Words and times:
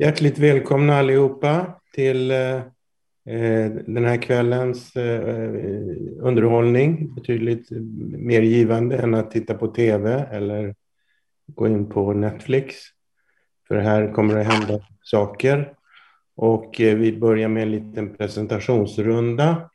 Hjärtligt 0.00 0.38
välkomna 0.38 0.98
allihopa 0.98 1.80
till 1.94 2.30
eh, 2.30 2.56
eh, 3.26 3.70
den 3.86 4.04
här 4.04 4.22
kvällens 4.22 4.96
eh, 4.96 5.50
underhållning. 6.20 7.14
Betydligt 7.14 7.70
mer 8.00 8.42
givande 8.42 8.96
än 8.96 9.14
att 9.14 9.30
titta 9.30 9.54
på 9.54 9.66
tv 9.66 10.26
eller 10.30 10.74
gå 11.46 11.68
in 11.68 11.88
på 11.88 12.12
Netflix. 12.12 12.76
För 13.68 13.76
här 13.76 14.12
kommer 14.12 14.36
det 14.36 14.42
hända 14.42 14.80
saker. 15.02 15.72
Och 16.36 16.80
eh, 16.80 16.96
vi 16.96 17.18
börjar 17.18 17.48
med 17.48 17.62
en 17.62 17.70
liten 17.70 18.16
presentationsrunda. 18.16 19.70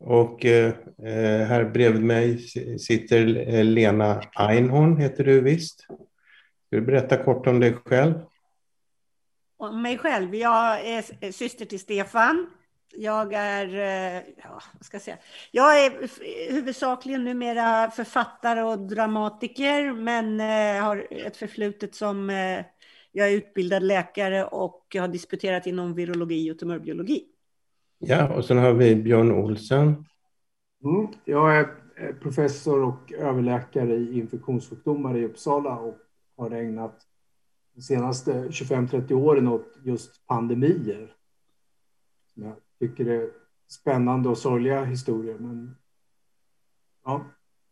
Och 0.00 0.46
eh, 0.46 0.72
eh, 1.04 1.46
här 1.46 1.64
bredvid 1.64 2.04
mig 2.04 2.38
sitter 2.78 3.24
Lena 3.64 4.22
Einhorn, 4.34 4.96
heter 4.96 5.24
du 5.24 5.40
visst. 5.40 5.80
Ska 5.80 6.76
du 6.76 6.80
berätta 6.80 7.16
kort 7.16 7.46
om 7.46 7.60
dig 7.60 7.74
själv? 7.84 8.14
Om 9.62 9.82
mig 9.82 9.98
själv? 9.98 10.34
Jag 10.34 10.86
är 10.86 11.32
syster 11.32 11.64
till 11.64 11.80
Stefan. 11.80 12.46
Jag 12.96 13.32
är, 13.32 13.68
ja, 14.42 14.62
vad 14.72 14.84
ska 14.84 14.94
jag 14.94 15.02
säga? 15.02 15.16
Jag 15.50 15.84
är 15.84 15.92
huvudsakligen 16.52 17.24
numera 17.24 17.90
författare 17.90 18.62
och 18.62 18.78
dramatiker, 18.78 19.92
men 19.92 20.40
har 20.80 21.06
ett 21.10 21.36
förflutet 21.36 21.94
som 21.94 22.30
jag 23.12 23.28
är 23.28 23.32
utbildad 23.32 23.82
läkare 23.82 24.44
och 24.44 24.86
jag 24.94 25.02
har 25.02 25.08
disputerat 25.08 25.66
inom 25.66 25.94
virologi 25.94 26.52
och 26.52 26.58
tumörbiologi. 26.58 27.24
Ja, 27.98 28.34
och 28.34 28.44
sen 28.44 28.58
har 28.58 28.72
vi 28.72 28.96
Björn 28.96 29.32
Olsen. 29.32 30.04
Mm, 30.84 31.08
jag 31.24 31.56
är 31.56 31.68
professor 32.20 32.82
och 32.82 33.12
överläkare 33.12 33.94
i 33.94 34.18
infektionssjukdomar 34.18 35.16
i 35.16 35.24
Uppsala 35.24 35.78
och 35.78 35.98
har 36.36 36.50
ägnat 36.50 37.06
de 37.74 37.82
senaste 37.82 38.32
25-30 38.32 39.12
åren 39.12 39.48
åt 39.48 39.78
just 39.84 40.26
pandemier. 40.26 41.14
Jag 42.34 42.56
tycker 42.78 43.04
det 43.04 43.14
är 43.14 43.30
spännande 43.68 44.28
och 44.28 44.38
sorgliga 44.38 44.84
historier, 44.84 45.38
men 45.38 45.76
ja, 47.04 47.24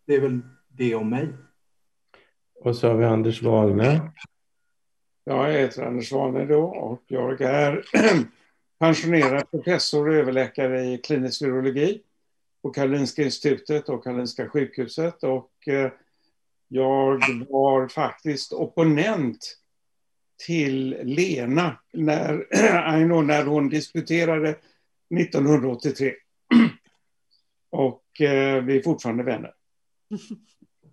det 0.07 0.15
är 0.15 0.21
väl 0.21 0.41
det 0.69 0.95
om 0.95 1.11
mig. 1.11 1.29
Och 2.55 2.77
så 2.77 2.89
har 2.89 2.97
vi 2.97 3.05
Anders 3.05 3.43
Wahlne. 3.43 4.13
Jag 5.25 5.53
heter 5.53 5.83
Anders 5.83 6.13
Wahlne 6.13 6.45
då 6.45 6.63
och 6.63 7.03
jag 7.07 7.41
är 7.41 7.85
pensionerad 8.79 9.51
professor 9.51 10.09
och 10.09 10.15
överläkare 10.15 10.85
i 10.85 10.99
klinisk 10.99 11.43
virologi 11.43 12.03
på 12.63 12.71
Karolinska 12.71 13.23
institutet 13.23 13.89
och 13.89 14.05
Karolinska 14.05 14.49
sjukhuset 14.49 15.23
och 15.23 15.69
eh, 15.69 15.91
jag 16.69 17.23
var 17.49 17.89
faktiskt 17.89 18.53
opponent 18.53 19.60
till 20.47 20.97
Lena 21.03 21.77
när, 21.93 22.47
Aino, 22.93 23.23
när 23.23 23.45
hon 23.45 23.69
disputerade 23.69 24.55
1983. 25.21 26.13
Och 27.71 28.21
eh, 28.21 28.65
vi 28.65 28.79
är 28.79 28.83
fortfarande 28.83 29.23
vänner. 29.23 29.53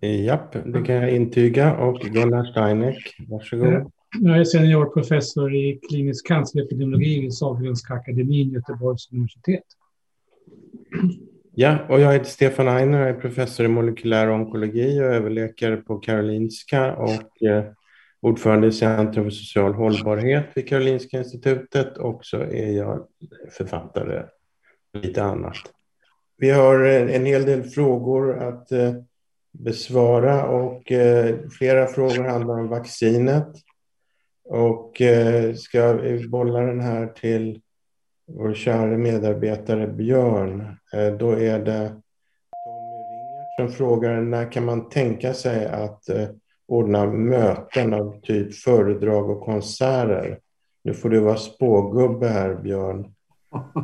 Japp, 0.00 0.52
det 0.52 0.82
kan 0.82 0.94
jag 0.94 1.14
intyga. 1.14 1.76
Och 1.76 2.00
Gunnar 2.00 2.44
Steineck, 2.44 3.16
varsågod. 3.28 3.92
Jag 4.20 4.38
är 4.38 4.44
seniorprofessor 4.44 5.54
i 5.54 5.80
klinisk 5.88 6.26
cancerepidemiologi 6.26 7.20
vid 7.20 7.34
Sahlgrenska 7.34 7.94
akademin 7.94 8.50
Göteborgs 8.50 9.12
universitet. 9.12 9.64
Ja, 11.54 11.78
och 11.88 12.00
jag 12.00 12.12
heter 12.12 12.26
Stefan 12.26 12.68
Einer, 12.68 13.00
jag 13.00 13.08
är 13.08 13.20
professor 13.20 13.66
i 13.66 13.68
molekylär 13.68 14.30
onkologi 14.30 15.00
och 15.00 15.04
överläkare 15.04 15.76
på 15.76 15.98
Karolinska 15.98 16.96
och 16.96 17.42
eh, 17.42 17.64
ordförande 18.20 18.66
i 18.66 18.72
Centrum 18.72 19.24
för 19.24 19.30
social 19.30 19.74
hållbarhet 19.74 20.46
vid 20.54 20.68
Karolinska 20.68 21.18
institutet 21.18 21.98
och 21.98 22.24
så 22.24 22.36
är 22.36 22.70
jag 22.72 23.06
författare 23.50 24.22
lite 24.92 25.22
annat. 25.22 25.56
Vi 26.36 26.50
har 26.50 26.84
eh, 26.84 27.14
en 27.16 27.26
hel 27.26 27.44
del 27.44 27.62
frågor 27.62 28.38
att 28.38 28.72
eh, 28.72 28.94
besvara 29.52 30.46
och 30.48 30.92
eh, 30.92 31.36
flera 31.58 31.86
frågor 31.86 32.24
handlar 32.24 32.60
om 32.60 32.68
vaccinet. 32.68 33.48
Och 34.50 35.02
ska 35.56 35.92
vi 35.92 36.28
bolla 36.28 36.60
den 36.60 36.80
här 36.80 37.06
till 37.06 37.60
vår 38.26 38.54
kära 38.54 38.98
medarbetare 38.98 39.86
Björn, 39.86 40.76
då 41.18 41.32
är 41.32 41.58
det 41.58 41.88
Tommy 42.64 42.98
Ringert 43.10 43.56
som 43.58 43.72
frågar 43.72 44.20
när 44.20 44.52
kan 44.52 44.64
man 44.64 44.88
tänka 44.88 45.34
sig 45.34 45.66
att 45.66 46.02
ordna 46.68 47.06
möten 47.06 47.94
av 47.94 48.20
typ 48.20 48.54
föredrag 48.54 49.30
och 49.30 49.40
konserter. 49.40 50.38
Nu 50.84 50.94
får 50.94 51.10
du 51.10 51.20
vara 51.20 51.36
spågubbe 51.36 52.28
här, 52.28 52.54
Björn. 52.54 53.06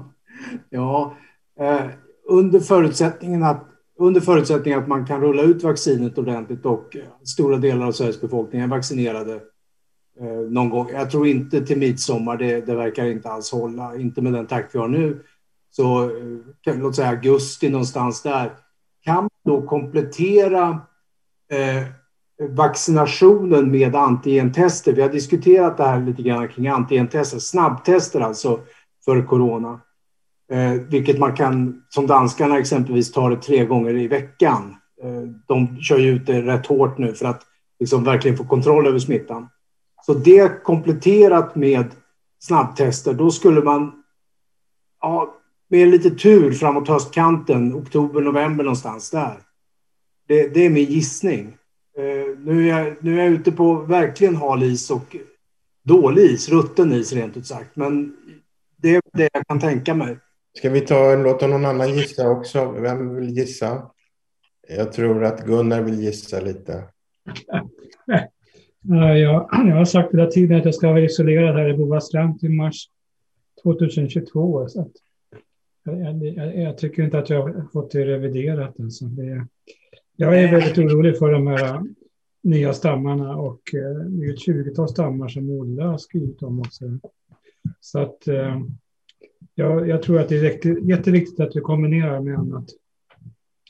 ja, 0.71 1.17
eh, 1.61 1.87
under, 2.29 2.61
förutsättningen 2.61 3.43
att, 3.43 3.65
under 3.99 4.21
förutsättning 4.21 4.75
att 4.75 4.89
man 4.89 5.07
kan 5.07 5.21
rulla 5.21 5.43
ut 5.43 5.63
vaccinet 5.63 6.19
ordentligt 6.19 6.67
och 6.67 6.97
eh, 6.97 7.03
stora 7.25 7.57
delar 7.57 7.87
av 7.87 7.93
Sveriges 7.93 8.21
befolkning 8.21 8.61
är 8.61 8.67
vaccinerade 8.67 9.35
eh, 10.21 10.51
någon 10.51 10.71
gång. 10.71 10.91
Jag 10.93 11.11
tror 11.11 11.27
inte 11.27 11.67
till 11.67 11.79
midsommar, 11.79 12.37
det, 12.37 12.61
det 12.61 12.75
verkar 12.75 13.07
inte 13.07 13.31
alls 13.31 13.53
hålla, 13.53 13.97
inte 13.97 14.23
med 14.23 14.33
den 14.33 14.47
takt 14.47 14.75
vi 14.75 14.79
har 14.79 14.89
nu. 14.89 15.25
Så 15.71 16.03
eh, 16.67 16.77
låt 16.79 16.97
säga 16.97 17.09
augusti 17.09 17.71
någonstans 17.71 18.23
där. 18.23 18.53
Kan 19.05 19.17
man 19.17 19.31
då 19.45 19.63
komplettera 19.63 20.81
eh, 21.51 21.87
vaccinationen 22.43 23.71
med 23.71 23.95
antigentester. 23.95 24.93
Vi 24.93 25.03
har 25.03 25.09
diskuterat 25.09 25.77
det 25.77 25.85
här 25.85 26.01
lite 26.01 26.23
grann 26.23 26.49
kring 26.49 26.69
antigentester, 26.69 27.39
snabbtester 27.39 28.21
alltså 28.21 28.61
för 29.05 29.23
corona. 29.23 29.81
Eh, 30.51 30.73
vilket 30.73 31.19
man 31.19 31.37
kan, 31.37 31.83
som 31.89 32.07
danskarna 32.07 32.59
exempelvis, 32.59 33.13
ta 33.13 33.29
det 33.29 33.37
tre 33.37 33.65
gånger 33.65 33.95
i 33.97 34.09
veckan. 34.09 34.77
Eh, 35.03 35.23
de 35.49 35.81
kör 35.81 35.99
ju 35.99 36.11
ut 36.11 36.27
det 36.27 36.43
rätt 36.43 36.67
hårt 36.67 36.99
nu 36.99 37.15
för 37.15 37.27
att 37.27 37.43
liksom 37.81 38.05
verkligen 38.05 38.37
få 38.37 38.45
kontroll 38.45 38.87
över 38.87 38.99
smittan. 38.99 39.49
Så 40.07 40.15
det 40.15 40.63
kompletterat 40.63 41.55
med 41.55 41.87
snabbtester, 42.39 43.15
då 43.15 43.31
skulle 43.31 43.63
man 43.63 43.93
ja, 45.01 45.35
med 45.69 45.89
lite 45.89 46.11
tur 46.11 46.53
framåt 46.53 46.89
höstkanten, 46.89 47.75
oktober, 47.75 48.21
november 48.21 48.65
någonstans 48.65 49.11
där. 49.11 49.35
Det, 50.29 50.55
det 50.55 50.67
är 50.67 50.71
min 50.71 50.85
gissning. 50.85 51.57
Eh, 51.97 52.39
nu, 52.39 52.71
är 52.71 52.79
jag, 52.79 52.97
nu 53.01 53.21
är 53.21 53.25
jag 53.25 53.33
ute 53.33 53.53
på 53.53 53.75
verkligen 53.75 54.37
hal 54.37 54.63
is 54.63 54.91
och 54.91 55.17
dålig 55.83 56.23
is, 56.23 56.49
rutten 56.49 56.93
is 56.93 57.13
rent 57.13 57.37
ut 57.37 57.47
sagt. 57.47 57.77
Men 57.77 58.17
det 58.77 58.97
är 58.97 59.03
det 59.13 59.29
jag 59.33 59.47
kan 59.47 59.61
tänka 59.61 59.95
mig. 59.95 60.19
Ska 60.59 60.71
vi 60.71 60.81
ta, 60.81 61.17
låta 61.17 61.47
någon 61.47 61.65
annan 61.65 61.95
gissa 61.95 62.31
också? 62.31 62.71
Vem 62.71 63.15
vill 63.15 63.31
gissa? 63.31 63.91
Jag 64.69 64.93
tror 64.93 65.25
att 65.25 65.47
Gunnar 65.47 65.83
vill 65.83 66.01
gissa 66.01 66.41
lite. 66.41 66.85
jag, 68.83 69.49
jag 69.51 69.77
har 69.77 69.85
sagt 69.85 70.13
hela 70.13 70.27
tiden 70.27 70.59
att 70.59 70.65
jag 70.65 70.75
ska 70.75 70.89
vara 70.89 71.05
isolerad 71.05 71.57
här 71.57 71.69
i 71.69 71.77
Bovastrand 71.77 72.41
till 72.41 72.51
mars 72.51 72.89
2022. 73.63 74.69
Så 74.69 74.91
jag, 75.85 76.25
jag, 76.25 76.59
jag, 76.59 76.79
tycker 76.79 77.03
inte 77.03 77.19
att 77.19 77.31
jag 77.31 77.43
har 77.43 77.69
fått 77.73 77.91
det 77.91 78.05
reviderat. 78.05 78.81
Alltså. 78.81 79.05
Det, 79.05 79.47
jag 80.17 80.43
är 80.43 80.51
väldigt 80.51 80.79
orolig 80.79 81.19
för 81.19 81.33
de 81.33 81.47
här 81.47 81.83
nya 82.43 82.73
stammarna 82.73 83.37
och 83.37 83.75
eh, 83.75 83.97
det 83.97 84.27
är 84.27 84.33
ett 84.33 84.41
tjugotal 84.41 84.89
stammar 84.89 85.29
som 85.29 85.51
Olle 85.51 85.83
har 85.83 85.99
skrivit 85.99 86.43
om 86.43 86.61
också. 86.61 86.85
Så 87.81 87.99
att 87.99 88.29
eh, 88.29 88.61
jag, 89.55 89.89
jag 89.89 90.03
tror 90.03 90.21
att 90.21 90.29
det 90.29 90.37
är 90.37 90.89
jätteviktigt 90.91 91.41
att 91.41 91.57
vi 91.57 91.61
kombinerar 91.61 92.21
med 92.21 92.39
annat. 92.39 92.65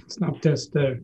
Snabbtester 0.09 1.03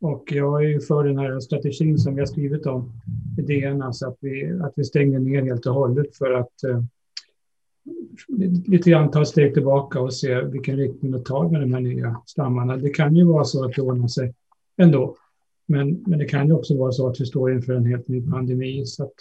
och 0.00 0.32
jag 0.32 0.64
är 0.64 0.68
ju 0.68 0.80
för 0.80 1.04
den 1.04 1.18
här 1.18 1.40
strategin 1.40 1.98
som 1.98 2.14
vi 2.14 2.20
har 2.20 2.26
skrivit 2.26 2.66
om 2.66 2.92
i 3.38 3.42
DN, 3.42 3.82
alltså 3.82 4.06
att 4.06 4.16
vi, 4.20 4.60
att 4.62 4.72
vi 4.76 4.84
stänger 4.84 5.18
ner 5.18 5.42
helt 5.42 5.66
och 5.66 5.74
hållet 5.74 6.16
för 6.16 6.32
att 6.32 6.64
eh, 6.64 6.82
lite 8.66 8.90
grann 8.90 9.10
ta 9.10 9.22
ett 9.22 9.28
steg 9.28 9.54
tillbaka 9.54 10.00
och 10.00 10.14
se 10.14 10.40
vilken 10.40 10.76
riktning 10.76 11.12
det 11.12 11.24
tar 11.24 11.48
med 11.48 11.60
de 11.60 11.72
här 11.72 11.80
nya 11.80 12.20
stammarna. 12.26 12.76
Det 12.76 12.90
kan 12.90 13.16
ju 13.16 13.24
vara 13.24 13.44
så 13.44 13.64
att 13.64 13.72
det 13.74 13.82
ordnar 13.82 14.08
sig 14.08 14.34
ändå. 14.76 15.16
Men, 15.66 16.02
men 16.06 16.18
det 16.18 16.24
kan 16.24 16.46
ju 16.46 16.52
också 16.52 16.78
vara 16.78 16.92
så 16.92 17.08
att 17.08 17.20
vi 17.20 17.26
står 17.26 17.52
inför 17.52 17.72
en 17.72 17.86
helt 17.86 18.08
ny 18.08 18.30
pandemi. 18.30 18.86
Så 18.86 19.04
att... 19.04 19.14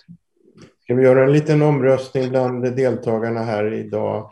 Ska 0.84 0.96
vi 0.96 1.04
göra 1.04 1.24
en 1.24 1.34
liten 1.34 1.62
omröstning 1.62 2.30
bland 2.30 2.76
deltagarna 2.76 3.40
här 3.40 3.74
idag? 3.74 4.32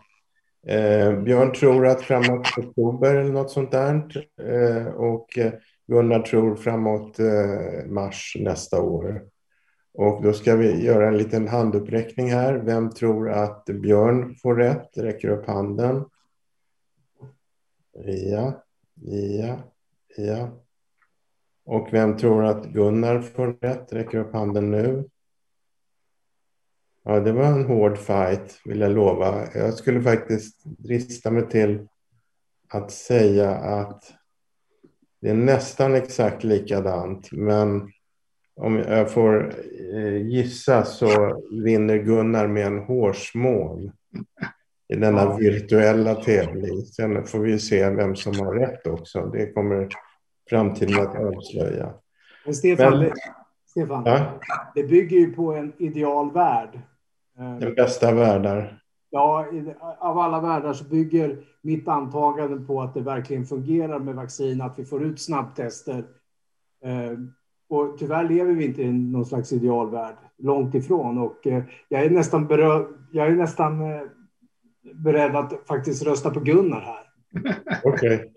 Eh, 0.68 1.22
Björn 1.22 1.54
tror 1.54 1.88
att 1.88 2.02
framåt 2.02 2.48
oktober 2.58 3.16
eller 3.16 3.34
något 3.34 3.52
sånt 3.52 3.72
där. 3.72 4.28
Eh, 4.42 4.88
och 4.88 5.38
eh, 5.38 5.54
Gunnar 5.88 6.20
tror 6.20 6.56
framåt 6.56 7.20
eh, 7.20 7.88
mars 7.88 8.38
nästa 8.40 8.82
år. 8.82 9.22
Och 9.94 10.24
då 10.24 10.34
ska 10.34 10.56
vi 10.56 10.86
göra 10.86 11.08
en 11.08 11.18
liten 11.18 11.48
handuppräckning 11.48 12.32
här. 12.32 12.54
Vem 12.54 12.90
tror 12.90 13.30
att 13.30 13.66
Björn 13.66 14.36
får 14.36 14.56
rätt? 14.56 14.98
Räcker 14.98 15.30
upp 15.30 15.48
handen. 15.48 16.06
Ja, 18.06 18.64
ja, 19.42 19.60
ja. 20.18 20.50
Och 21.70 21.94
vem 21.94 22.18
tror 22.18 22.46
att 22.46 22.66
Gunnar 22.66 23.22
får 23.22 23.58
rätt? 23.62 23.94
Räcker 23.94 24.18
upp 24.18 24.34
handen 24.34 24.72
nu. 24.72 25.10
Ja, 27.04 27.20
det 27.20 27.32
var 27.32 27.46
en 27.46 27.66
hård 27.66 27.98
fight, 27.98 28.62
vill 28.66 28.80
jag 28.80 28.92
lova. 28.92 29.48
Jag 29.54 29.74
skulle 29.74 30.02
faktiskt 30.02 30.64
drista 30.64 31.32
mig 31.32 31.50
till 31.50 31.88
att 32.70 32.92
säga 32.92 33.52
att 33.56 34.04
det 35.22 35.30
är 35.30 35.34
nästan 35.34 35.96
exakt 35.96 36.44
likadant, 36.44 37.32
men 37.32 37.92
om 38.56 38.78
jag 38.78 39.12
får 39.12 39.56
eh, 39.94 40.28
gissa 40.28 40.86
så 40.86 41.42
vinner 41.64 41.98
Gunnar 41.98 42.48
med 42.48 42.68
en 42.68 42.80
hårsmån 42.80 43.92
i 44.94 44.96
denna 44.96 45.38
virtuella 45.38 46.16
tävling. 46.16 46.82
Sen 46.82 47.26
får 47.26 47.40
vi 47.40 47.60
se 47.60 47.90
vem 47.90 48.16
som 48.16 48.40
har 48.40 48.54
rätt 48.54 48.88
också. 48.88 49.26
Det 49.26 49.52
kommer 49.52 49.90
framtiden 50.50 51.02
att 51.02 51.16
avslöja. 51.16 51.94
Men 52.46 52.56
Stefan, 52.56 53.00
Men, 53.00 53.12
Stefan 53.66 54.04
ja? 54.06 54.40
det 54.76 54.84
bygger 54.84 55.18
ju 55.18 55.34
på 55.34 55.54
en 55.54 55.74
ideal 55.78 56.32
värld. 56.32 56.80
Den 57.60 57.76
bästa 57.76 58.14
världar. 58.14 58.82
Ja, 59.10 59.46
av 60.00 60.20
alla 60.20 60.42
världar 60.42 60.74
så 60.74 60.84
bygger 60.84 61.38
mitt 61.62 61.88
antagande 61.88 62.66
på 62.66 62.82
att 62.82 62.94
det 62.94 63.02
verkligen 63.02 63.46
fungerar 63.46 64.00
med 64.00 64.16
vaccin, 64.16 64.62
att 64.62 64.80
vi 64.80 64.86
får 64.86 65.04
ut 65.04 65.22
snabbtester. 65.22 66.04
Eh, 66.84 67.20
och 67.70 67.98
tyvärr 68.00 68.30
lever 68.30 68.54
vi 68.54 68.66
inte 68.66 68.82
i 68.82 68.92
någon 68.92 69.26
slags 69.26 69.54
idealvärld, 69.54 70.16
långt 70.38 70.76
ifrån. 70.76 71.18
Och 71.18 71.48
eh, 71.48 71.64
jag 71.90 72.04
är 72.04 72.10
nästan, 72.10 72.48
berö- 72.48 72.94
jag 73.12 73.28
är 73.28 73.32
nästan 73.32 73.82
eh, 73.82 74.02
beredd 74.94 75.36
att 75.36 75.54
faktiskt 75.68 76.06
rösta 76.06 76.30
på 76.30 76.40
Gunnar 76.40 76.82
här. 76.82 77.10
Okej, 77.84 78.16
okay. 78.16 78.30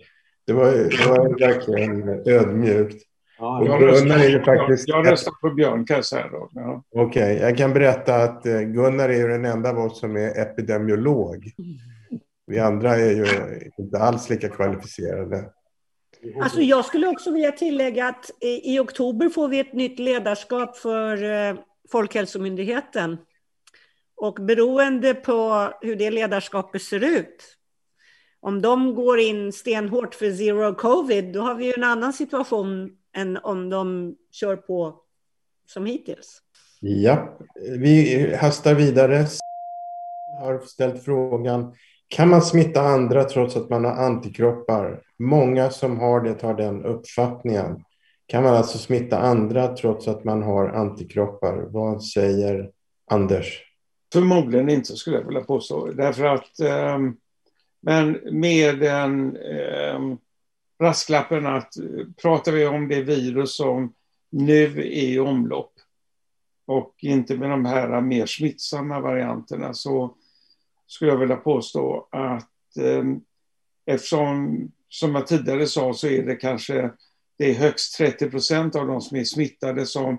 Det, 0.47 0.53
var, 0.53 0.67
det 0.67 1.09
var 1.09 1.39
verkligen 1.49 2.09
ödmjukt. 2.09 3.03
Ja, 3.39 3.65
jag, 3.67 3.83
röstar, 3.83 4.19
är 4.19 4.29
ju 4.29 4.43
faktiskt... 4.43 4.89
jag 4.89 5.13
röstar 5.13 5.33
på 5.33 5.55
Björn 5.55 5.87
kan 5.87 5.97
jag 5.97 6.05
säga. 6.05 6.27
Ja. 6.53 6.83
Okej, 6.95 7.37
okay. 7.37 7.49
jag 7.49 7.59
kan 7.59 7.73
berätta 7.73 8.17
att 8.17 8.47
eh, 8.47 8.61
Gunnar 8.61 9.09
är 9.09 9.29
den 9.29 9.45
enda 9.45 9.71
av 9.71 9.79
oss 9.79 10.01
som 10.01 10.17
är 10.17 10.41
epidemiolog. 10.41 11.51
Vi 12.47 12.59
andra 12.59 12.97
är 12.97 13.11
ju 13.11 13.27
inte 13.79 13.99
alls 13.99 14.31
lika 14.31 14.49
kvalificerade. 14.49 15.45
Alltså 16.43 16.61
jag 16.61 16.85
skulle 16.85 17.07
också 17.07 17.31
vilja 17.31 17.53
tillägga 17.53 18.09
att 18.09 18.31
i 18.41 18.79
oktober 18.79 19.29
får 19.29 19.49
vi 19.49 19.61
ett 19.61 19.73
nytt 19.73 19.99
ledarskap 19.99 20.77
för 20.77 21.25
eh, 21.25 21.57
Folkhälsomyndigheten. 21.93 23.19
Och 24.17 24.35
beroende 24.35 25.15
på 25.15 25.69
hur 25.81 25.97
det 25.97 26.11
ledarskapet 26.11 26.83
ser 26.83 27.05
ut, 27.05 27.57
om 28.43 28.63
de 28.63 28.95
går 28.95 29.19
in 29.19 29.53
stenhårt 29.53 30.15
för 30.15 30.31
zero 30.33 30.75
covid, 30.75 31.33
då 31.33 31.41
har 31.41 31.55
vi 31.55 31.65
ju 31.65 31.73
en 31.77 31.85
annan 31.85 32.13
situation 32.13 32.91
än 33.17 33.37
om 33.37 33.71
de 33.71 34.17
kör 34.31 34.57
på 34.57 35.01
som 35.67 35.87
hittills. 35.87 36.43
Ja, 36.81 37.39
vi 37.79 38.35
hastar 38.37 38.75
vidare. 38.75 39.27
Har 40.41 40.59
ställt 40.59 41.05
frågan, 41.05 41.75
kan 42.09 42.29
man 42.29 42.43
smitta 42.43 42.81
andra 42.81 43.25
trots 43.25 43.57
att 43.57 43.71
man 43.71 43.85
har 43.85 43.93
antikroppar? 43.93 45.03
Många 45.19 45.71
som 45.71 46.01
har 46.01 46.21
det 46.21 46.43
har 46.43 46.55
den 46.55 46.85
uppfattningen. 46.85 47.85
Kan 48.27 48.43
man 48.43 48.55
alltså 48.55 48.79
smitta 48.79 49.19
andra 49.19 49.77
trots 49.77 50.09
att 50.09 50.25
man 50.25 50.43
har 50.43 50.69
antikroppar? 50.69 51.67
Vad 51.71 52.05
säger 52.05 52.71
Anders? 53.11 53.63
Förmodligen 54.13 54.69
inte 54.69 54.97
skulle 54.97 55.17
jag 55.17 55.25
vilja 55.25 55.41
påstå. 55.41 55.87
Därför 55.87 56.25
att, 56.25 56.61
eh, 56.61 56.99
men 57.83 58.21
med 58.31 58.79
den 58.79 59.37
eh, 59.37 60.01
brasklappen 60.79 61.47
att 61.47 61.75
pratar 62.23 62.53
vi 62.53 62.67
om 62.67 62.89
det 62.89 63.03
virus 63.03 63.57
som 63.57 63.95
nu 64.31 64.65
är 64.65 64.81
i 64.81 65.19
omlopp 65.19 65.73
och 66.67 66.95
inte 66.99 67.37
med 67.37 67.51
de 67.51 67.65
här 67.65 68.01
mer 68.01 68.27
smittsamma 68.27 69.01
varianterna 69.01 69.75
så 69.75 70.15
skulle 70.87 71.11
jag 71.11 71.19
vilja 71.19 71.37
påstå 71.37 72.09
att 72.11 72.77
eh, 72.77 73.05
eftersom, 73.87 74.59
som 74.89 75.15
jag 75.15 75.27
tidigare 75.27 75.67
sa, 75.67 75.95
så 75.95 76.07
är 76.07 76.23
det 76.23 76.37
kanske 76.37 76.91
det 77.39 77.51
är 77.51 77.55
högst 77.55 77.97
30 77.97 78.31
procent 78.31 78.77
av 78.77 78.87
de 78.87 79.01
som 79.01 79.19
är 79.19 79.25
smittade 79.25 79.87
som 79.87 80.19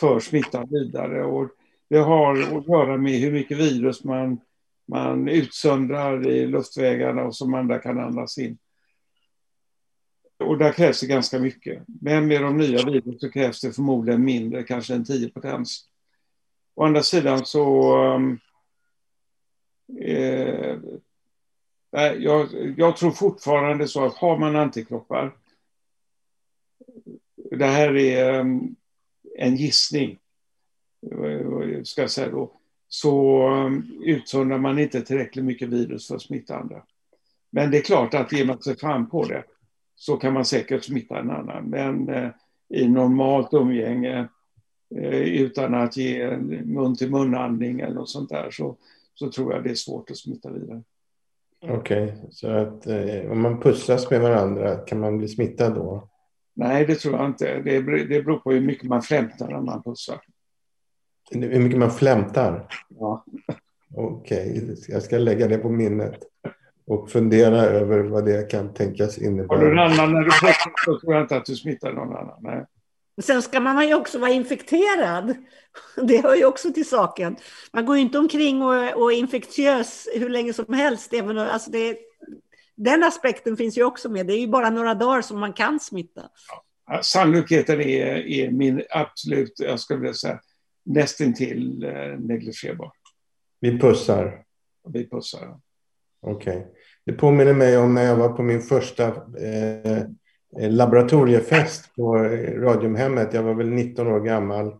för 0.00 0.20
smittan 0.20 0.68
vidare. 0.70 1.24
Och 1.24 1.50
det 1.88 1.98
har 1.98 2.58
att 2.58 2.68
göra 2.68 2.96
med 2.96 3.12
hur 3.12 3.32
mycket 3.32 3.58
virus 3.58 4.04
man, 4.04 4.40
man 4.88 5.28
utsöndrar 5.28 6.28
i 6.28 6.46
luftvägarna 6.46 7.24
och 7.24 7.36
som 7.36 7.54
andra 7.54 7.78
kan 7.78 8.00
andas 8.00 8.38
in. 8.38 8.58
Och 10.38 10.58
där 10.58 10.72
krävs 10.72 11.00
det 11.00 11.06
ganska 11.06 11.38
mycket. 11.38 11.82
Men 11.86 12.26
med 12.26 12.42
de 12.42 12.56
nya 12.56 12.84
virusen 12.84 13.18
så 13.18 13.30
krävs 13.30 13.60
det 13.60 13.72
förmodligen 13.72 14.24
mindre, 14.24 14.62
kanske 14.62 14.94
en 14.94 15.04
10 15.04 15.30
potens. 15.30 15.88
Å 16.74 16.84
andra 16.84 17.02
sidan 17.02 17.46
så... 17.46 17.96
Um, 18.14 18.38
eh, 20.00 20.78
jag, 22.18 22.48
jag, 22.76 22.96
tror 22.96 23.10
fortfarande 23.10 23.88
så 23.88 24.04
att 24.04 24.14
har 24.14 24.38
man 24.38 24.56
antikroppar, 24.56 25.36
det 27.36 27.66
här 27.66 27.96
är 27.96 28.40
um, 28.40 28.76
en 29.38 29.56
gissning, 29.56 30.18
eh, 31.12 31.82
ska 31.82 32.00
jag 32.00 32.10
säga 32.10 32.30
då, 32.30 32.52
så 32.88 33.50
utsöndrar 34.04 34.58
man 34.58 34.78
inte 34.78 35.00
tillräckligt 35.00 35.44
mycket 35.44 35.68
virus 35.68 36.08
för 36.08 36.14
att 36.14 36.22
smitta 36.22 36.56
andra. 36.56 36.82
Men 37.50 37.70
det 37.70 37.78
är 37.78 37.82
klart 37.82 38.14
att 38.14 38.32
ger 38.32 38.44
man 38.44 38.62
sig 38.62 38.76
fram 38.76 39.10
på 39.10 39.24
det 39.24 39.44
så 39.96 40.16
kan 40.16 40.32
man 40.32 40.44
säkert 40.44 40.84
smitta 40.84 41.18
en 41.18 41.30
annan. 41.30 41.64
Men 41.64 42.08
eh, 42.08 42.30
i 42.68 42.88
normalt 42.88 43.54
umgänge 43.54 44.28
eh, 44.94 45.20
utan 45.20 45.74
att 45.74 45.96
ge 45.96 46.36
mun 46.64 46.96
till 46.96 47.10
munandning 47.10 47.80
eller 47.80 47.94
något 47.94 48.08
sånt 48.08 48.28
där 48.28 48.50
så, 48.50 48.76
så 49.14 49.30
tror 49.30 49.52
jag 49.52 49.64
det 49.64 49.70
är 49.70 49.74
svårt 49.74 50.10
att 50.10 50.16
smitta 50.16 50.50
vidare. 50.50 50.82
Okej, 51.62 52.04
okay, 52.04 52.16
så 52.30 52.50
att 52.50 52.86
eh, 52.86 53.30
om 53.30 53.40
man 53.40 53.60
pussas 53.60 54.10
med 54.10 54.20
varandra 54.20 54.76
kan 54.76 55.00
man 55.00 55.18
bli 55.18 55.28
smittad 55.28 55.74
då? 55.74 56.08
Nej, 56.54 56.86
det 56.86 56.94
tror 56.94 57.14
jag 57.14 57.26
inte. 57.26 57.60
Det, 57.60 57.80
det 58.04 58.22
beror 58.22 58.38
på 58.38 58.52
hur 58.52 58.60
mycket 58.60 58.88
man 58.88 59.02
flämtar 59.02 59.48
när 59.48 59.60
man 59.60 59.82
pussar. 59.82 60.20
Hur 61.30 61.60
mycket 61.60 61.78
man 61.78 61.90
flämtar? 61.90 62.68
Ja. 62.88 63.24
Okej, 63.94 64.62
okay, 64.62 64.76
jag 64.88 65.02
ska 65.02 65.18
lägga 65.18 65.48
det 65.48 65.58
på 65.58 65.68
minnet 65.68 66.20
och 66.86 67.10
fundera 67.10 67.62
över 67.62 67.98
vad 68.00 68.24
det 68.24 68.50
kan 68.50 68.74
tänkas 68.74 69.18
innebära. 69.18 69.58
Har 69.58 69.64
du 69.64 69.72
en 69.72 69.78
annan 69.78 70.12
när 70.12 70.20
du 70.20 70.30
pussar 70.30 70.72
så 70.84 71.00
tror 71.00 71.14
jag 71.14 71.22
inte 71.22 71.36
att 71.36 71.44
du 71.44 71.56
smittar 71.56 71.92
någon 71.92 72.16
annan. 72.16 72.38
Nej. 72.40 72.64
Sen 73.22 73.42
ska 73.42 73.60
man 73.60 73.88
ju 73.88 73.94
också 73.94 74.18
vara 74.18 74.30
infekterad. 74.30 75.34
Det 76.02 76.22
hör 76.22 76.34
ju 76.34 76.44
också 76.44 76.72
till 76.72 76.88
saken. 76.88 77.36
Man 77.72 77.86
går 77.86 77.96
ju 77.96 78.02
inte 78.02 78.18
omkring 78.18 78.62
och, 78.62 79.12
är 79.12 79.16
infektiös 79.16 80.08
hur 80.14 80.28
länge 80.28 80.52
som 80.52 80.74
helst. 80.74 81.12
Även, 81.12 81.38
alltså 81.38 81.70
det, 81.70 81.98
den 82.74 83.02
aspekten 83.02 83.56
finns 83.56 83.78
ju 83.78 83.84
också 83.84 84.08
med. 84.08 84.26
Det 84.26 84.32
är 84.32 84.40
ju 84.40 84.48
bara 84.48 84.70
några 84.70 84.94
dagar 84.94 85.22
som 85.22 85.40
man 85.40 85.52
kan 85.52 85.80
smitta. 85.80 86.22
Ja, 86.86 87.02
sannolikheten 87.02 87.80
är, 87.80 88.16
är 88.16 88.50
min 88.50 88.82
absolut, 88.90 89.54
jag 89.56 89.80
skulle 89.80 90.00
vilja 90.00 90.14
säga, 90.14 90.40
nästintill 90.86 91.84
eh, 91.84 92.18
negligerbar. 92.18 92.92
Vi 93.60 93.78
pussar. 93.78 94.42
Vi 94.88 95.08
pussar. 95.08 95.60
Okej. 96.20 96.56
Okay. 96.56 96.70
Det 97.04 97.12
påminner 97.12 97.54
mig 97.54 97.78
om 97.78 97.94
när 97.94 98.02
jag 98.02 98.16
var 98.16 98.28
på 98.28 98.42
min 98.42 98.60
första 98.60 99.06
eh, 99.40 100.06
laboratoriefest 100.58 101.94
på 101.94 102.16
Radiumhemmet. 102.56 103.34
Jag 103.34 103.42
var 103.42 103.54
väl 103.54 103.68
19 103.68 104.06
år 104.06 104.20
gammal. 104.20 104.74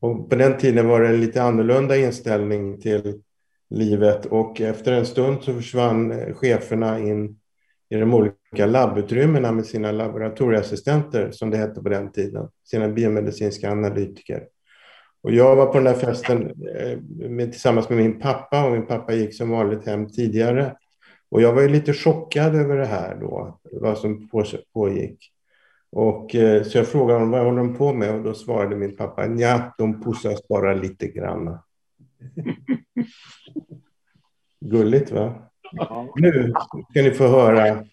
Och 0.00 0.30
på 0.30 0.36
den 0.36 0.58
tiden 0.58 0.88
var 0.88 1.00
det 1.00 1.08
en 1.08 1.20
lite 1.20 1.42
annorlunda 1.42 1.96
inställning 1.96 2.80
till 2.80 3.22
livet 3.70 4.26
och 4.26 4.60
efter 4.60 4.92
en 4.92 5.06
stund 5.06 5.42
så 5.42 5.54
försvann 5.54 6.12
eh, 6.12 6.34
cheferna 6.34 6.98
in 6.98 7.36
i 7.88 7.96
de 7.96 8.14
olika 8.14 8.66
labbutrymmena 8.66 9.52
med 9.52 9.66
sina 9.66 9.92
laboratorieassistenter, 9.92 11.30
som 11.30 11.50
det 11.50 11.56
hette 11.56 11.80
på 11.80 11.88
den 11.88 12.12
tiden, 12.12 12.48
sina 12.64 12.88
biomedicinska 12.88 13.70
analytiker. 13.70 14.46
Och 15.22 15.32
jag 15.32 15.56
var 15.56 15.66
på 15.66 15.72
den 15.72 15.84
där 15.84 15.94
festen 15.94 16.46
eh, 16.76 16.98
med, 17.28 17.52
tillsammans 17.52 17.88
med 17.88 17.98
min 17.98 18.20
pappa 18.20 18.64
och 18.64 18.72
min 18.72 18.86
pappa 18.86 19.14
gick 19.14 19.34
som 19.34 19.50
vanligt 19.50 19.86
hem 19.86 20.08
tidigare. 20.08 20.76
Och 21.30 21.42
jag 21.42 21.52
var 21.52 21.62
ju 21.62 21.68
lite 21.68 21.92
chockad 21.92 22.54
över 22.54 22.76
det 22.76 22.86
här 22.86 23.16
då, 23.20 23.60
vad 23.72 23.98
som 23.98 24.28
pågick. 24.72 25.32
Och, 25.92 26.34
eh, 26.34 26.62
så 26.62 26.78
jag 26.78 26.88
frågade 26.88 27.18
honom 27.18 27.30
vad 27.30 27.44
håller 27.44 27.58
de 27.58 27.76
på 27.76 27.92
med 27.92 28.14
och 28.14 28.22
då 28.22 28.34
svarade 28.34 28.76
min 28.76 28.96
pappa 28.96 29.26
ja, 29.26 29.74
de 29.78 30.02
pussas 30.02 30.48
bara 30.48 30.74
lite 30.74 31.06
grann. 31.06 31.58
Gulligt 34.60 35.10
va? 35.10 35.34
Ja. 35.72 36.12
Nu 36.16 36.52
ska 36.90 37.02
ni 37.02 37.10
få 37.10 37.26
höra 37.26 37.84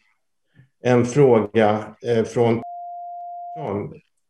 en 0.81 1.05
fråga 1.05 1.95
eh, 2.01 2.23
från 2.23 2.61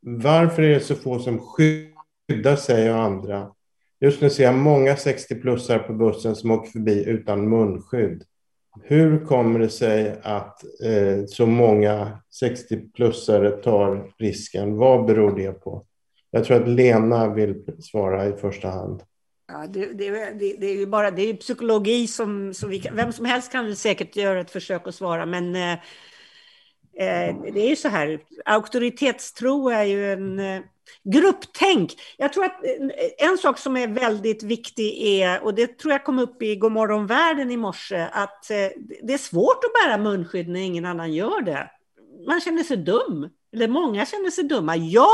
Varför 0.02 0.64
är 0.64 0.70
det 0.70 0.80
så 0.80 0.96
få 0.96 1.20
som 1.20 1.40
skyddar 1.40 1.97
skydda 2.28 2.58
sig 2.58 2.92
och 2.92 3.00
andra? 3.00 3.52
Just 4.00 4.22
nu 4.22 4.30
ser 4.30 4.44
jag 4.44 4.56
många 4.56 4.96
60-plussare 4.96 5.80
på 5.80 5.94
bussen 5.94 6.36
som 6.36 6.52
åker 6.52 6.72
förbi 6.72 7.04
utan 7.06 7.50
munskydd. 7.50 8.24
Hur 8.84 9.26
kommer 9.26 9.60
det 9.60 9.70
sig 9.70 10.20
att 10.24 10.64
eh, 10.84 11.26
så 11.28 11.46
många 11.46 12.20
60-plussare 12.42 13.62
tar 13.62 14.14
risken? 14.18 14.78
Vad 14.78 15.06
beror 15.06 15.36
det 15.36 15.52
på? 15.52 15.86
Jag 16.32 16.46
tror 16.46 16.62
att 16.62 16.68
Lena 16.68 17.34
vill 17.34 17.64
svara 17.80 18.26
i 18.26 18.34
första 18.34 18.70
hand. 18.70 19.04
Ja, 19.48 19.68
det, 19.68 19.86
det, 19.86 20.10
det, 20.10 20.56
det, 20.60 20.68
är 20.68 20.76
ju 20.76 20.86
bara 20.86 21.12
det 21.12 21.22
är 21.22 21.34
psykologi 21.34 22.08
som, 22.08 22.54
som 22.54 22.70
vi, 22.70 22.90
vem 22.94 23.12
som 23.12 23.26
helst 23.26 23.52
kan 23.52 23.76
säkert 23.76 24.16
göra 24.16 24.42
ett 24.42 24.52
försök 24.52 24.88
att 24.88 24.96
svara, 24.96 25.26
men 25.26 25.56
eh, 25.56 25.80
Eh, 27.00 27.36
det 27.54 27.62
är 27.62 27.70
ju 27.70 27.76
så 27.76 27.88
här, 27.88 28.20
auktoritetstro 28.46 29.70
är 29.70 29.84
ju 29.84 30.14
en 30.14 30.40
eh, 30.40 30.62
grupptänk. 31.04 31.94
Jag 32.18 32.34
tror 32.34 32.46
att 32.46 32.66
eh, 32.66 33.30
en 33.30 33.38
sak 33.38 33.58
som 33.58 33.78
är 33.78 33.88
väldigt 33.88 34.44
viktig 34.44 35.22
är, 35.22 35.44
och 35.44 35.54
det 35.54 35.80
tror 35.80 35.92
jag 35.92 36.04
kom 36.04 36.20
upp 36.20 36.42
i 36.42 36.56
Godmorgon 36.56 37.08
världen 37.08 37.52
i 37.52 37.58
morse, 37.58 38.08
att 38.12 38.48
det 39.04 39.14
är 39.14 39.18
svårt 39.18 39.64
att 39.64 39.84
bära 39.84 39.98
munskydd 39.98 40.50
när 40.50 40.60
ingen 40.60 40.86
annan 40.86 41.14
gör 41.14 41.42
det. 41.42 41.72
Man 42.28 42.42
känner 42.42 42.64
sig 42.64 42.78
dum, 42.78 43.30
eller 43.54 43.68
många 43.68 44.06
känner 44.06 44.30
sig 44.30 44.44
dumma. 44.44 44.76
Ja, 44.76 45.12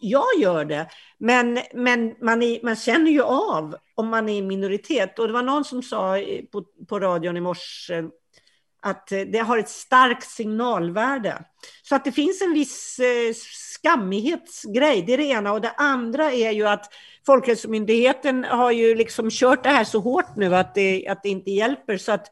jag 0.00 0.26
gör 0.38 0.64
det, 0.64 0.86
men, 1.18 1.58
men 1.74 2.14
man, 2.20 2.42
är, 2.42 2.64
man 2.64 2.76
känner 2.76 3.10
ju 3.10 3.22
av 3.22 3.76
om 3.94 4.08
man 4.08 4.28
är 4.28 4.38
i 4.38 4.42
minoritet. 4.42 5.18
Och 5.18 5.26
det 5.26 5.32
var 5.32 5.42
någon 5.42 5.64
som 5.64 5.82
sa 5.82 6.16
på, 6.52 6.64
på 6.88 6.98
radion 6.98 7.36
i 7.36 7.40
morse 7.40 8.04
att 8.82 9.06
det 9.06 9.38
har 9.38 9.58
ett 9.58 9.68
starkt 9.68 10.30
signalvärde. 10.30 11.44
Så 11.82 11.94
att 11.96 12.04
det 12.04 12.12
finns 12.12 12.42
en 12.42 12.52
viss 12.52 12.98
eh, 12.98 13.34
skammighetsgrej, 13.34 15.02
det 15.02 15.12
är 15.12 15.18
det 15.18 15.24
ena. 15.24 15.52
Och 15.52 15.60
det 15.60 15.72
andra 15.76 16.32
är 16.32 16.50
ju 16.50 16.66
att 16.66 16.92
Folkhälsomyndigheten 17.26 18.44
har 18.44 18.70
ju 18.70 18.94
liksom 18.94 19.28
kört 19.30 19.62
det 19.62 19.70
här 19.70 19.84
så 19.84 20.00
hårt 20.00 20.36
nu 20.36 20.56
att 20.56 20.74
det, 20.74 21.08
att 21.08 21.22
det 21.22 21.28
inte 21.28 21.50
hjälper. 21.50 21.96
Så 21.96 22.12
att 22.12 22.26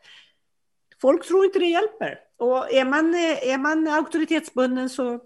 folk 1.00 1.28
tror 1.28 1.44
inte 1.44 1.58
det 1.58 1.66
hjälper. 1.66 2.18
Och 2.38 2.72
är 2.72 2.84
man, 2.84 3.14
är 3.14 3.58
man 3.58 3.88
auktoritetsbunden 3.88 4.90
så, 4.90 5.20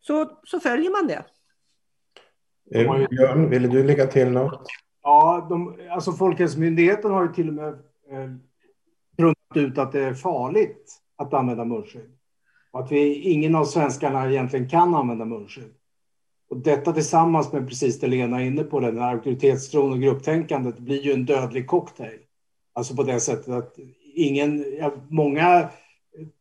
så, 0.00 0.40
så 0.44 0.60
följer 0.60 0.90
man 0.90 1.06
det. 1.06 1.24
Björn, 3.10 3.50
ville 3.50 3.68
du 3.68 3.84
lägga 3.84 4.06
till 4.06 4.30
något? 4.30 4.66
Ja, 5.02 5.46
de, 5.50 5.78
alltså 5.90 6.12
Folkhälsomyndigheten 6.12 7.10
har 7.10 7.22
ju 7.22 7.32
till 7.32 7.48
och 7.48 7.54
med 7.54 7.72
eh, 7.72 8.30
ut 9.56 9.78
att 9.78 9.92
det 9.92 10.00
är 10.00 10.14
farligt 10.14 11.02
att 11.16 11.34
använda 11.34 11.64
munskydd. 11.64 12.10
Och 12.70 12.80
att 12.80 12.92
vi, 12.92 13.14
ingen 13.14 13.54
av 13.54 13.64
svenskarna 13.64 14.30
egentligen 14.30 14.68
kan 14.68 14.94
använda 14.94 15.24
munskydd. 15.24 15.74
Och 16.50 16.56
detta 16.56 16.92
tillsammans 16.92 17.52
med 17.52 17.68
precis 17.68 18.00
det 18.00 18.06
Lena 18.06 18.40
är 18.40 18.44
inne 18.44 18.62
på, 18.62 18.80
den 18.80 18.98
här 18.98 19.12
auktoritetstron 19.12 19.92
och 19.92 20.00
grupptänkandet, 20.00 20.78
blir 20.78 21.02
ju 21.02 21.12
en 21.12 21.24
dödlig 21.24 21.66
cocktail. 21.66 22.18
Alltså 22.74 22.96
på 22.96 23.02
det 23.02 23.20
sättet 23.20 23.48
att 23.48 23.78
ingen, 24.14 24.64
ja, 24.78 24.92
många 25.08 25.68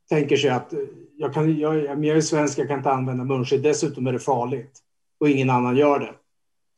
tänker 0.09 0.37
sig 0.37 0.49
att 0.49 0.73
jag, 1.17 1.33
kan, 1.33 1.59
jag, 1.59 2.05
jag 2.05 2.17
är 2.17 2.21
svensk, 2.21 2.59
jag 2.59 2.67
kan 2.67 2.77
inte 2.77 2.91
använda 2.91 3.23
munskydd, 3.23 3.63
dessutom 3.63 4.07
är 4.07 4.13
det 4.13 4.19
farligt 4.19 4.79
och 5.19 5.29
ingen 5.29 5.49
annan 5.49 5.77
gör 5.77 5.99
det. 5.99 6.13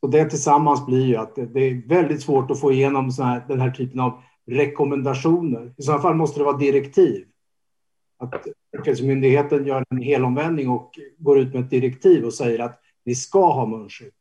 Och 0.02 0.10
det 0.10 0.30
tillsammans 0.30 0.86
blir 0.86 1.06
ju 1.06 1.16
att 1.16 1.34
det, 1.34 1.46
det 1.46 1.60
är 1.60 1.88
väldigt 1.88 2.22
svårt 2.22 2.50
att 2.50 2.60
få 2.60 2.72
igenom 2.72 3.10
här, 3.18 3.44
den 3.48 3.60
här 3.60 3.70
typen 3.70 4.00
av 4.00 4.22
rekommendationer. 4.46 5.74
I 5.76 5.82
så 5.82 5.98
fall 5.98 6.14
måste 6.14 6.40
det 6.40 6.44
vara 6.44 6.56
direktiv. 6.56 7.26
Att 8.18 8.46
Folkhälsomyndigheten 8.76 9.66
gör 9.66 9.84
en 9.90 10.02
helomvändning 10.02 10.68
och 10.68 10.90
går 11.18 11.38
ut 11.38 11.54
med 11.54 11.62
ett 11.62 11.70
direktiv 11.70 12.24
och 12.24 12.34
säger 12.34 12.58
att 12.58 12.80
ni 13.04 13.14
ska 13.14 13.52
ha 13.52 13.66
munskydd. 13.66 14.12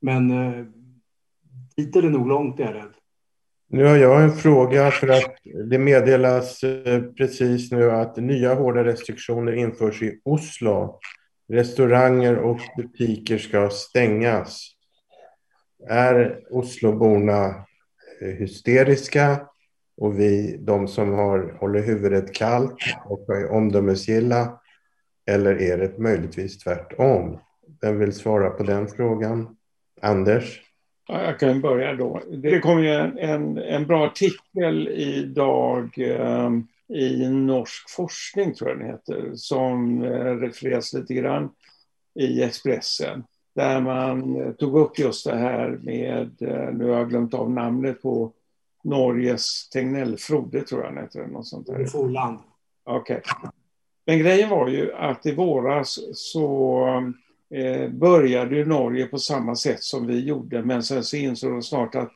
Men 0.00 0.30
eh, 0.30 0.64
dit 1.76 1.96
är 1.96 2.02
det 2.02 2.10
nog 2.10 2.28
långt, 2.28 2.60
är 2.60 2.64
jag 2.64 2.74
rädd. 2.74 2.94
Nu 3.68 3.84
har 3.84 3.96
jag 3.96 4.22
en 4.22 4.32
fråga 4.32 4.90
för 4.90 5.08
att 5.08 5.36
det 5.70 5.78
meddelas 5.78 6.62
eh, 6.62 7.02
precis 7.02 7.72
nu 7.72 7.90
att 7.90 8.16
nya 8.16 8.54
hårda 8.54 8.84
restriktioner 8.84 9.52
införs 9.52 10.02
i 10.02 10.20
Oslo. 10.24 10.98
Restauranger 11.48 12.38
och 12.38 12.60
butiker 12.76 13.38
ska 13.38 13.70
stängas. 13.70 14.68
Är 15.88 16.40
Osloborna 16.50 17.64
Eh, 18.22 18.28
hysteriska 18.28 19.40
och 19.96 20.20
vi, 20.20 20.56
de 20.60 20.88
som 20.88 21.12
har, 21.12 21.56
håller 21.60 21.82
huvudet 21.82 22.34
kallt 22.34 22.78
och 23.04 23.36
är 23.36 23.50
omdömesgilla? 23.50 24.60
Eller 25.26 25.62
är 25.62 25.78
det 25.78 25.98
möjligtvis 25.98 26.58
tvärtom? 26.58 27.38
Vem 27.80 27.98
vill 27.98 28.12
svara 28.12 28.50
på 28.50 28.62
den 28.62 28.88
frågan? 28.88 29.56
Anders? 30.00 30.60
Ja, 31.08 31.24
jag 31.24 31.38
kan 31.38 31.60
börja 31.60 31.94
då. 31.94 32.22
Det 32.30 32.60
kom 32.60 32.82
ju 32.82 32.88
en, 32.88 33.18
en, 33.18 33.58
en 33.58 33.86
bra 33.86 34.06
artikel 34.06 34.88
idag 34.88 35.98
eh, 35.98 36.50
i 36.94 37.28
Norsk 37.28 37.90
forskning, 37.90 38.54
tror 38.54 38.70
jag 38.70 38.78
den 38.78 38.86
heter, 38.86 39.30
som 39.34 40.02
eh, 40.04 40.36
refereras 40.36 40.92
lite 40.92 41.14
grann 41.14 41.50
i 42.20 42.42
Expressen. 42.42 43.24
Där 43.54 43.80
man 43.80 44.36
eh, 44.40 44.52
tog 44.52 44.78
upp 44.78 44.98
just 44.98 45.26
det 45.26 45.36
här 45.36 45.78
med, 45.82 46.42
eh, 46.42 46.74
nu 46.74 46.88
har 46.88 46.98
jag 46.98 47.08
glömt 47.08 47.34
av 47.34 47.50
namnet 47.50 48.02
på 48.02 48.32
Norges 48.84 49.68
Tegnell 49.68 50.18
Frode, 50.18 50.60
tror 50.60 50.80
jag 50.80 50.88
han 50.88 50.98
heter. 50.98 51.26
Något 51.26 51.46
sånt 51.46 51.66
där. 51.66 51.84
Forland. 51.84 52.38
Okej. 52.84 53.16
Okay. 53.16 53.50
Men 54.06 54.18
grejen 54.18 54.50
var 54.50 54.68
ju 54.68 54.92
att 54.92 55.26
i 55.26 55.34
våras 55.34 55.98
så 56.14 56.86
eh, 57.54 57.90
började 57.90 58.64
Norge 58.64 59.06
på 59.06 59.18
samma 59.18 59.56
sätt 59.56 59.82
som 59.82 60.06
vi 60.06 60.20
gjorde, 60.20 60.62
men 60.62 60.82
sen 60.82 61.04
så 61.04 61.16
insåg 61.16 61.50
de 61.50 61.62
snart 61.62 61.94
att 61.94 62.12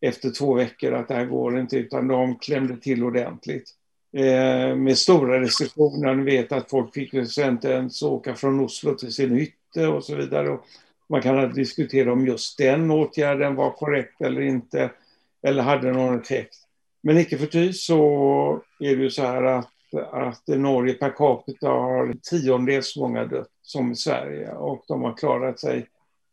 efter 0.00 0.30
två 0.30 0.54
veckor 0.54 0.92
att 0.92 1.08
det 1.08 1.14
här 1.14 1.26
går 1.26 1.58
inte, 1.58 1.76
utan 1.76 2.08
de 2.08 2.36
klämde 2.36 2.76
till 2.76 3.04
ordentligt. 3.04 3.70
Eh, 4.16 4.76
med 4.76 4.98
stora 4.98 5.40
restriktioner. 5.40 6.14
Ni 6.14 6.24
vet 6.24 6.52
att 6.52 6.70
folk 6.70 6.94
fick 6.94 7.14
inte 7.14 7.68
ens 7.68 8.02
åka 8.02 8.34
från 8.34 8.60
Oslo 8.60 8.94
till 8.94 9.12
sin 9.12 9.38
hytte 9.76 9.88
och 9.88 10.04
så 10.04 10.16
vidare. 10.16 10.50
Och 10.50 10.64
man 11.08 11.22
kan 11.22 11.52
diskutera 11.52 12.12
om 12.12 12.26
just 12.26 12.58
den 12.58 12.90
åtgärden 12.90 13.54
var 13.54 13.70
korrekt 13.70 14.20
eller 14.20 14.40
inte, 14.40 14.90
eller 15.42 15.62
hade 15.62 15.92
någon 15.92 16.20
effekt. 16.20 16.56
Men 17.02 17.18
icke 17.18 17.38
förty 17.38 17.72
så 17.72 18.62
är 18.80 18.96
det 18.96 19.02
ju 19.02 19.10
så 19.10 19.22
här 19.22 19.42
att, 19.42 19.70
att 20.12 20.46
Norge 20.46 20.94
per 20.94 21.10
capita 21.10 21.68
har 21.68 22.14
tiondels 22.22 22.92
så 22.92 23.00
många 23.00 23.24
dött 23.24 23.50
som 23.62 23.92
i 23.92 23.96
Sverige 23.96 24.52
och 24.52 24.84
de 24.88 25.02
har 25.02 25.16
klarat 25.16 25.60
sig 25.60 25.86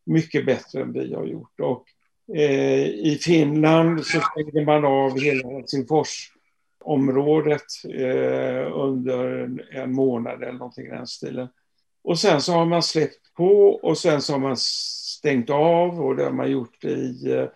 mycket 0.05 0.45
bättre 0.45 0.81
än 0.81 0.93
vi 0.93 1.13
har 1.13 1.25
gjort. 1.25 1.59
Och, 1.59 1.83
eh, 2.35 2.85
I 2.85 3.19
Finland 3.21 4.05
så 4.05 4.19
stängde 4.21 4.65
man 4.65 4.85
av 4.85 5.19
hela 5.19 5.49
Helsingfors 5.49 6.31
området 6.79 7.65
eh, 7.89 8.77
under 8.77 9.49
en 9.71 9.93
månad 9.93 10.43
eller 10.43 10.59
någonting 10.59 10.85
i 10.85 10.89
den 10.89 11.07
stilen. 11.07 11.47
Och 12.03 12.19
sen 12.19 12.41
så 12.41 12.53
har 12.53 12.65
man 12.65 12.83
släppt 12.83 13.33
på 13.35 13.67
och 13.67 13.97
sen 13.97 14.21
så 14.21 14.33
har 14.33 14.39
man 14.39 14.57
stängt 14.57 15.49
av 15.49 16.01
och 16.01 16.15
det 16.15 16.23
har 16.23 16.31
man 16.31 16.51
gjort 16.51 16.83
i, 16.83 17.31
eh, 17.31 17.47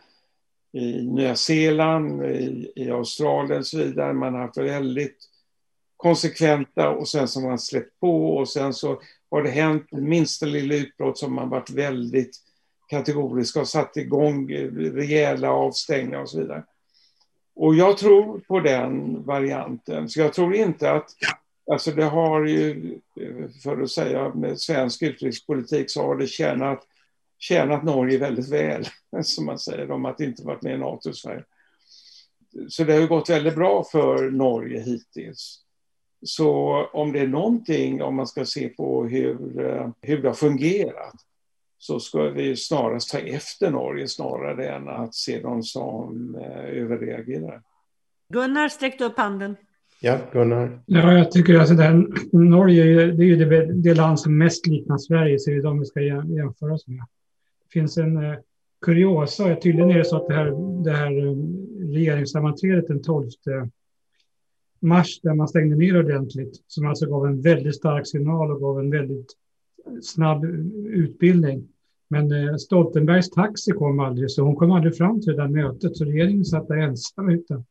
i 0.82 1.01
Nya 1.04 1.36
Zeeland, 1.36 2.25
i, 2.25 2.72
i 2.75 2.92
Australien 2.92 3.60
och 3.60 3.68
så 3.68 3.77
vidare. 3.77 4.13
Man 4.13 4.34
har 4.34 4.42
haft 4.42 4.58
väldigt 4.58 5.18
konsekventa 5.98 6.89
och 6.89 7.08
sen 7.08 7.27
så 7.27 7.39
har 7.39 7.48
man 7.48 7.60
släppt 7.60 8.00
på 8.00 8.38
och 8.38 8.50
sen 8.50 8.74
så 8.74 9.01
har 9.32 9.44
det 9.44 9.50
hänt 9.50 9.92
minsta 9.92 10.46
lilla 10.46 10.75
utbrott 10.75 11.18
som 11.18 11.34
man 11.34 11.50
varit 11.50 11.70
väldigt 11.70 12.38
kategoriska 12.89 13.60
och 13.60 13.68
satt 13.68 13.98
igång 13.98 14.51
eh, 14.51 14.72
rejäla 14.72 15.51
avstängningar 15.51 16.22
och 16.22 16.30
så 16.30 16.39
vidare. 16.39 16.63
Och 17.56 17.75
jag 17.75 17.98
tror 17.98 18.39
på 18.39 18.60
den 18.60 19.24
varianten. 19.24 20.10
Så 20.10 20.20
jag 20.20 20.34
tror 20.34 20.56
inte 20.56 20.92
att, 20.92 21.10
alltså 21.71 21.91
det 21.91 22.05
har 22.05 22.45
ju, 22.45 22.95
för 23.63 23.81
att 23.81 23.91
säga 23.91 24.33
med 24.33 24.59
svensk 24.59 25.01
utrikespolitik 25.01 25.91
så 25.91 26.01
har 26.01 26.15
det 26.15 26.27
tjänat, 26.27 26.83
tjänat 27.39 27.83
Norge 27.83 28.17
väldigt 28.17 28.50
väl, 28.50 28.88
som 29.24 29.45
man 29.45 29.59
säger, 29.59 29.91
om 29.91 30.05
att 30.05 30.19
inte 30.19 30.43
varit 30.43 30.62
med 30.62 30.75
i 30.75 30.77
NATO 30.77 31.09
i 31.09 31.13
Sverige. 31.13 31.43
Så 32.69 32.83
det 32.83 32.93
har 32.93 33.00
ju 33.00 33.07
gått 33.07 33.29
väldigt 33.29 33.55
bra 33.55 33.83
för 33.83 34.31
Norge 34.31 34.79
hittills. 34.79 35.63
Så 36.25 36.83
om 36.93 37.12
det 37.12 37.19
är 37.19 37.27
någonting, 37.27 38.01
om 38.01 38.15
man 38.15 38.27
ska 38.27 38.45
se 38.45 38.69
på 38.69 39.05
hur, 39.05 39.38
hur 40.01 40.21
det 40.21 40.27
har 40.27 40.36
fungerat, 40.36 41.15
så 41.77 42.00
ska 42.00 42.29
vi 42.29 42.55
snarast 42.55 43.12
ta 43.12 43.17
efter 43.17 43.71
Norge 43.71 44.07
snarare 44.07 44.69
än 44.69 44.89
att 44.89 45.15
se 45.15 45.39
dem 45.39 45.63
som 45.63 46.36
eh, 46.36 46.81
överreagerar. 46.81 47.62
Gunnar 48.33 48.69
sträckte 48.69 49.05
upp 49.05 49.17
handen. 49.17 49.57
Ja, 50.01 50.20
Gunnar. 50.34 50.80
Ja, 50.86 51.13
jag 51.13 51.32
tycker 51.32 51.60
alltså 51.60 51.75
den, 51.75 52.13
Norge 52.32 52.84
det 53.12 53.24
är 53.24 53.27
ju 53.27 53.36
det, 53.36 53.74
det, 53.74 53.94
land 53.94 54.20
som 54.20 54.38
mest 54.38 54.68
liknar 54.68 54.98
Sverige, 54.98 55.39
så 55.39 55.50
det 55.50 55.56
är 55.56 55.62
de 55.62 55.80
vi 55.80 55.86
ska 55.86 56.01
jämföra 56.01 56.74
oss 56.74 56.88
med. 56.88 57.06
Det 57.63 57.80
finns 57.80 57.98
en 57.98 58.18
eh, 58.18 58.36
kuriosa, 58.82 59.56
tydligen 59.56 59.92
är 59.92 59.98
det 59.98 60.06
så 60.06 60.18
att 60.18 60.27
det 60.27 60.34
här, 60.34 60.84
det 60.84 60.92
här 60.92 61.27
eh, 61.27 61.36
regeringssammanträdet 61.94 62.88
den 62.88 63.01
12 63.01 63.30
mars, 64.80 65.20
där 65.22 65.34
man 65.34 65.48
stängde 65.48 65.75
ner 65.75 66.00
ordentligt, 66.00 66.63
som 66.68 66.88
alltså 66.88 67.06
gav 67.06 67.25
en 67.25 67.42
väldigt 67.42 67.75
stark 67.75 68.08
signal 68.08 68.51
och 68.51 68.62
gav 68.62 68.80
en 68.80 68.89
väldigt 68.89 69.34
snabb 70.01 70.46
utbildning. 70.86 71.68
Men 72.10 72.32
eh, 72.32 72.56
Stoltenbergs 72.56 73.30
taxi 73.30 73.72
kom 73.72 74.00
aldrig, 74.00 74.32
så 74.32 74.44
hon 74.44 74.56
kom 74.56 74.72
aldrig 74.72 74.98
fram 74.98 75.22
till 75.22 75.36
det 75.36 75.42
där 75.42 75.48
mötet. 75.48 75.98
Så 75.98 76.06
regeringen 76.06 76.46
satt 76.46 76.68
där 76.68 76.77
ensam 76.77 77.30
utan, 77.30 77.66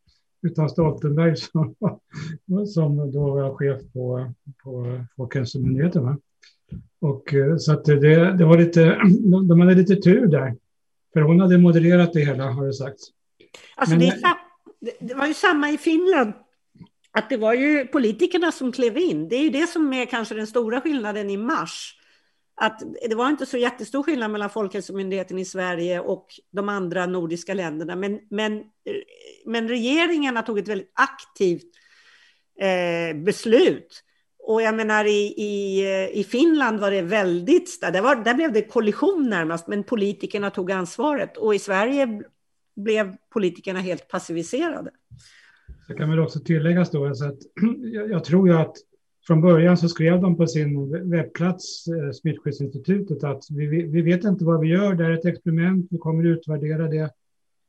utan 0.47 0.71
Stoltenberg 0.71 1.37
som, 1.37 1.75
som 2.67 3.13
då 3.13 3.35
var 3.35 3.55
chef 3.55 3.81
på, 3.93 4.33
på 4.65 5.01
Folkhälsomyndigheten. 5.17 6.21
Och, 7.01 7.35
eh, 7.35 7.57
så 7.57 7.73
att 7.73 7.85
det, 7.85 8.33
det 8.33 8.45
var 8.45 8.59
lite, 8.59 9.01
de 9.49 9.61
hade 9.61 9.75
lite 9.75 9.97
tur 9.97 10.27
där. 10.27 10.57
För 11.13 11.21
hon 11.21 11.41
hade 11.41 11.59
modererat 11.59 12.13
det 12.13 12.21
hela, 12.21 12.45
har 12.45 12.67
det 12.67 12.75
sagts. 12.75 13.05
Alltså 13.77 13.97
Men, 13.97 14.09
det, 14.81 14.93
det 15.01 15.15
var 15.15 15.27
ju 15.27 15.35
samma 15.35 15.71
i 15.71 15.79
Finland 15.79 16.33
att 17.13 17.31
det 17.31 17.37
var 17.37 17.55
ju 17.55 17.87
politikerna 17.87 18.53
som 18.53 18.73
klev 18.73 18.99
in. 18.99 19.29
Det 19.29 19.37
är 19.37 19.43
ju 19.43 19.51
det 19.51 19.67
som 19.67 19.93
är 19.93 20.07
kanske 20.07 20.35
den 20.35 20.47
stora 20.47 20.81
skillnaden 20.81 21.31
i 21.31 21.37
mars. 21.37 21.97
Att 22.61 22.83
det 23.09 23.15
var 23.15 23.29
inte 23.29 23.47
så 23.47 23.57
jättestor 23.57 24.03
skillnad 24.03 24.31
mellan 24.31 24.51
Folkhälsomyndigheten 24.51 25.39
i 25.39 25.45
Sverige 25.45 26.01
och 26.01 26.27
de 26.53 26.69
andra 26.69 27.07
nordiska 27.07 27.55
länderna. 27.55 27.97
Men, 27.97 28.21
men, 28.31 28.63
men 29.47 29.69
regeringarna 29.69 30.43
tog 30.43 30.59
ett 30.59 30.69
väldigt 30.69 30.93
aktivt 30.95 31.71
eh, 32.61 33.17
beslut. 33.17 34.03
Och 34.39 34.63
jag 34.63 34.75
menar 34.75 35.05
i, 35.05 35.35
i, 35.37 35.85
i 36.13 36.25
Finland 36.25 36.81
var 36.81 36.91
det 36.91 37.03
väldigt, 37.03 37.81
där, 37.81 38.03
var, 38.03 38.17
där 38.17 38.35
blev 38.35 38.53
det 38.53 38.63
kollision 38.63 39.31
närmast, 39.31 39.69
men 39.69 39.85
politikerna 39.85 40.51
tog 40.51 40.73
ansvaret. 40.73 41.37
Och 41.37 41.55
i 41.55 41.59
Sverige 41.59 42.23
blev 42.77 43.17
politikerna 43.33 43.81
helt 43.81 44.09
passiviserade. 44.09 44.91
Det 45.89 45.95
kan 45.95 46.11
väl 46.11 46.19
också 46.19 46.41
tilläggas 46.41 46.91
då, 46.91 47.07
alltså 47.07 47.25
att 47.25 47.39
jag, 47.93 48.11
jag 48.11 48.25
tror 48.25 48.49
ju 48.49 48.57
att 48.57 48.77
från 49.27 49.41
början 49.41 49.77
så 49.77 49.89
skrev 49.89 50.21
de 50.21 50.37
på 50.37 50.47
sin 50.47 50.91
webbplats, 51.11 51.89
eh, 51.89 52.11
Smittskyddsinstitutet, 52.11 53.25
att 53.25 53.45
vi, 53.51 53.67
vi 53.67 54.03
vet 54.03 54.25
inte 54.25 54.45
vad 54.45 54.61
vi 54.61 54.69
gör, 54.69 54.95
det 54.95 55.05
är 55.05 55.11
ett 55.11 55.25
experiment, 55.25 55.87
vi 55.91 55.99
kommer 55.99 56.25
utvärdera 56.25 56.89
det. 56.89 57.11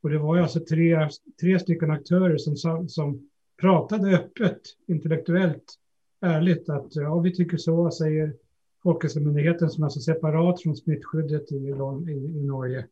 Och 0.02 0.10
det 0.10 0.18
var 0.18 0.36
ju 0.36 0.42
alltså 0.42 0.60
tre, 0.60 1.08
tre 1.40 1.58
stycken 1.58 1.90
aktörer 1.90 2.36
som, 2.38 2.88
som 2.88 3.28
pratade 3.60 4.16
öppet, 4.16 4.60
intellektuellt, 4.86 5.74
ärligt 6.20 6.68
att 6.68 6.96
ja, 6.96 7.18
vi 7.18 7.34
tycker 7.34 7.56
så, 7.56 7.90
säger 7.90 8.34
Folkhälsomyndigheten 8.82 9.70
som 9.70 9.82
är 9.82 9.86
alltså 9.86 10.00
separat 10.00 10.62
från 10.62 10.76
smittskyddet 10.76 11.52
i, 11.52 11.56
i, 11.56 12.38
i 12.38 12.42
Norge 12.42 12.86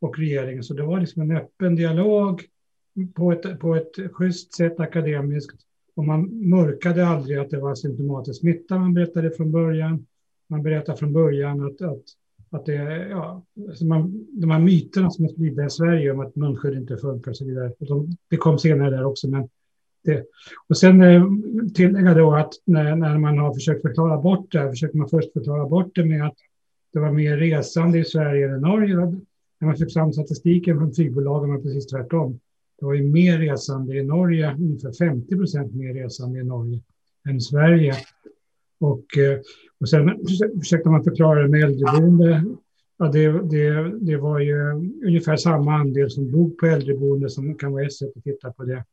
och 0.00 0.18
regeringen. 0.18 0.62
Så 0.62 0.74
det 0.74 0.82
var 0.82 1.00
liksom 1.00 1.22
en 1.22 1.36
öppen 1.36 1.76
dialog 1.76 2.42
på 3.14 3.32
ett, 3.32 3.60
på 3.60 3.76
ett 3.76 4.12
schysst 4.12 4.54
sätt 4.54 4.80
akademiskt. 4.80 5.65
Och 5.96 6.04
man 6.04 6.48
mörkade 6.48 7.06
aldrig 7.06 7.38
att 7.38 7.50
det 7.50 7.60
var 7.60 7.74
symptomatisk 7.74 8.40
smitta. 8.40 8.78
Man 8.78 8.94
berättade 8.94 9.30
från 9.30 9.52
början. 9.52 10.06
Man 10.48 10.62
berättade 10.62 10.98
från 10.98 11.12
början 11.12 11.66
att, 11.66 11.82
att, 11.82 12.02
att 12.50 12.66
det, 12.66 13.08
ja, 13.08 13.42
alltså 13.68 13.84
man, 13.84 14.26
de 14.30 14.50
här 14.50 14.58
myterna 14.58 15.10
som 15.10 15.24
är 15.24 15.28
spridda 15.28 15.66
i 15.66 15.70
Sverige 15.70 16.10
om 16.10 16.20
att 16.20 16.36
munskydd 16.36 16.74
inte 16.74 16.96
funkar 16.96 17.30
och 17.30 17.36
så 17.36 17.44
vidare. 17.44 17.72
Och 17.78 17.86
de, 17.86 18.16
det 18.30 18.36
kom 18.36 18.58
senare 18.58 18.90
där 18.90 19.04
också, 19.04 19.28
men 19.28 19.48
det. 20.04 20.24
Och 20.68 20.76
sen 20.76 21.02
eh, 21.02 21.24
tillägga 21.74 22.14
då 22.14 22.34
att 22.34 22.52
när, 22.64 22.96
när 22.96 23.18
man 23.18 23.38
har 23.38 23.54
försökt 23.54 23.82
förklara 23.82 24.16
bort 24.16 24.52
det, 24.52 24.58
här 24.58 24.70
försöker 24.70 24.98
man 24.98 25.08
först 25.08 25.32
förklara 25.32 25.68
bort 25.68 25.94
det 25.94 26.04
med 26.04 26.26
att 26.26 26.36
det 26.92 26.98
var 26.98 27.12
mer 27.12 27.36
resande 27.36 27.98
i 27.98 28.04
Sverige 28.04 28.48
än 28.48 28.56
i 28.56 28.60
Norge. 28.60 28.96
När 28.96 29.66
man 29.66 29.76
fick 29.76 29.92
fram 29.92 30.12
statistiken 30.12 30.78
från 30.78 30.92
flygbolagen 30.92 31.50
var 31.50 31.58
precis 31.58 31.86
tvärtom. 31.86 32.40
Det 32.78 32.84
var 32.86 32.94
ju 32.94 33.02
mer 33.02 33.38
resande 33.38 33.96
i 33.96 34.04
Norge, 34.04 34.54
ungefär 34.54 34.92
50 34.92 35.36
procent 35.36 35.74
mer 35.74 35.94
resande 35.94 36.40
i 36.40 36.44
Norge 36.44 36.80
än 37.28 37.40
Sverige. 37.40 37.94
Och, 38.80 39.18
eh, 39.18 39.40
och 39.80 39.88
sen 39.88 40.10
försökte 40.58 40.88
man 40.88 41.04
förklara 41.04 41.42
det 41.42 41.48
med 41.48 41.64
äldreboende. 41.64 42.44
Ja, 42.98 43.08
det, 43.08 43.28
det, 43.28 43.92
det 44.00 44.16
var 44.16 44.38
ju 44.38 44.70
ungefär 45.06 45.36
samma 45.36 45.74
andel 45.74 46.10
som 46.10 46.32
dog 46.32 46.58
på 46.58 46.66
äldreboende 46.66 47.30
som 47.30 47.54
kan 47.54 47.72
vara 47.72 47.84
ett 47.84 47.92
sätt 47.92 48.16
att 48.16 48.24
titta 48.24 48.52
på 48.52 48.64
det. 48.64 48.84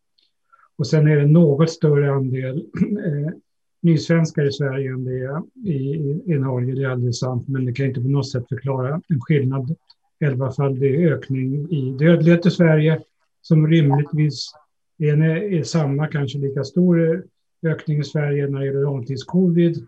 Och 0.75 0.87
sen 0.87 1.07
är 1.07 1.17
det 1.17 1.27
något 1.27 1.69
större 1.69 2.11
andel 2.11 2.57
eh, 3.05 3.33
nysvenskar 3.81 4.45
i 4.45 4.51
Sverige 4.51 4.91
än 4.91 5.03
det 5.03 5.19
är 5.19 5.41
i, 5.65 5.73
i, 5.73 6.21
i 6.25 6.39
Norge. 6.39 6.75
Det 6.75 6.83
är 6.83 6.89
alldeles 6.89 7.19
sant, 7.19 7.47
men 7.47 7.65
det 7.65 7.73
kan 7.73 7.85
inte 7.85 8.01
på 8.01 8.07
något 8.07 8.31
sätt 8.31 8.49
förklara 8.49 9.01
en 9.07 9.21
skillnad. 9.21 9.75
11-faldig 10.19 11.13
ökning 11.13 11.71
i 11.71 11.97
dödlighet 11.99 12.45
i 12.45 12.51
Sverige 12.51 13.01
som 13.43 13.67
rimligtvis 13.67 14.51
är, 14.97 15.23
är 15.53 15.63
samma, 15.63 16.07
kanske 16.07 16.37
lika 16.37 16.63
stor 16.63 17.23
ökning 17.65 17.99
i 17.99 18.03
Sverige 18.03 18.47
när 18.47 18.59
det 18.59 18.65
gäller 18.65 18.81
långtidscovid. 18.81 19.87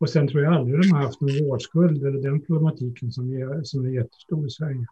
Och 0.00 0.10
sen 0.10 0.28
tror 0.28 0.42
jag 0.42 0.52
aldrig 0.52 0.80
de 0.82 0.92
har 0.92 1.02
haft 1.02 1.20
någon 1.20 1.48
vårdskuld 1.48 2.06
eller 2.06 2.22
den 2.22 2.40
problematiken 2.40 3.12
som 3.12 3.32
är, 3.32 3.62
som 3.62 3.86
är 3.86 3.90
jättestor 3.90 4.46
i 4.46 4.50
Sverige. 4.50 4.86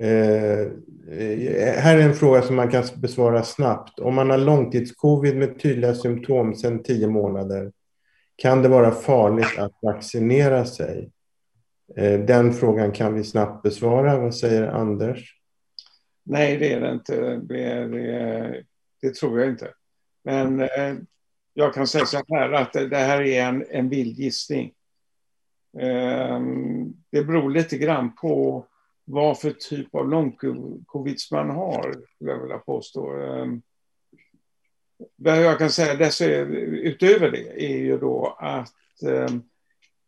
Eh, 0.00 0.60
eh 1.18 1.74
här 1.78 1.98
är 1.98 2.02
en 2.02 2.14
fråga 2.14 2.42
som 2.42 2.56
man 2.56 2.70
kan 2.70 2.84
besvara 2.96 3.42
snabbt. 3.42 3.98
Om 3.98 4.14
man 4.14 4.30
har 4.30 4.38
långtidscovid 4.38 5.36
med 5.36 5.60
tydliga 5.60 5.94
symptom 5.94 6.54
sedan 6.54 6.82
tio 6.82 7.08
månader, 7.08 7.72
kan 8.36 8.62
det 8.62 8.68
vara 8.68 8.90
farligt 8.90 9.58
att 9.58 9.72
vaccinera 9.82 10.64
sig? 10.64 11.10
Eh, 11.96 12.20
den 12.20 12.52
frågan 12.52 12.92
kan 12.92 13.14
vi 13.14 13.24
snabbt 13.24 13.62
besvara. 13.62 14.18
Vad 14.18 14.34
säger 14.34 14.68
Anders? 14.68 15.35
Nej, 16.28 16.56
det 16.56 16.72
är 16.72 16.80
det 16.80 16.92
inte. 16.92 17.36
Det, 17.36 17.86
det, 17.86 18.64
det 19.02 19.14
tror 19.14 19.40
jag 19.40 19.48
inte. 19.48 19.74
Men 20.24 20.60
eh, 20.60 20.96
jag 21.54 21.74
kan 21.74 21.86
säga 21.86 22.06
så 22.06 22.22
här 22.28 22.52
att 22.52 22.72
det, 22.72 22.88
det 22.88 22.96
här 22.96 23.22
är 23.22 23.42
en, 23.42 23.64
en 23.70 23.88
vild 23.88 24.18
gissning. 24.18 24.72
Eh, 25.78 26.40
det 27.10 27.24
beror 27.24 27.50
lite 27.50 27.78
grann 27.78 28.14
på 28.14 28.66
vad 29.04 29.40
för 29.40 29.50
typ 29.50 29.94
av 29.94 30.08
långcovid 30.08 31.16
man 31.32 31.50
har, 31.50 31.94
skulle 32.14 32.30
jag 32.30 32.40
vilja 32.40 32.58
påstå. 32.58 33.12
Vad 35.16 35.42
jag 35.42 35.58
kan 35.58 35.70
säga 35.70 35.94
dess, 35.94 36.20
utöver 36.20 37.30
det 37.30 37.64
är 37.64 37.78
ju 37.78 37.98
då 37.98 38.36
att 38.38 39.02
ehm, 39.02 39.42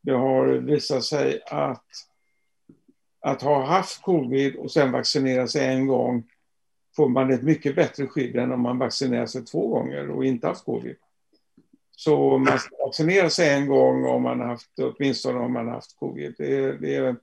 det 0.03 0.13
har 0.13 0.47
visat 0.47 1.05
sig 1.05 1.41
att 1.47 1.85
att 3.29 3.43
ha 3.43 3.65
haft 3.67 4.03
covid 4.03 4.57
och 4.57 4.71
sen 4.71 4.93
vaccinera 4.93 5.49
sig 5.49 5.67
en 5.67 5.87
gång 5.87 6.25
får 6.97 7.09
man 7.09 7.33
ett 7.33 7.43
mycket 7.43 7.77
bättre 7.77 8.07
skydd 8.07 8.37
än 8.37 8.53
om 8.53 8.61
man 8.61 8.79
vaccinerar 8.79 9.27
sig 9.27 9.45
två 9.45 9.69
gånger 9.69 10.11
och 10.11 10.25
inte 10.25 10.47
haft 10.47 10.65
covid. 10.65 10.97
Så 11.97 12.39
man 12.39 12.59
ska 12.59 12.77
vaccinera 12.77 13.31
sig 13.31 13.55
en 13.55 13.67
gång 13.67 14.07
om 14.07 14.23
man 14.23 14.41
haft, 14.41 14.71
åtminstone 14.79 15.39
om 15.39 15.53
man 15.53 15.69
haft 15.69 15.97
covid. 15.97 16.35
Det, 16.39 16.73
det, 16.73 17.17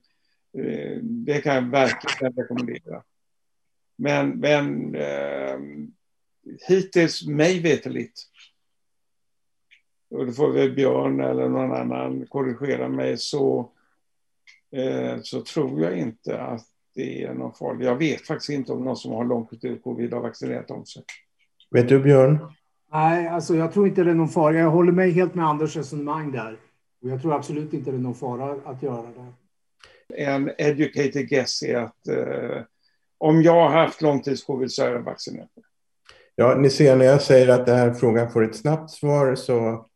det 1.02 1.40
kan 1.40 1.54
jag 1.54 1.70
verkligen 1.70 2.32
rekommendera. 2.32 3.02
Men, 3.96 4.28
men 4.28 4.94
eh, 4.94 5.58
hittills, 6.68 7.26
mig 7.26 7.60
veterligt, 7.60 8.22
och 10.10 10.26
då 10.26 10.32
får 10.32 10.52
väl 10.52 10.72
Björn 10.72 11.20
eller 11.20 11.48
någon 11.48 11.72
annan 11.72 12.26
korrigera 12.26 12.88
mig, 12.88 13.18
så 13.18 13.70
så 15.22 15.40
tror 15.40 15.80
jag 15.80 15.98
inte 15.98 16.40
att 16.40 16.66
det 16.94 17.22
är 17.24 17.34
någon 17.34 17.54
farlig. 17.54 17.86
Jag 17.86 17.96
vet 17.96 18.26
faktiskt 18.26 18.50
inte 18.50 18.72
om 18.72 18.84
någon 18.84 18.96
som 18.96 19.12
har 19.12 19.24
långtidscovid 19.24 20.12
har 20.12 20.20
vaccinerat 20.20 20.70
om 20.70 20.86
sig. 20.86 21.02
Vet 21.70 21.88
du 21.88 21.98
Björn? 21.98 22.38
Nej, 22.92 23.28
alltså 23.28 23.56
jag 23.56 23.72
tror 23.72 23.88
inte 23.88 24.04
det 24.04 24.10
är 24.10 24.14
någon 24.14 24.28
fara. 24.28 24.54
Jag 24.54 24.70
håller 24.70 24.92
mig 24.92 25.10
helt 25.10 25.34
med 25.34 25.46
Anders 25.46 25.76
resonemang 25.76 26.32
där. 26.32 26.58
Och 27.02 27.08
jag 27.08 27.22
tror 27.22 27.34
absolut 27.34 27.72
inte 27.72 27.90
det 27.90 27.96
är 27.96 28.00
någon 28.00 28.14
fara 28.14 28.60
att 28.64 28.82
göra 28.82 29.06
det. 29.06 29.32
En 30.14 30.50
educated 30.58 31.28
guess 31.28 31.62
är 31.62 31.76
att 31.76 32.08
eh, 32.08 32.62
om 33.18 33.42
jag 33.42 33.68
har 33.68 33.70
haft 33.70 34.02
långtidscovid 34.02 34.72
så 34.72 34.82
är 34.82 34.92
jag 34.92 35.02
vaccinerad. 35.02 35.48
Ja, 36.34 36.54
ni 36.54 36.70
ser 36.70 36.96
när 36.96 37.04
jag 37.04 37.22
säger 37.22 37.48
att 37.48 37.66
den 37.66 37.78
här 37.78 37.94
frågan 37.94 38.30
får 38.30 38.44
ett 38.44 38.56
snabbt 38.56 38.90
svar 38.90 39.34
så 39.34 39.86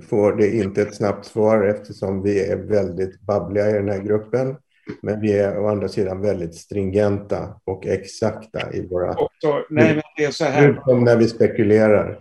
får 0.00 0.32
det 0.32 0.56
inte 0.56 0.82
ett 0.82 0.94
snabbt 0.94 1.26
svar 1.26 1.64
eftersom 1.64 2.22
vi 2.22 2.46
är 2.50 2.56
väldigt 2.56 3.20
babbliga 3.20 3.70
i 3.70 3.72
den 3.72 3.88
här 3.88 4.02
gruppen. 4.02 4.56
Men 5.02 5.20
vi 5.20 5.32
är 5.32 5.58
å 5.58 5.68
andra 5.68 5.88
sidan 5.88 6.20
väldigt 6.20 6.54
stringenta 6.54 7.60
och 7.64 7.86
exakta 7.86 8.72
i 8.72 8.86
våra... 8.86 9.16
Nej, 9.70 9.94
men 9.94 10.02
det 10.16 10.24
är 10.24 10.30
så 10.30 10.44
här. 10.44 10.68
Utom 10.68 11.04
när 11.04 11.16
vi 11.16 11.28
spekulerar. 11.28 12.20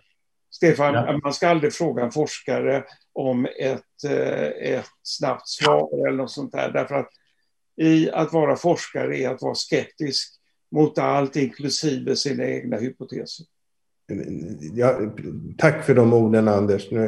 Stefan, 0.51 0.93
ja. 0.93 1.19
man 1.23 1.33
ska 1.33 1.47
aldrig 1.47 1.73
fråga 1.73 2.03
en 2.03 2.11
forskare 2.11 2.83
om 3.13 3.47
ett, 3.59 4.03
eh, 4.09 4.73
ett 4.75 4.85
snabbt 5.03 5.47
svar 5.47 6.07
eller 6.07 6.17
något 6.17 6.31
sånt 6.31 6.51
där. 6.51 6.71
Därför 6.71 6.95
att 6.95 7.09
i 7.81 8.11
att 8.11 8.33
vara 8.33 8.55
forskare 8.55 9.17
är 9.17 9.29
att 9.29 9.41
vara 9.41 9.55
skeptisk 9.55 10.33
mot 10.71 10.97
allt, 10.97 11.35
inklusive 11.35 12.15
sina 12.15 12.45
egna 12.45 12.77
hypoteser. 12.77 13.45
Ja, 14.73 14.99
tack 15.57 15.83
för 15.83 15.95
de 15.95 16.13
orden 16.13 16.47
Anders. 16.47 16.91
Nu 16.91 16.99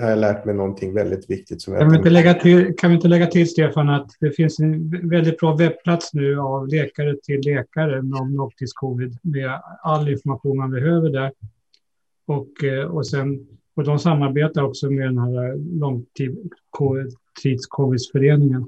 har 0.00 0.10
jag 0.10 0.18
lärt 0.18 0.44
mig 0.44 0.54
någonting 0.54 0.94
väldigt 0.94 1.30
viktigt. 1.30 1.62
Som 1.62 1.74
kan, 1.74 1.90
vi 1.90 1.96
inte 1.96 2.10
lägga 2.10 2.34
till, 2.34 2.76
kan 2.76 2.90
vi 2.90 2.96
inte 2.96 3.08
lägga 3.08 3.26
till 3.26 3.48
Stefan 3.48 3.88
att 3.88 4.10
det 4.20 4.30
finns 4.30 4.60
en 4.60 4.90
väldigt 5.08 5.38
bra 5.38 5.56
webbplats 5.56 6.14
nu 6.14 6.38
av 6.38 6.68
läkare 6.68 7.16
till 7.22 7.40
läkare 7.40 7.98
om 7.98 8.34
långtidscovid 8.36 9.18
med 9.22 9.60
all 9.82 10.08
information 10.08 10.56
man 10.56 10.70
behöver 10.70 11.10
där. 11.10 11.32
Och, 12.26 12.64
eh, 12.64 12.84
och, 12.84 13.06
sen, 13.06 13.46
och 13.74 13.84
de 13.84 13.98
samarbetar 13.98 14.62
också 14.62 14.90
med 14.90 15.06
den 15.06 15.18
här 15.18 15.56
långtidscovidsföreningen. 15.80 18.66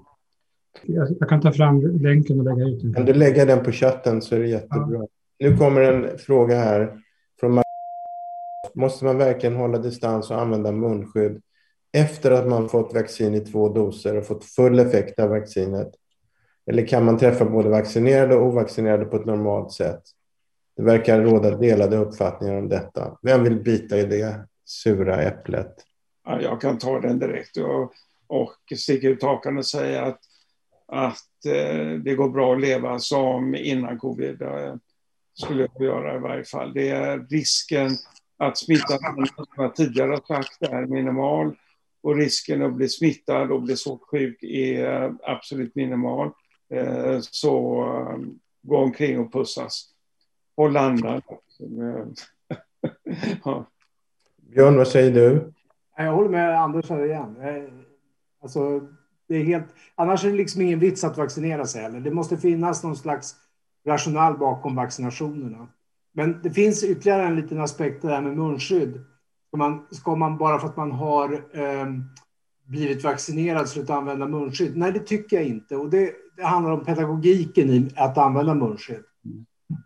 Jag, 0.83 1.09
jag 1.21 1.29
kan 1.29 1.41
ta 1.41 1.53
fram 1.53 1.81
länken 1.81 2.39
och 2.39 2.45
lägga 2.45 2.65
ut 2.69 2.83
den. 2.83 2.95
Kan 2.95 3.05
du 3.05 3.13
lägga 3.13 3.45
den 3.45 3.65
på 3.65 3.73
chatten 3.73 4.23
så 4.23 4.35
är 4.35 4.41
det 4.41 4.49
jättebra. 4.49 4.89
Ja. 4.93 5.09
Nu 5.41 5.57
kommer 5.57 5.81
en 5.81 6.19
fråga 6.19 6.57
här 6.57 6.99
Måste 8.75 9.05
man 9.05 9.19
verkligen 9.19 9.57
hålla 9.57 9.79
distans 9.79 10.31
och 10.31 10.41
använda 10.41 10.73
munskydd 10.73 11.43
efter 11.93 12.31
att 12.31 12.49
man 12.49 12.69
fått 12.69 12.95
vaccin 12.95 13.35
i 13.35 13.41
två 13.41 13.69
doser 13.69 14.17
och 14.17 14.27
fått 14.27 14.45
full 14.45 14.79
effekt 14.79 15.21
av 15.21 15.31
vaccinet? 15.31 15.91
Eller 16.71 16.87
kan 16.87 17.05
man 17.05 17.19
träffa 17.19 17.45
både 17.45 17.69
vaccinerade 17.69 18.35
och 18.37 18.47
ovaccinerade 18.47 19.05
på 19.05 19.17
ett 19.17 19.27
normalt 19.27 19.73
sätt? 19.73 20.03
Det 20.77 20.83
verkar 20.83 21.21
råda 21.21 21.57
delade 21.57 21.97
uppfattningar 21.97 22.59
om 22.59 22.69
detta. 22.69 23.19
Vem 23.23 23.45
vill 23.45 23.63
bita 23.63 23.99
i 23.99 24.05
det 24.05 24.47
sura 24.65 25.23
äpplet? 25.23 25.75
Ja, 26.25 26.41
jag 26.41 26.61
kan 26.61 26.79
ta 26.79 27.01
den 27.01 27.19
direkt 27.19 27.57
och, 27.57 27.93
och 28.27 28.79
sticka 28.79 29.09
ut 29.09 29.23
hakan 29.23 29.59
och 29.59 29.67
säga 29.67 30.05
att, 30.05 30.21
att 30.87 31.47
eh, 31.47 31.91
det 32.05 32.15
går 32.15 32.29
bra 32.29 32.55
att 32.55 32.61
leva 32.61 32.99
som 32.99 33.55
innan 33.55 33.99
covid. 33.99 34.43
Eh, 34.43 34.75
skulle 35.35 35.69
jag 35.75 35.87
göra 35.87 36.17
i 36.17 36.19
varje 36.19 36.45
fall. 36.45 36.75
Det 36.75 36.89
är 36.89 37.27
risken 37.31 37.91
att 38.39 38.59
smitta, 38.59 38.99
som 38.99 39.47
jag 39.57 39.75
tidigare 39.75 40.11
har 40.11 40.35
sagt, 40.35 40.63
är 40.63 40.87
minimal. 40.87 41.57
Och 42.03 42.17
risken 42.17 42.63
att 42.63 42.75
bli 42.75 42.89
smittad 42.89 43.53
och 43.53 43.63
bli 43.63 43.77
svårt 43.77 44.03
sjuk 44.03 44.43
är 44.43 45.15
absolut 45.23 45.75
minimal. 45.75 46.31
Eh, 46.71 47.19
så 47.21 47.83
eh, 47.83 48.19
gå 48.63 48.77
omkring 48.77 49.21
och 49.21 49.33
pussas. 49.33 49.91
Håll 50.57 50.77
andan. 50.77 51.23
ja. 53.45 53.67
Björn, 54.37 54.77
vad 54.77 54.89
säger 54.89 55.13
du? 55.13 55.53
Jag 55.97 56.13
håller 56.13 56.31
med 56.31 56.61
Anders 56.61 56.91
här 56.91 57.05
igen. 57.05 57.37
Eh, 57.41 57.73
alltså, 58.43 58.81
det 59.29 59.37
är 59.37 59.45
helt... 59.45 59.75
Annars 59.95 60.25
är 60.25 60.31
det 60.31 60.37
liksom 60.37 60.63
ingen 60.63 60.79
vits 60.79 61.05
att 61.05 61.17
vaccinera 61.17 61.67
sig 61.67 61.83
heller. 61.83 62.01
Det 62.01 62.11
måste 62.11 62.37
finnas 62.37 62.83
någon 62.85 62.97
slags 62.97 63.37
rational 63.87 64.39
bakom 64.39 64.77
vaccinationerna. 64.77 65.69
Men 66.13 66.41
det 66.43 66.51
finns 66.51 66.85
ytterligare 66.85 67.27
en 67.27 67.37
liten 67.37 67.61
aspekt 67.61 68.03
det 68.03 68.09
här 68.09 68.21
med 68.21 68.37
munskydd. 68.37 69.05
Ska 69.49 69.57
man, 69.57 69.87
ska 69.91 70.15
man 70.15 70.39
bara 70.39 70.59
för 70.59 70.69
att 70.69 70.77
man 70.77 70.93
har 70.93 71.33
eh, 71.33 71.87
blivit 72.67 73.05
vaccinerad 73.05 73.69
sluta 73.69 73.95
använda 73.95 74.29
munskydd? 74.29 74.77
Nej, 74.77 74.93
det 74.93 75.01
tycker 75.01 75.37
jag 75.37 75.47
inte. 75.47 75.77
Och 75.77 75.91
det, 75.91 76.13
det 76.37 76.45
handlar 76.45 76.73
om 76.73 76.85
pedagogiken 76.85 77.71
i 77.71 77.91
att 77.97 78.19
använda 78.19 78.55
munskydd. 78.55 79.05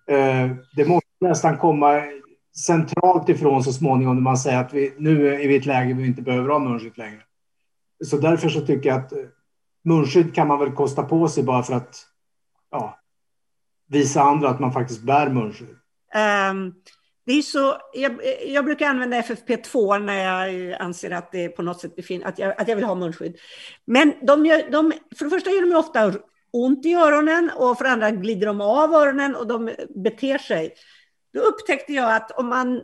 Eh, 0.06 0.50
det 0.76 0.88
måste 0.88 1.08
nästan 1.20 1.58
komma 1.58 2.02
centralt 2.66 3.28
ifrån 3.28 3.64
så 3.64 3.72
småningom 3.72 4.14
när 4.14 4.22
man 4.22 4.36
säger 4.36 4.58
att 4.58 4.74
vi, 4.74 4.94
nu 4.98 5.34
är 5.34 5.48
vi 5.48 5.54
i 5.54 5.56
ett 5.56 5.66
läge 5.66 5.94
där 5.94 6.00
vi 6.00 6.06
inte 6.06 6.22
behöver 6.22 6.48
ha 6.48 6.58
munskydd 6.58 6.98
längre. 6.98 7.22
Så 8.04 8.16
därför 8.16 8.48
så 8.48 8.60
tycker 8.60 8.88
jag 8.88 8.98
att 8.98 9.12
eh, 9.12 9.18
munskydd 9.84 10.34
kan 10.34 10.48
man 10.48 10.58
väl 10.58 10.72
kosta 10.72 11.02
på 11.02 11.28
sig 11.28 11.44
bara 11.44 11.62
för 11.62 11.74
att 11.74 12.06
ja, 12.70 12.98
visa 13.88 14.22
andra 14.22 14.48
att 14.48 14.60
man 14.60 14.72
faktiskt 14.72 15.02
bär 15.02 15.28
munskydd. 15.28 15.76
Um, 16.14 16.74
det 17.26 17.32
är 17.32 17.42
så, 17.42 17.76
jag, 17.92 18.20
jag, 18.46 18.64
brukar 18.64 18.86
använda 18.86 19.20
FFP2 19.20 19.98
när 19.98 20.24
jag 20.24 20.72
anser 20.80 21.10
att 21.10 21.32
det 21.32 21.48
på 21.48 21.62
något 21.62 21.80
sätt 21.80 21.96
befin, 21.96 22.24
att 22.24 22.38
jag, 22.38 22.60
att 22.60 22.68
jag 22.68 22.76
vill 22.76 22.84
ha 22.84 22.94
munskydd. 22.94 23.36
Men 23.84 24.14
de, 24.22 24.46
gör, 24.46 24.70
de, 24.70 24.92
för 25.16 25.24
det 25.24 25.30
första 25.30 25.50
gör 25.50 25.62
de 25.62 25.76
ofta 25.76 26.14
ont 26.50 26.86
i 26.86 26.94
öronen 26.94 27.50
och 27.56 27.78
för 27.78 27.84
det 27.84 27.90
andra 27.90 28.10
glider 28.10 28.46
de 28.46 28.60
av 28.60 28.94
öronen 28.94 29.36
och 29.36 29.46
de 29.46 29.70
beter 29.88 30.38
sig. 30.38 30.74
Då 31.34 31.40
upptäckte 31.40 31.92
jag 31.92 32.14
att 32.14 32.30
om 32.30 32.48
man 32.48 32.82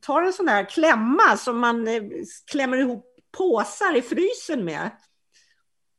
tar 0.00 0.22
en 0.22 0.32
sån 0.32 0.48
här 0.48 0.64
klämma 0.64 1.36
som 1.36 1.58
man 1.58 1.88
eh, 1.88 2.02
klämmer 2.50 2.76
ihop 2.76 3.06
påsar 3.38 3.96
i 3.96 4.02
frysen 4.02 4.64
med 4.64 4.90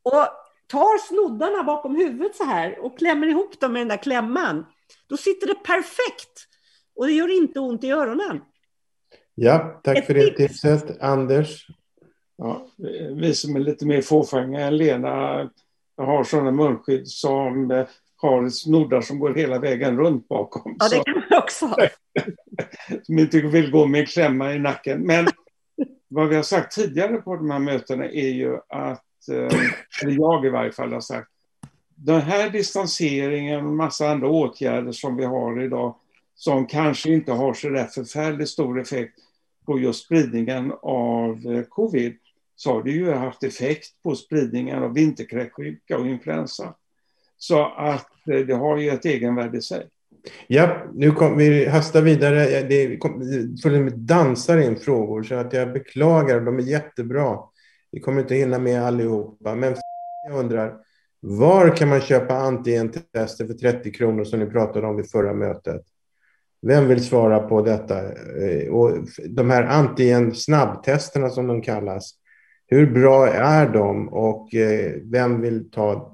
och 0.03 0.27
tar 0.67 0.97
snoddarna 0.97 1.63
bakom 1.63 1.95
huvudet 1.95 2.35
så 2.35 2.43
här 2.43 2.85
och 2.85 2.97
klämmer 2.97 3.27
ihop 3.27 3.59
dem 3.59 3.73
med 3.73 3.81
den 3.81 3.87
där 3.87 4.03
klämman, 4.03 4.65
då 5.07 5.17
sitter 5.17 5.47
det 5.47 5.55
perfekt. 5.55 6.47
Och 6.95 7.05
det 7.05 7.13
gör 7.13 7.37
inte 7.37 7.59
ont 7.59 7.83
i 7.83 7.91
öronen. 7.91 8.41
Ja, 9.35 9.81
tack 9.83 9.97
Ett 9.97 10.05
för 10.05 10.13
det 10.13 10.31
tipset. 10.31 11.01
Anders? 11.01 11.67
Ja, 12.37 12.67
vi 13.15 13.35
som 13.35 13.55
är 13.55 13.59
lite 13.59 13.85
mer 13.85 14.01
fåfänga 14.01 14.59
än 14.59 14.77
Lena 14.77 15.09
har 15.97 16.23
sådana 16.23 16.51
munskydd 16.51 17.07
som 17.07 17.71
eh, 17.71 17.87
har 18.15 18.49
snoddar 18.49 19.01
som 19.01 19.19
går 19.19 19.33
hela 19.33 19.59
vägen 19.59 19.97
runt 19.97 20.27
bakom. 20.27 20.75
Ja, 20.79 20.89
det 20.89 21.03
kan 21.03 21.23
man 21.29 21.39
också 21.43 21.65
ha. 21.65 21.77
som 23.03 23.19
inte 23.19 23.41
vill 23.41 23.71
gå 23.71 23.85
med 23.85 24.09
klämma 24.09 24.53
i 24.53 24.59
nacken. 24.59 25.01
Men 25.01 25.27
vad 26.07 26.29
vi 26.29 26.35
har 26.35 26.43
sagt 26.43 26.75
tidigare 26.75 27.17
på 27.17 27.35
de 27.35 27.51
här 27.51 27.59
mötena 27.59 28.05
är 28.05 28.29
ju 28.29 28.57
att 28.69 29.03
Eh, 29.31 29.59
eller 30.01 30.11
jag 30.11 30.45
i 30.45 30.49
varje 30.49 30.71
fall 30.71 30.93
har 30.93 31.01
sagt, 31.01 31.29
den 31.95 32.21
här 32.21 32.49
distanseringen 32.49 33.65
och 33.65 33.73
massa 33.73 34.09
andra 34.09 34.27
åtgärder 34.27 34.91
som 34.91 35.15
vi 35.15 35.25
har 35.25 35.61
idag 35.61 35.95
som 36.35 36.65
kanske 36.65 37.13
inte 37.13 37.31
har 37.31 37.53
så 37.53 37.69
där 37.69 37.85
förfärligt 37.85 38.49
stor 38.49 38.81
effekt 38.81 39.19
på 39.65 39.79
just 39.79 40.05
spridningen 40.05 40.73
av 40.81 41.45
eh, 41.45 41.63
covid 41.63 42.13
så 42.55 42.73
har 42.73 42.83
det 42.83 42.91
ju 42.91 43.11
haft 43.11 43.43
effekt 43.43 44.03
på 44.03 44.15
spridningen 44.15 44.83
av 44.83 44.93
vinterkräksjuka 44.93 45.97
och 45.97 46.07
influensa. 46.07 46.75
Så 47.37 47.65
att 47.65 48.27
eh, 48.31 48.39
det 48.39 48.53
har 48.53 48.77
ju 48.77 48.89
ett 48.89 49.05
egenvärde 49.05 49.57
i 49.57 49.61
sig. 49.61 49.89
Ja, 50.47 50.83
nu 50.93 51.11
kom, 51.11 51.37
vi 51.37 51.65
hastar 51.65 52.01
vidare. 52.01 52.61
Det 52.61 52.97
kom, 52.97 53.21
dansar 53.95 54.57
in 54.57 54.75
frågor 54.75 55.23
så 55.23 55.35
att 55.35 55.53
jag 55.53 55.73
beklagar, 55.73 56.41
de 56.41 56.57
är 56.57 56.63
jättebra. 56.63 57.37
Vi 57.91 57.99
kommer 57.99 58.21
inte 58.21 58.35
hinna 58.35 58.59
med 58.59 58.83
allihopa, 58.83 59.55
men 59.55 59.75
jag 60.27 60.39
undrar, 60.39 60.75
var 61.19 61.75
kan 61.75 61.89
man 61.89 62.01
köpa 62.01 62.33
antigentester 62.33 63.45
för 63.45 63.53
30 63.53 63.91
kronor 63.91 64.23
som 64.23 64.39
ni 64.39 64.45
pratade 64.45 64.87
om 64.87 64.95
vid 64.95 65.11
förra 65.11 65.33
mötet? 65.33 65.81
Vem 66.67 66.87
vill 66.87 67.05
svara 67.05 67.39
på 67.39 67.61
detta? 67.61 67.99
Eh, 68.43 68.73
och 68.73 69.07
de 69.29 69.49
här 69.49 69.63
antigen 69.63 70.35
snabbtesterna 70.35 71.29
som 71.29 71.47
de 71.47 71.61
kallas, 71.61 72.13
hur 72.67 72.91
bra 72.91 73.27
är 73.27 73.69
de 73.69 74.09
och 74.09 74.55
eh, 74.55 74.93
vem 75.03 75.41
vill 75.41 75.71
ta 75.71 76.13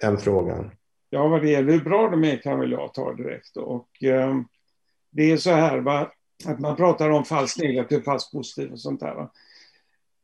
den 0.00 0.18
frågan? 0.18 0.70
Ja, 1.10 1.28
vad 1.28 1.42
det 1.42 1.50
gäller 1.50 1.72
hur 1.72 1.80
bra 1.80 2.08
de 2.10 2.24
är 2.24 2.36
kan 2.36 2.60
väl 2.60 2.72
jag 2.72 2.94
ta 2.94 3.14
direkt. 3.14 3.56
Och, 3.56 4.02
eh, 4.02 4.40
det 5.10 5.32
är 5.32 5.36
så 5.36 5.50
här 5.50 5.78
va, 5.78 6.12
att 6.46 6.60
man 6.60 6.76
pratar 6.76 7.10
om 7.10 7.24
falskt 7.24 7.58
negativt, 7.58 8.04
falskt 8.04 8.32
positivt 8.32 8.72
och 8.72 8.80
sånt 8.80 9.00
där. 9.00 9.14
Va? 9.14 9.30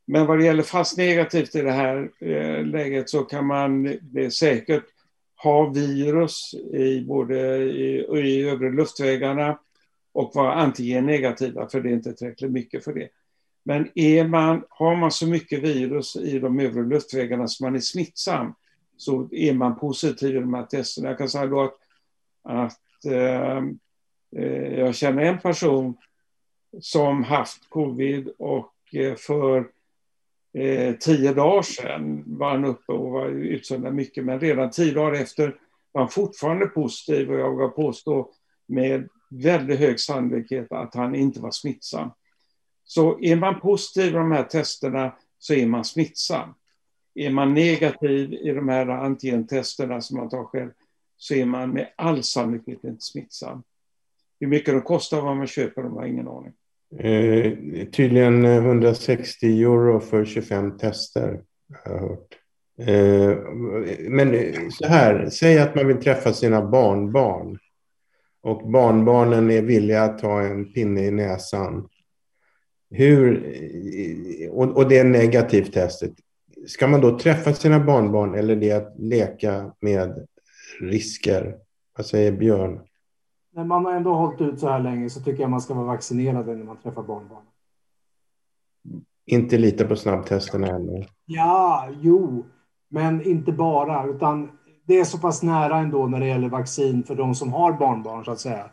Men 0.07 0.27
vad 0.27 0.38
det 0.38 0.45
gäller 0.45 0.62
falskt 0.62 0.99
negativt 0.99 1.55
i 1.55 1.62
det 1.62 1.73
här 1.73 2.11
eh, 2.21 2.64
läget 2.64 3.11
så 3.11 3.23
kan 3.23 3.47
man 3.47 3.99
det 4.03 4.31
säkert 4.31 4.85
ha 5.37 5.68
virus 5.68 6.55
i 6.72 7.01
både 7.01 7.57
i, 7.64 8.07
i 8.18 8.49
övre 8.49 8.70
luftvägarna 8.70 9.59
och 10.12 10.35
vara 10.35 10.55
antigen-negativa 10.55 11.68
för 11.68 11.81
det 11.81 11.88
är 11.88 11.92
inte 11.92 12.12
tillräckligt 12.12 12.53
mycket 12.53 12.85
för 12.85 12.92
det. 12.92 13.09
Men 13.64 13.88
är 13.94 14.29
man, 14.29 14.64
har 14.68 14.96
man 14.96 15.11
så 15.11 15.27
mycket 15.27 15.62
virus 15.62 16.16
i 16.16 16.38
de 16.38 16.61
övre 16.61 16.83
luftvägarna 16.83 17.49
som 17.49 17.64
man 17.64 17.77
är 17.77 17.81
smittsam 17.81 18.55
så 18.96 19.29
är 19.33 19.55
man 19.55 19.79
positiv 19.79 20.37
i 20.37 20.40
de 20.40 20.55
här 20.55 20.66
testerna. 20.66 21.09
Jag 21.09 21.18
kan 21.18 21.29
säga 21.29 21.46
då 21.46 21.61
att, 21.61 21.79
att 22.42 23.05
eh, 23.05 23.57
eh, 24.37 24.79
jag 24.79 24.94
känner 24.94 25.22
en 25.22 25.38
person 25.38 25.96
som 26.81 27.25
haft 27.25 27.68
covid 27.68 28.29
och 28.38 28.75
eh, 28.92 29.14
för 29.14 29.68
eh, 30.57 30.97
tio 30.97 31.35
dagar 31.35 31.62
sedan 31.62 32.25
var 32.27 32.51
han 32.51 32.64
uppe 32.64 32.92
och 32.92 33.11
var 33.11 33.29
utsöndrad 33.29 33.95
mycket, 33.95 34.25
men 34.25 34.40
redan 34.40 34.71
tio 34.71 34.95
dagar 34.95 35.21
efter 35.21 35.57
var 35.92 36.01
han 36.01 36.11
fortfarande 36.11 36.66
positiv 36.66 37.31
och 37.31 37.38
jag 37.38 37.51
vågar 37.51 37.69
påstå 37.69 38.31
med 38.66 39.09
väldigt 39.31 39.79
hög 39.79 40.01
sannolikhet 40.01 40.73
att 40.73 40.95
han 40.95 41.14
inte 41.14 41.40
var 41.40 41.51
smittsam. 41.51 42.11
Så 42.85 43.21
är 43.21 43.37
man 43.37 43.61
positiv 43.61 44.07
i 44.07 44.11
de 44.11 44.33
här 44.33 44.42
testerna 44.42 45.16
så 45.38 45.55
är 45.55 45.66
man 45.66 45.85
smittsam. 45.85 46.55
Är 47.14 47.31
man 47.31 47.55
negativ 47.55 48.33
i 48.33 48.53
de 48.53 48.69
här 48.69 48.88
antigentesterna 48.88 50.01
som 50.01 50.16
man 50.16 50.29
tar 50.29 50.45
själv 50.45 50.71
så 51.16 51.35
är 51.35 51.45
man 51.45 51.71
med 51.71 51.92
all 51.97 52.23
sannolikhet 52.23 52.85
inte 52.85 53.05
smittsam. 53.05 53.62
Hur 54.40 54.47
mycket 54.47 54.75
de 54.75 54.81
kostar 54.81 55.21
vad 55.21 55.37
man 55.37 55.47
köper 55.47 55.83
de 55.83 55.92
har 55.97 56.07
ingen 56.07 56.29
aning. 56.29 56.53
Eh, 56.99 57.53
tydligen 57.92 58.44
eh, 58.44 58.57
160 58.57 59.62
euro 59.62 60.01
för 60.01 60.25
25 60.25 60.79
tester, 60.79 61.40
har 61.85 61.92
jag 61.92 62.01
hört. 62.01 62.37
Eh, 62.79 63.38
men 64.11 64.35
eh, 64.35 64.68
så 64.70 64.87
här, 64.87 65.31
säg 65.31 65.59
att 65.59 65.75
man 65.75 65.87
vill 65.87 65.96
träffa 65.96 66.33
sina 66.33 66.66
barnbarn 66.66 67.59
och 68.42 68.70
barnbarnen 68.70 69.51
är 69.51 69.62
villiga 69.62 70.03
att 70.03 70.18
ta 70.18 70.42
en 70.42 70.72
pinne 70.72 71.07
i 71.07 71.11
näsan. 71.11 71.88
Hur, 72.90 73.46
eh, 74.40 74.51
och, 74.51 74.77
och 74.77 74.88
det 74.88 74.99
är 74.99 75.05
negativt 75.05 75.72
testet. 75.72 76.12
Ska 76.66 76.87
man 76.87 77.01
då 77.01 77.18
träffa 77.18 77.55
sina 77.55 77.81
barnbarn 77.81 78.35
eller 78.35 78.57
är 78.57 78.61
det 78.61 78.72
att 78.72 78.94
leka 78.99 79.72
med 79.81 80.27
risker? 80.81 81.57
Vad 81.96 82.07
säger 82.07 82.33
Björn? 82.33 82.81
När 83.57 83.64
man 83.64 83.85
har 83.85 83.92
ändå 83.92 84.14
hållit 84.14 84.40
ut 84.40 84.61
så 84.61 84.69
här 84.69 84.81
länge 84.81 85.11
så 85.11 85.21
tycker 85.21 85.42
jag 85.42 85.51
man 85.51 85.61
ska 85.61 85.75
vara 85.75 85.87
vaccinerad 85.87 86.47
när 86.47 86.64
man 86.64 86.77
träffar 86.77 87.03
barnbarn. 87.03 87.42
Inte 89.27 89.59
lita 89.59 89.85
på 89.85 89.97
snabbtesterna 89.97 90.66
ännu? 90.66 91.05
Ja, 91.25 91.88
jo, 92.01 92.47
men 92.88 93.23
inte 93.23 93.53
bara, 93.53 94.07
utan 94.07 94.51
det 94.85 95.01
är 95.01 95.05
så 95.05 95.19
pass 95.19 95.42
nära 95.42 95.79
ändå 95.79 96.07
när 96.07 96.21
det 96.21 96.27
gäller 96.27 96.49
vaccin 96.49 97.05
för 97.05 97.14
de 97.14 97.35
som 97.35 97.53
har 97.53 97.73
barnbarn 97.73 98.25
så 98.25 98.31
att 98.31 98.40
säga. 98.40 98.71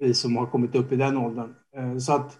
Vi 0.00 0.14
som 0.14 0.36
har 0.36 0.46
kommit 0.46 0.74
upp 0.74 0.92
i 0.92 0.96
den 0.96 1.16
åldern. 1.16 1.54
Eh, 1.76 1.98
så 1.98 2.12
att 2.12 2.38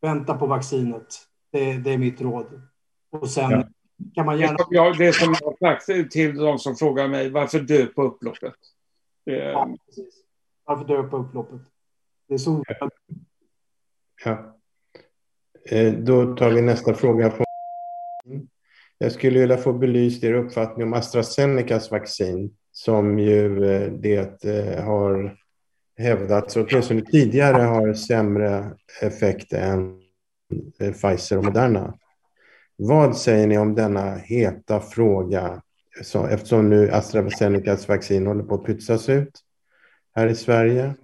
vänta 0.00 0.34
på 0.34 0.46
vaccinet. 0.46 1.06
Det, 1.52 1.72
det 1.72 1.92
är 1.92 1.98
mitt 1.98 2.20
råd. 2.20 2.46
Och 3.12 3.28
sen 3.28 3.50
ja. 3.50 3.64
kan 4.14 4.26
man 4.26 4.38
gärna... 4.38 4.58
Jag, 4.70 4.98
det 4.98 5.12
som 5.12 5.34
jag 5.40 5.46
har 5.46 5.76
sagt 5.76 6.12
till 6.12 6.36
de 6.36 6.58
som 6.58 6.76
frågar 6.76 7.08
mig, 7.08 7.30
varför 7.30 7.60
dö 7.60 7.86
på 7.86 8.02
upploppet? 8.02 8.54
Ja, 9.24 9.76
precis. 9.86 10.25
Varför 10.66 10.84
döpa 10.84 11.08
på 11.08 11.16
upploppet? 11.16 11.60
Det 12.28 12.34
är 12.34 12.38
så 12.38 12.62
Ja. 12.68 12.90
ja. 14.24 14.56
Eh, 15.68 15.92
då 15.92 16.36
tar 16.36 16.50
vi 16.50 16.62
nästa 16.62 16.94
fråga. 16.94 17.32
Mm. 18.26 18.48
Jag 18.98 19.12
skulle 19.12 19.40
vilja 19.40 19.56
få 19.56 19.72
belyst 19.72 20.24
er 20.24 20.32
uppfattning 20.34 20.86
om 20.86 20.94
AstraZenecas 20.94 21.90
vaccin 21.90 22.56
som 22.72 23.18
ju 23.18 23.64
eh, 23.64 23.92
det 23.92 24.44
eh, 24.44 24.84
har 24.84 25.36
hävdats, 25.98 26.56
åtminstone 26.56 27.02
tidigare, 27.02 27.62
har 27.62 27.94
sämre 27.94 28.74
effekt 29.02 29.52
än 29.52 30.00
Pfizer 30.78 31.38
och 31.38 31.44
Moderna. 31.44 31.94
Vad 32.76 33.16
säger 33.16 33.46
ni 33.46 33.58
om 33.58 33.74
denna 33.74 34.16
heta 34.16 34.80
fråga 34.80 35.62
så, 36.02 36.26
eftersom 36.26 36.70
nu 36.70 36.90
AstraZenecas 36.90 37.88
vaccin 37.88 38.26
håller 38.26 38.42
på 38.42 38.54
att 38.54 38.64
pytsas 38.64 39.08
ut 39.08 39.42
här 40.16 40.28
i 40.28 40.34
Sverige? 40.34 40.94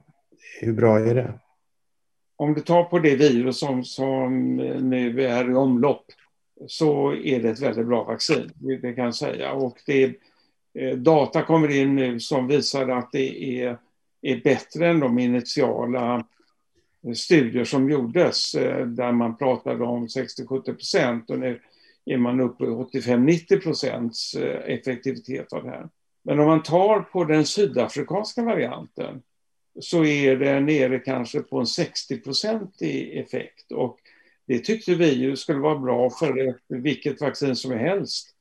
Hur 0.60 0.72
bra 0.72 0.98
är 0.98 1.14
det? 1.14 1.32
Om 2.36 2.54
du 2.54 2.60
tar 2.60 2.84
på 2.84 2.98
det 2.98 3.16
virus 3.16 3.58
som, 3.58 3.84
som 3.84 4.60
eh, 4.60 4.80
nu 4.80 5.22
är 5.26 5.50
i 5.50 5.54
omlopp 5.54 6.04
så 6.66 7.14
är 7.14 7.42
det 7.42 7.50
ett 7.50 7.60
väldigt 7.60 7.86
bra 7.86 8.04
vaccin, 8.04 8.50
det 8.82 8.92
kan 8.92 9.04
jag 9.04 9.14
säga. 9.14 9.52
Och 9.52 9.78
det, 9.86 10.04
eh, 10.74 10.96
data 10.96 11.42
kommer 11.42 11.70
in 11.70 11.96
nu 11.96 12.20
som 12.20 12.46
visar 12.46 12.88
att 12.88 13.12
det 13.12 13.60
är, 13.62 13.78
är 14.22 14.40
bättre 14.44 14.88
än 14.88 15.00
de 15.00 15.18
initiala 15.18 16.26
eh, 17.06 17.12
studier 17.12 17.64
som 17.64 17.90
gjordes 17.90 18.52
där 18.86 19.12
man 19.12 19.36
pratade 19.36 19.84
om 19.84 20.06
60-70 20.06 20.62
procent 20.62 21.30
och 21.30 21.38
nu 21.38 21.60
är 22.04 22.18
man 22.18 22.40
uppe 22.40 22.64
i 22.64 22.68
85-90 22.68 23.60
procents 23.60 24.34
effektivitet 24.66 25.52
av 25.52 25.64
det 25.64 25.70
här. 25.70 25.88
Men 26.22 26.40
om 26.40 26.46
man 26.46 26.62
tar 26.62 27.00
på 27.00 27.24
den 27.24 27.46
sydafrikanska 27.46 28.42
varianten 28.42 29.22
så 29.80 30.04
är 30.04 30.36
det 30.36 30.60
nere 30.60 30.98
kanske 30.98 31.40
på 31.40 31.58
en 31.58 31.64
60-procentig 31.64 33.20
effekt. 33.20 33.72
Och 33.72 33.98
det 34.46 34.58
tyckte 34.58 34.94
vi 34.94 35.12
ju 35.12 35.36
skulle 35.36 35.58
vara 35.58 35.78
bra 35.78 36.10
för 36.10 36.58
vilket 36.68 37.20
vaccin 37.20 37.56
som 37.56 37.72
helst 37.72 38.34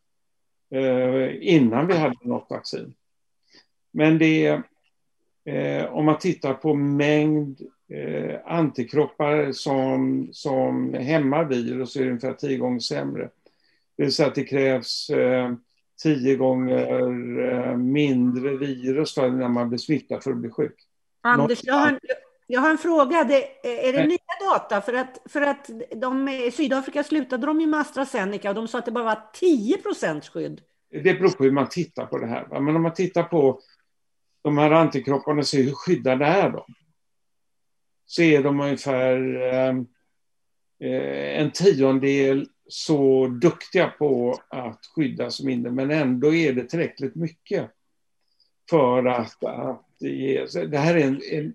eh, 0.72 1.30
innan 1.42 1.88
vi 1.88 1.94
hade 1.94 2.18
något 2.22 2.50
vaccin. 2.50 2.94
Men 3.92 4.18
det, 4.18 4.62
eh, 5.46 5.86
om 5.86 6.06
man 6.06 6.20
tittar 6.20 6.54
på 6.54 6.74
mängd 6.74 7.62
eh, 7.90 8.40
antikroppar 8.46 9.52
som, 9.52 10.30
som 10.32 10.94
hämmar 10.94 11.46
virus 11.46 11.96
är 11.96 12.04
det 12.04 12.10
ungefär 12.10 12.34
tio 12.34 12.58
gånger 12.58 12.80
sämre. 12.80 13.30
Det 13.98 14.04
vill 14.04 14.14
säga 14.14 14.28
att 14.28 14.36
det 14.36 14.44
krävs 14.44 15.10
eh, 15.10 15.54
tio 16.04 16.36
gånger 16.36 17.40
eh, 17.54 17.78
mindre 17.78 18.58
virus 18.58 19.18
när 19.18 19.48
man 19.48 19.70
blir 19.70 19.80
smittad 19.80 20.24
för 20.24 20.32
att 20.32 20.38
bli 20.38 20.50
sjuk. 20.50 20.76
Anders, 21.22 21.60
jag 21.64 21.74
har, 21.74 21.88
en, 21.88 22.00
jag 22.48 22.62
har 22.62 22.70
en 22.70 22.78
fråga. 22.78 23.24
Det, 23.24 23.68
är 23.88 23.94
det 23.94 24.08
nya 24.08 24.18
data? 24.50 24.82
För 24.82 24.94
att, 24.94 25.18
för 25.26 25.42
att 25.42 25.70
de, 25.96 26.30
i 26.30 26.52
Sydafrika 26.52 27.04
slutade 27.04 27.48
de 27.48 27.62
ju 27.62 27.68
med 27.68 27.80
AstraZeneca 27.80 28.50
och 28.50 28.56
de 28.56 28.68
sa 28.68 28.80
att 28.80 28.86
det 28.86 28.92
bara 28.92 29.04
var 29.04 29.20
10 29.34 29.78
procents 29.78 30.30
skydd. 30.30 30.62
Det 30.92 31.14
beror 31.14 31.30
på 31.30 31.44
hur 31.44 31.52
man 31.52 31.70
tittar 31.70 32.06
på 32.06 32.18
det 32.18 32.28
här. 32.28 32.60
Men 32.62 32.76
om 32.76 32.82
man 32.82 32.94
tittar 32.94 33.24
på 33.24 33.60
de 34.42 34.58
här 34.58 34.72
antikropparna 34.72 35.40
och 35.40 35.48
ser 35.48 35.64
hur 35.64 35.74
skyddade 35.74 36.26
är 36.26 36.50
de? 36.50 36.64
Så 38.06 38.22
är 38.22 38.44
de 38.44 38.60
ungefär 38.60 39.42
eh, 39.54 39.76
en 41.42 41.52
tiondel 41.52 42.48
så 42.72 43.28
duktiga 43.28 43.88
på 43.88 44.40
att 44.48 44.86
skydda 44.96 45.32
som 45.32 45.50
inne, 45.50 45.72
men 45.72 45.92
ändå 45.92 46.34
är 46.34 46.54
det 46.54 46.64
tillräckligt 46.64 47.16
mycket 47.16 47.70
för 48.70 49.06
att, 49.06 49.44
att 49.44 49.86
ge... 50.00 50.46
Det 50.46 50.78
här 50.78 50.96
är 50.96 51.08
en, 51.08 51.22
en, 51.32 51.54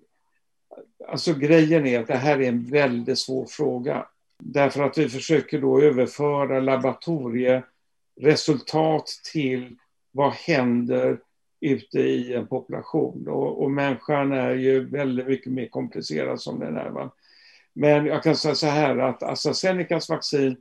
Alltså 1.09 1.35
grejen 1.35 1.87
är 1.87 2.01
att 2.01 2.07
det 2.07 2.17
här 2.17 2.41
är 2.41 2.49
en 2.49 2.65
väldigt 2.65 3.19
svår 3.19 3.47
fråga. 3.47 4.07
Därför 4.39 4.83
att 4.83 4.99
vi 4.99 5.09
försöker 5.09 5.61
då 5.61 5.81
överföra 5.81 6.61
laboratorieresultat 6.61 9.07
till 9.33 9.77
vad 10.13 10.33
händer 10.33 11.19
ute 11.61 12.01
i 12.01 12.35
en 12.35 12.47
population. 12.47 13.29
Och, 13.29 13.63
och 13.63 13.71
människan 13.71 14.33
är 14.33 14.55
ju 14.55 14.85
väldigt 14.85 15.27
mycket 15.27 15.53
mer 15.53 15.69
komplicerad 15.69 16.41
som 16.41 16.61
den 16.61 16.77
är. 16.77 16.91
Va? 16.91 17.11
Men 17.73 18.07
jag 18.07 18.23
kan 18.23 18.37
säga 18.37 18.55
så 18.55 18.67
här 18.67 18.99
att 18.99 19.23
AstraZenecas 19.23 20.09
vaccin 20.09 20.57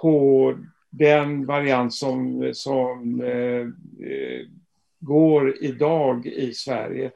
på 0.00 0.54
den 0.90 1.46
variant 1.46 1.94
som, 1.94 2.50
som 2.54 3.20
eh, 3.20 3.60
eh, 4.10 4.46
går 5.00 5.64
idag 5.64 6.26
i 6.26 6.54
Sverige, 6.54 7.10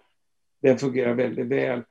den 0.62 0.78
fungerar 0.78 1.14
väldigt 1.14 1.46
väl. 1.46 1.82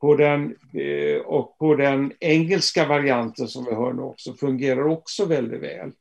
På 0.00 0.16
den, 0.16 0.56
eh, 0.72 1.20
och 1.20 1.58
på 1.58 1.74
den 1.74 2.12
engelska 2.20 2.86
varianten 2.86 3.48
som 3.48 3.64
vi 3.64 3.74
hör 3.74 3.92
nu 3.92 4.02
också 4.02 4.34
fungerar 4.34 4.86
också 4.86 5.26
väldigt 5.26 5.62
väl. 5.62 5.92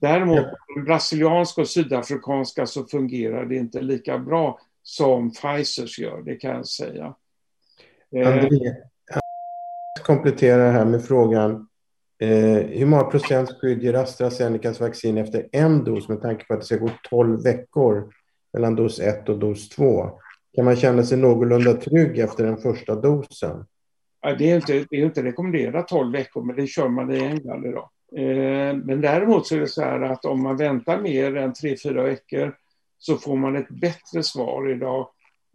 Däremot 0.00 0.44
på 0.44 0.74
den 0.74 0.84
brasilianska 0.84 1.60
och 1.60 1.68
sydafrikanska 1.68 2.66
så 2.66 2.84
fungerar 2.84 3.44
det 3.44 3.56
inte 3.56 3.80
lika 3.80 4.18
bra 4.18 4.60
som 4.82 5.32
Pfizers 5.32 5.98
gör, 5.98 6.22
det 6.22 6.36
kan 6.36 6.50
jag 6.50 6.66
säga. 6.66 7.14
André, 8.14 8.74
kompletterar 10.02 10.72
här 10.72 10.84
med 10.84 11.04
frågan 11.04 11.69
Eh, 12.20 12.66
hur 12.66 12.86
många 12.86 13.04
procents 13.04 13.60
skydd 13.60 13.82
ger 13.82 13.94
AstraZenecas 13.94 14.80
vaccin 14.80 15.18
efter 15.18 15.48
en 15.52 15.84
dos 15.84 16.08
med 16.08 16.22
tanke 16.22 16.44
på 16.44 16.54
att 16.54 16.60
det 16.60 16.66
ska 16.66 16.76
gå 16.76 16.90
12 17.10 17.42
veckor 17.42 18.12
mellan 18.52 18.76
dos 18.76 19.00
1 19.00 19.28
och 19.28 19.38
dos 19.38 19.68
2? 19.68 20.10
Kan 20.54 20.64
man 20.64 20.76
känna 20.76 21.02
sig 21.02 21.18
någorlunda 21.18 21.72
trygg 21.72 22.18
efter 22.18 22.44
den 22.44 22.56
första 22.56 22.94
dosen? 22.94 23.66
Ja, 24.20 24.34
det, 24.34 24.50
är 24.50 24.56
inte, 24.56 24.86
det 24.90 24.96
är 24.96 25.04
inte 25.04 25.22
rekommenderat 25.22 25.88
12 25.88 26.12
veckor, 26.12 26.42
men 26.42 26.56
det 26.56 26.66
kör 26.66 26.88
man 26.88 27.12
i 27.12 27.18
England 27.18 27.66
idag. 27.66 27.90
Eh, 28.16 28.76
men 28.76 29.00
däremot 29.00 29.46
så 29.46 29.56
är 29.56 29.60
det 29.60 29.66
så 29.66 29.82
här 29.82 30.00
att 30.00 30.24
om 30.24 30.42
man 30.42 30.56
väntar 30.56 31.00
mer 31.00 31.36
än 31.36 31.52
3-4 31.52 32.02
veckor 32.02 32.56
så 32.98 33.16
får 33.16 33.36
man 33.36 33.56
ett 33.56 33.68
bättre 33.68 34.22
svar 34.22 34.70
idag 34.70 35.08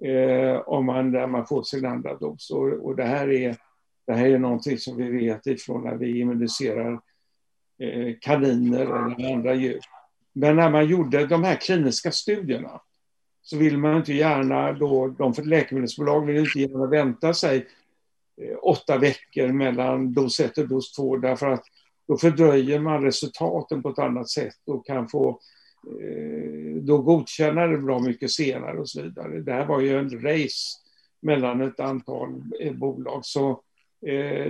eh, 0.03 0.61
om 0.65 0.85
man, 0.85 1.11
där 1.11 1.27
man 1.27 1.45
får 1.45 1.63
sin 1.63 1.85
andra 1.85 2.15
dos. 2.15 2.51
Och, 2.51 2.85
och 2.85 2.95
det 2.95 3.03
här 3.03 3.31
är 3.31 3.55
det 4.07 4.13
här 4.13 4.25
är 4.25 4.39
någonting 4.39 4.77
som 4.77 4.97
vi 4.97 5.09
vet 5.09 5.47
ifrån 5.47 5.83
när 5.83 5.95
vi 5.95 6.19
immuniserar 6.19 6.93
eh, 7.79 8.15
kaniner 8.21 8.81
eller 8.81 9.33
andra 9.33 9.53
djur. 9.53 9.79
Men 10.33 10.55
när 10.55 10.69
man 10.69 10.87
gjorde 10.87 11.27
de 11.27 11.43
här 11.43 11.55
kliniska 11.55 12.11
studierna 12.11 12.81
så 13.41 13.57
vill 13.57 13.77
man 13.77 13.97
inte 13.97 14.13
gärna 14.13 14.73
då, 14.73 15.07
de 15.07 15.33
för 15.33 15.43
läkemedelsbolag 15.43 16.25
vill 16.25 16.37
inte 16.37 16.59
gärna 16.59 16.85
vänta 16.85 17.33
sig 17.33 17.67
eh, 18.41 18.57
åtta 18.61 18.97
veckor 18.97 19.47
mellan 19.47 20.13
dos 20.13 20.39
1 20.39 20.57
och 20.57 20.67
dos 20.67 20.91
2 20.91 21.17
därför 21.17 21.47
att 21.47 21.63
då 22.07 22.17
fördröjer 22.17 22.79
man 22.79 23.03
resultaten 23.03 23.83
på 23.83 23.89
ett 23.89 23.99
annat 23.99 24.29
sätt 24.29 24.57
och 24.65 24.85
kan 24.85 25.07
få 25.07 25.39
eh, 26.01 26.81
då 26.81 26.97
godkänna 26.97 27.67
det 27.67 27.77
bra 27.77 27.99
mycket 27.99 28.31
senare 28.31 28.79
och 28.79 28.89
så 28.89 29.01
vidare. 29.01 29.41
Det 29.41 29.53
här 29.53 29.65
var 29.65 29.81
ju 29.81 29.97
en 29.97 30.21
race 30.21 30.77
mellan 31.21 31.61
ett 31.61 31.79
antal 31.79 32.43
bolag. 32.73 33.25
Så 33.25 33.61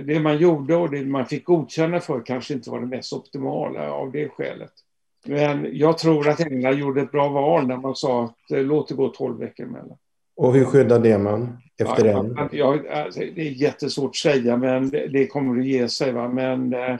det 0.06 0.20
man 0.22 0.38
gjorde 0.38 0.76
och 0.76 0.90
det 0.90 1.04
man 1.04 1.26
fick 1.26 1.44
godkänna 1.44 2.00
för 2.00 2.20
kanske 2.26 2.54
inte 2.54 2.70
var 2.70 2.80
det 2.80 2.86
mest 2.86 3.12
optimala 3.12 3.92
av 3.92 4.12
det 4.12 4.28
skälet. 4.28 4.72
Men 5.26 5.68
jag 5.72 5.98
tror 5.98 6.28
att 6.28 6.40
England 6.40 6.78
gjorde 6.78 7.00
ett 7.00 7.12
bra 7.12 7.28
val 7.28 7.66
när 7.66 7.76
man 7.76 7.96
sa 7.96 8.24
att 8.24 8.50
eh, 8.50 8.62
låt 8.62 8.88
det 8.88 8.94
gå 8.94 9.08
12 9.08 9.38
veckor 9.38 9.66
emellan. 9.66 9.98
Och 10.36 10.54
hur 10.54 10.64
skyddade 10.64 11.08
det 11.08 11.18
man 11.18 11.58
efter 11.78 12.04
ja, 12.04 12.22
den? 12.22 12.48
Ja, 12.52 12.78
alltså, 12.90 13.20
det 13.20 13.48
är 13.48 13.50
jättesvårt 13.50 14.10
att 14.10 14.16
säga, 14.16 14.56
men 14.56 14.90
det, 14.90 15.26
kommer 15.26 15.60
att 15.60 15.66
ge 15.66 15.88
sig. 15.88 16.12
Va? 16.12 16.28
Men 16.28 16.74
eh, 16.74 16.98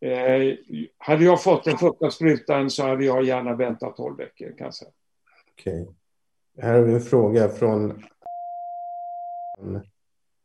eh 0.00 0.54
hade 0.98 1.24
jag 1.24 1.42
fått 1.42 1.64
den 1.64 1.78
första 1.78 2.10
sprutan 2.10 2.70
så 2.70 2.86
hade 2.86 3.04
jag 3.04 3.24
gärna 3.24 3.54
väntat 3.54 3.96
12 3.96 4.16
veckor. 4.16 4.54
Kan. 4.58 4.72
Okej. 5.52 5.88
Här 6.58 6.74
har 6.74 6.82
vi 6.82 6.92
en 6.92 7.00
fråga 7.00 7.48
från 7.48 8.04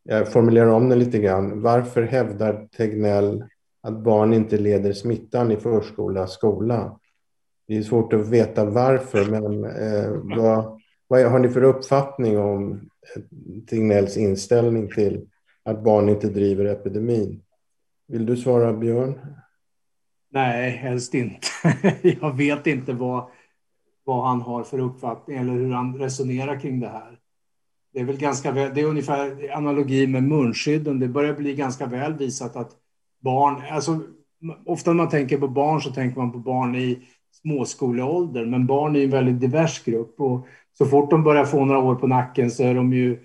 jag 0.08 0.32
formulerar 0.32 0.66
om 0.66 0.88
den 0.88 0.98
lite 0.98 1.18
grann. 1.18 1.62
Varför 1.62 2.02
hävdar 2.02 2.68
Tegnell 2.76 3.44
att 3.82 3.98
barn 3.98 4.32
inte 4.32 4.58
leder 4.58 4.92
smittan 4.92 5.52
i 5.52 5.56
förskola, 5.56 6.26
skola? 6.26 6.98
Det 7.68 7.76
är 7.76 7.82
svårt 7.82 8.12
att 8.12 8.28
veta 8.28 8.64
varför, 8.64 9.24
men 9.30 9.64
eh, 9.64 10.36
vad, 10.36 10.80
vad 11.08 11.24
har 11.24 11.38
ni 11.38 11.48
för 11.48 11.62
uppfattning 11.62 12.38
om 12.38 12.72
eh, 12.72 13.22
Tegnells 13.66 14.16
inställning 14.16 14.88
till 14.90 15.28
att 15.64 15.84
barn 15.84 16.08
inte 16.08 16.28
driver 16.28 16.64
epidemin? 16.64 17.42
Vill 18.08 18.26
du 18.26 18.36
svara, 18.36 18.72
Björn? 18.72 19.20
Nej, 20.30 20.70
helst 20.70 21.14
inte. 21.14 21.46
Jag 22.20 22.36
vet 22.36 22.66
inte 22.66 22.92
vad, 22.92 23.30
vad 24.04 24.28
han 24.28 24.40
har 24.40 24.64
för 24.64 24.78
uppfattning 24.78 25.38
eller 25.38 25.52
hur 25.52 25.70
han 25.70 25.98
resonerar 25.98 26.60
kring 26.60 26.80
det 26.80 26.88
här. 26.88 27.15
Det 27.96 28.00
är 28.00 28.04
väl 28.04 28.16
ganska 28.16 28.52
väl, 28.52 28.74
det 28.74 28.80
är 28.80 28.84
ungefär 28.84 29.50
analogi 29.52 30.06
med 30.06 30.22
munskydden. 30.22 31.00
Det 31.00 31.08
börjar 31.08 31.34
bli 31.34 31.54
ganska 31.54 31.86
väl 31.86 32.14
visat 32.14 32.56
att 32.56 32.70
barn, 33.20 33.62
alltså 33.70 34.00
ofta 34.66 34.90
när 34.90 34.96
man 34.96 35.08
tänker 35.08 35.38
på 35.38 35.48
barn 35.48 35.80
så 35.80 35.92
tänker 35.92 36.18
man 36.18 36.32
på 36.32 36.38
barn 36.38 36.74
i 36.74 36.98
småskoleålder, 37.42 38.46
men 38.46 38.66
barn 38.66 38.96
är 38.96 39.04
en 39.04 39.10
väldigt 39.10 39.40
divers 39.40 39.84
grupp 39.84 40.20
och 40.20 40.46
så 40.78 40.86
fort 40.86 41.10
de 41.10 41.24
börjar 41.24 41.44
få 41.44 41.64
några 41.64 41.80
år 41.80 41.94
på 41.94 42.06
nacken 42.06 42.50
så 42.50 42.62
är 42.62 42.74
de 42.74 42.92
ju 42.92 43.18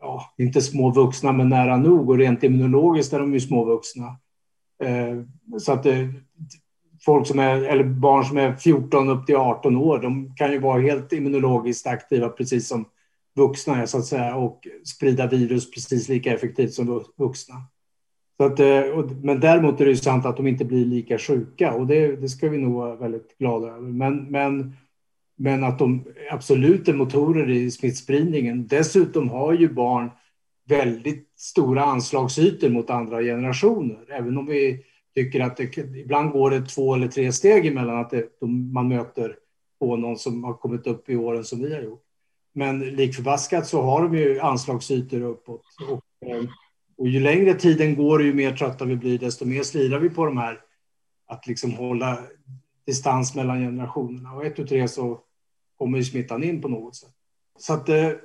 ja, 0.00 0.34
inte 0.38 0.60
små 0.60 0.90
vuxna, 0.90 1.32
men 1.32 1.48
nära 1.48 1.76
nog 1.76 2.10
och 2.10 2.18
rent 2.18 2.42
immunologiskt 2.42 3.12
är 3.12 3.18
de 3.18 3.34
ju 3.34 3.40
små 3.40 3.64
vuxna. 3.64 4.06
Eh, 4.82 5.22
så 5.58 5.72
att 5.72 5.82
det, 5.82 6.08
folk 7.04 7.26
som 7.26 7.38
är, 7.38 7.62
eller 7.62 7.84
barn 7.84 8.24
som 8.24 8.36
är 8.36 8.56
14 8.56 9.08
upp 9.08 9.26
till 9.26 9.36
18 9.36 9.76
år, 9.76 9.98
de 9.98 10.34
kan 10.36 10.52
ju 10.52 10.58
vara 10.58 10.80
helt 10.80 11.12
immunologiskt 11.12 11.86
aktiva 11.86 12.28
precis 12.28 12.68
som 12.68 12.84
vuxna 13.38 13.82
är 13.82 13.86
så 13.86 13.98
att 13.98 14.04
säga 14.04 14.36
och 14.36 14.68
sprida 14.84 15.26
virus 15.26 15.70
precis 15.70 16.08
lika 16.08 16.34
effektivt 16.34 16.72
som 16.72 17.04
vuxna. 17.16 17.54
Så 18.36 18.44
att, 18.44 18.60
eh, 18.60 19.06
men 19.22 19.40
däremot 19.40 19.80
är 19.80 19.84
det 19.84 19.90
ju 19.90 19.96
sant 19.96 20.26
att 20.26 20.36
de 20.36 20.46
inte 20.46 20.64
blir 20.64 20.84
lika 20.84 21.18
sjuka 21.18 21.74
och 21.74 21.86
det, 21.86 22.16
det 22.16 22.28
ska 22.28 22.48
vi 22.48 22.58
nog 22.58 22.74
vara 22.74 22.96
väldigt 22.96 23.38
glada 23.38 23.68
över. 23.68 23.80
Men, 23.80 24.24
men, 24.24 24.76
men 25.36 25.64
att 25.64 25.78
de 25.78 26.04
absolut 26.30 26.88
är 26.88 26.94
motorer 26.94 27.50
i 27.50 27.70
smittspridningen. 27.70 28.66
Dessutom 28.66 29.28
har 29.28 29.52
ju 29.52 29.74
barn 29.74 30.10
väldigt 30.68 31.28
stora 31.36 31.84
anslagsytor 31.84 32.68
mot 32.68 32.90
andra 32.90 33.22
generationer, 33.22 33.98
även 34.08 34.38
om 34.38 34.46
vi 34.46 34.84
tycker 35.14 35.40
att 35.40 35.56
det, 35.56 35.76
ibland 35.76 36.32
går 36.32 36.50
det 36.50 36.66
två 36.66 36.94
eller 36.94 37.08
tre 37.08 37.32
steg 37.32 37.66
emellan 37.66 37.98
att 37.98 38.10
det, 38.10 38.46
man 38.72 38.88
möter 38.88 39.36
på 39.80 39.96
någon 39.96 40.18
som 40.18 40.44
har 40.44 40.54
kommit 40.54 40.86
upp 40.86 41.08
i 41.10 41.16
åren 41.16 41.44
som 41.44 41.62
vi 41.62 41.74
har 41.74 41.82
gjort. 41.82 42.04
Men 42.58 42.80
likförbaskat 42.80 43.66
så 43.66 43.82
har 43.82 44.02
de 44.02 44.14
ju 44.14 44.40
anslagsytor 44.40 45.22
uppåt. 45.22 45.62
Och, 45.88 46.28
eh, 46.28 46.44
och 46.96 47.08
ju 47.08 47.20
längre 47.20 47.54
tiden 47.54 47.96
går 47.96 48.18
och 48.18 48.24
ju 48.24 48.34
mer 48.34 48.56
trötta 48.56 48.84
vi 48.84 48.96
blir, 48.96 49.18
desto 49.18 49.44
mer 49.44 49.62
slirar 49.62 49.98
vi 49.98 50.10
på 50.10 50.24
de 50.24 50.38
här 50.38 50.60
att 51.26 51.46
liksom 51.46 51.72
hålla 51.72 52.18
distans 52.86 53.34
mellan 53.34 53.60
generationerna. 53.60 54.32
Och 54.32 54.44
ett 54.44 54.56
tu 54.56 54.66
tre 54.66 54.88
så 54.88 55.20
kommer 55.78 55.98
ju 55.98 56.04
smittan 56.04 56.44
in 56.44 56.62
på 56.62 56.68
något 56.68 56.96
sätt. 56.96 57.12
Så 57.58 57.72
att 57.72 57.86
det, 57.86 58.20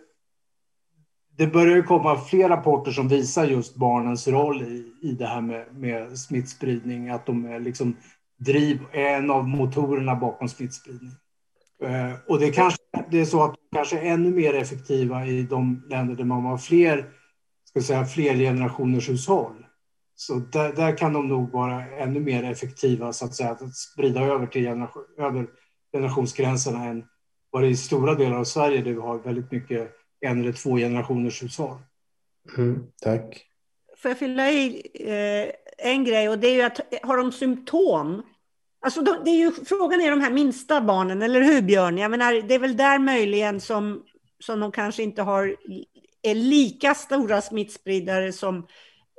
det 1.38 1.48
börjar 1.48 1.82
komma 1.82 2.18
fler 2.18 2.50
rapporter 2.50 2.92
som 2.92 3.08
visar 3.08 3.46
just 3.46 3.76
barnens 3.76 4.28
roll 4.28 4.62
i, 4.62 4.94
i 5.02 5.12
det 5.12 5.28
här 5.28 5.42
med, 5.42 5.76
med 5.76 6.20
smittspridning, 6.20 7.10
att 7.10 7.26
de 7.26 7.46
är 7.46 7.60
liksom 7.60 7.98
driv, 8.38 8.80
en 8.92 9.32
av 9.32 9.48
motorerna 9.48 10.16
bakom 10.16 10.50
smittspridning. 10.50 11.12
Eh, 11.84 12.14
och 12.28 12.40
det, 12.40 12.52
kanske, 12.52 12.80
det 13.12 13.22
är 13.22 13.26
så 13.26 13.44
att 13.44 13.54
de 13.54 13.78
kanske 13.78 14.00
är 14.00 14.14
ännu 14.14 14.32
mer 14.32 14.54
effektiva 14.54 15.26
i 15.26 15.44
de 15.44 15.84
länder 15.90 16.16
där 16.16 16.24
man 16.24 16.46
har 16.46 16.58
fler, 16.58 17.10
ska 17.70 17.82
säga, 17.82 18.06
fler 18.06 18.36
generationers 18.36 19.10
hushåll. 19.10 19.66
Så 20.16 20.34
där, 20.34 20.74
där, 20.74 20.98
kan 20.98 21.14
de 21.14 21.28
nog 21.28 21.52
vara 21.52 21.86
ännu 21.86 22.20
mer 22.20 22.44
effektiva 22.44 23.14
så 23.14 23.26
att 23.26 23.36
säga, 23.36 23.52
att 23.52 23.76
sprida 23.76 24.22
över 24.22 24.48
till 24.48 24.62
generation, 24.64 25.04
över 25.18 25.48
generationsgränserna 25.94 26.86
än 26.86 27.06
vad 27.50 27.62
det 27.62 27.68
är 27.68 27.72
i 27.72 27.78
stora 27.78 28.16
delar 28.16 28.38
av 28.38 28.44
Sverige 28.44 28.82
där 28.82 28.92
vi 28.92 29.02
har 29.02 29.20
väldigt 29.20 29.52
mycket 29.52 29.92
en 30.22 30.42
eller 30.42 30.54
två 30.54 30.78
generationers 30.78 31.44
hushåll. 31.44 31.78
Mm, 32.58 32.84
tack. 33.02 33.46
Får 33.98 34.12
jag 34.12 34.18
fylla 34.18 34.52
i 34.52 34.88
eh, 35.00 35.88
en 35.92 36.04
grej 36.04 36.30
och 36.30 36.40
det 36.40 36.48
är 36.48 36.56
ju 36.56 36.62
att 36.62 36.80
har 37.04 37.18
de 37.18 37.32
symptom 37.32 38.22
Alltså 38.84 39.02
det 39.02 39.30
är 39.32 39.36
ju, 39.36 39.52
frågan 39.52 40.02
är 40.02 40.12
de 40.12 40.22
här 40.22 40.32
minsta 40.32 40.82
barnen, 40.82 41.22
eller 41.22 41.42
hur 41.42 41.62
Björn? 41.62 41.98
Jag 41.98 42.12
menar, 42.12 42.48
det 42.48 42.56
är 42.56 42.60
väl 42.60 42.78
där 42.78 43.00
möjligen 43.00 43.62
som, 43.62 44.04
som 44.40 44.60
de 44.60 44.72
kanske 44.72 45.04
inte 45.04 45.22
har, 45.22 45.56
är 46.22 46.36
lika 46.36 46.94
stora 46.94 47.42
smittspridare 47.42 48.32
som 48.32 48.68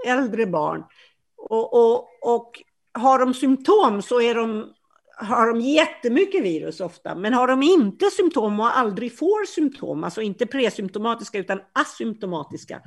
äldre 0.07 0.47
barn. 0.47 0.85
Och, 1.37 1.75
och, 1.75 2.09
och 2.23 2.63
har 2.93 3.19
de 3.19 3.35
symptom 3.35 4.03
så 4.03 4.21
är 4.21 4.35
de, 4.35 4.73
har 5.17 5.47
de 5.47 5.61
jättemycket 5.61 6.45
virus 6.45 6.81
ofta. 6.81 7.15
Men 7.15 7.35
har 7.35 7.49
de 7.49 7.63
inte 7.63 8.11
symptom 8.11 8.61
och 8.61 8.79
aldrig 8.79 9.19
får 9.19 9.47
symptom, 9.47 10.05
alltså 10.05 10.23
inte 10.23 10.47
presymptomatiska 10.47 11.39
utan 11.39 11.61
asymptomatiska, 11.73 12.81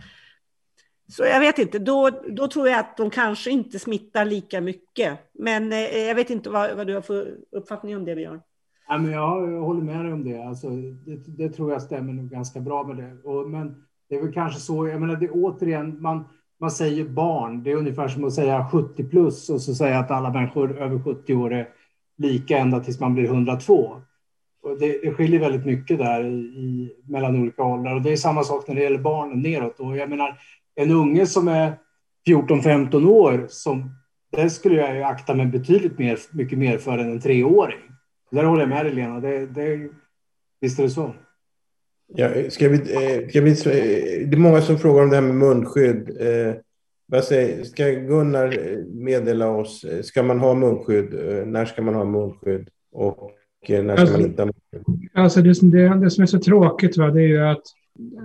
så 1.10 1.24
jag 1.24 1.40
vet 1.40 1.60
inte, 1.60 1.80
då, 1.80 2.10
då 2.30 2.48
tror 2.48 2.68
jag 2.68 2.80
att 2.80 2.98
de 2.98 3.10
kanske 3.10 3.52
inte 3.52 3.80
smittar 3.80 4.26
lika 4.26 4.62
mycket. 4.62 5.20
Men 5.34 5.74
eh, 5.74 5.80
jag 5.80 6.16
vet 6.16 6.30
inte 6.30 6.50
vad, 6.50 6.78
vad 6.78 6.88
du 6.88 6.94
har 6.94 7.02
för 7.02 7.36
uppfattning 7.52 7.98
om 7.98 8.06
det, 8.06 8.16
Björn? 8.16 8.42
Ja, 8.88 8.98
men 8.98 9.12
jag, 9.12 9.52
jag 9.52 9.62
håller 9.62 9.82
med 9.82 10.06
dig 10.06 10.14
om 10.14 10.24
det. 10.24 10.44
Alltså, 10.44 10.70
det. 10.70 11.16
Det 11.38 11.50
tror 11.50 11.72
jag 11.72 11.82
stämmer 11.82 12.14
nog 12.14 12.30
ganska 12.30 12.60
bra 12.60 12.84
med 12.84 12.98
det. 12.98 13.30
Och, 13.30 13.50
men 13.50 13.84
det 14.10 14.16
är 14.16 14.22
väl 14.22 14.34
kanske 14.34 14.60
så, 14.60 14.88
jag 14.88 15.02
menar, 15.02 15.16
det 15.16 15.30
återigen, 15.30 16.02
man, 16.02 16.24
man 16.60 16.72
säger 16.72 17.04
barn, 17.06 17.64
det 17.64 17.72
är 17.72 17.76
ungefär 17.76 18.08
som 18.08 18.24
att 18.24 18.34
säga 18.34 18.68
70 18.72 19.04
plus 19.04 19.50
och 19.50 19.62
så 19.62 19.76
säga 19.76 20.00
att 20.00 20.12
alla 20.12 20.32
människor 20.32 20.78
över 20.82 21.00
70 21.00 21.36
år 21.36 21.54
är 21.54 21.70
lika 22.18 22.58
ända 22.58 22.80
tills 22.80 23.00
man 23.00 23.14
blir 23.14 23.26
102. 23.26 24.02
Och 24.64 24.80
det, 24.80 25.02
det 25.02 25.14
skiljer 25.14 25.40
väldigt 25.40 25.66
mycket 25.66 25.98
där 25.98 26.24
i, 26.24 26.38
i, 26.38 26.96
mellan 27.08 27.42
olika 27.42 27.64
åldrar 27.64 27.96
och 27.96 28.02
det 28.02 28.12
är 28.12 28.18
samma 28.18 28.44
sak 28.44 28.68
när 28.68 28.76
det 28.76 28.82
gäller 28.82 29.00
barnen 29.00 29.42
neråt. 29.42 29.80
Och 29.80 29.98
jag 29.98 30.10
menar, 30.10 30.38
en 30.78 30.92
unge 30.92 31.26
som 31.26 31.48
är 31.48 31.78
14-15 32.30 33.08
år, 33.10 33.46
som, 33.50 33.90
det 34.32 34.50
skulle 34.50 34.76
jag 34.76 35.02
akta 35.02 35.36
mig 35.36 35.46
betydligt 35.46 36.00
mer, 36.00 36.20
mycket 36.32 36.60
mer 36.60 36.78
för 36.78 36.98
än 36.98 37.12
en 37.12 37.22
treåring. 37.22 37.80
Där 38.32 38.44
håller 38.44 38.62
jag 38.62 38.70
med 38.70 38.86
dig, 38.86 38.94
Lena. 38.94 39.20
Det, 39.20 39.46
det, 39.46 39.90
visst 40.62 40.80
är 40.80 40.84
det 40.84 40.90
så. 40.90 41.16
Ja, 42.16 42.30
ska 42.50 42.70
vi, 42.70 42.78
eh, 42.78 43.28
ska 43.30 43.42
vi, 43.42 43.52
eh, 43.52 44.28
det 44.30 44.36
är 44.36 44.38
många 44.38 44.62
som 44.62 44.78
frågar 44.78 45.04
om 45.04 45.10
det 45.10 45.16
här 45.16 45.24
med 45.24 45.36
munskydd. 45.36 46.18
Eh, 46.20 46.56
vad 47.08 47.24
säger, 47.24 47.64
ska 47.64 47.84
Gunnar 47.90 48.58
meddela 49.04 49.50
oss, 49.50 49.86
ska 50.04 50.24
man 50.24 50.40
ha 50.40 50.54
munskydd? 50.54 51.14
När 51.48 51.66
ska 51.66 51.82
man 51.82 51.96
ha 51.96 52.06
munskydd? 52.06 52.70
Och 52.92 53.32
när 53.70 53.96
ska 53.96 54.02
alltså, 54.02 54.18
man 54.18 54.26
inte 54.26 54.42
ha 54.42 54.46
munskydd? 54.46 55.10
Alltså 55.14 55.42
det, 55.42 55.62
det, 55.62 56.00
det 56.00 56.10
som 56.10 56.22
är 56.22 56.26
så 56.26 56.40
tråkigt 56.40 56.98
va, 56.98 57.12
det 57.12 57.22
är 57.22 57.28
ju 57.28 57.44
att 57.44 57.64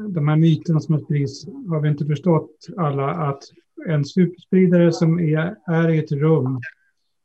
de 0.09 0.29
här 0.29 0.37
myterna 0.37 0.81
som 0.81 0.95
har 0.95 1.01
spridits 1.01 1.47
har 1.47 1.81
vi 1.81 1.89
inte 1.89 2.07
förstått 2.07 2.67
alla 2.77 3.11
att 3.11 3.43
en 3.87 4.05
superspridare 4.05 4.93
som 4.93 5.21
är, 5.21 5.57
är 5.67 5.89
i 5.89 5.99
ett 5.99 6.13
rum 6.13 6.61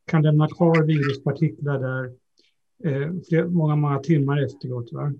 kan 0.06 0.22
lämna 0.22 0.48
kvar 0.48 0.82
viruspartiklar 0.82 1.78
där 1.78 2.04
eh, 2.84 3.12
flera, 3.28 3.48
många, 3.48 3.76
många 3.76 3.98
timmar 3.98 4.42
efteråt. 4.42 4.92
Va? 4.92 5.12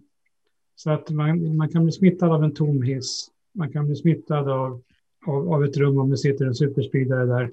Så 0.77 0.91
att 0.91 1.11
man, 1.11 1.57
man 1.57 1.69
kan 1.69 1.83
bli 1.83 1.93
smittad 1.93 2.33
av 2.33 2.45
en 2.45 2.55
tom 2.55 2.83
hiss. 2.83 3.31
Man 3.55 3.73
kan 3.73 3.87
bli 3.87 3.97
smittad 3.97 4.49
av, 4.49 4.83
av, 5.27 5.53
av 5.53 5.65
ett 5.65 5.77
rum 5.77 5.99
om 5.99 6.11
det 6.11 6.17
sitter 6.17 6.47
en 6.47 6.55
superspridare 6.55 7.27
där. 7.27 7.51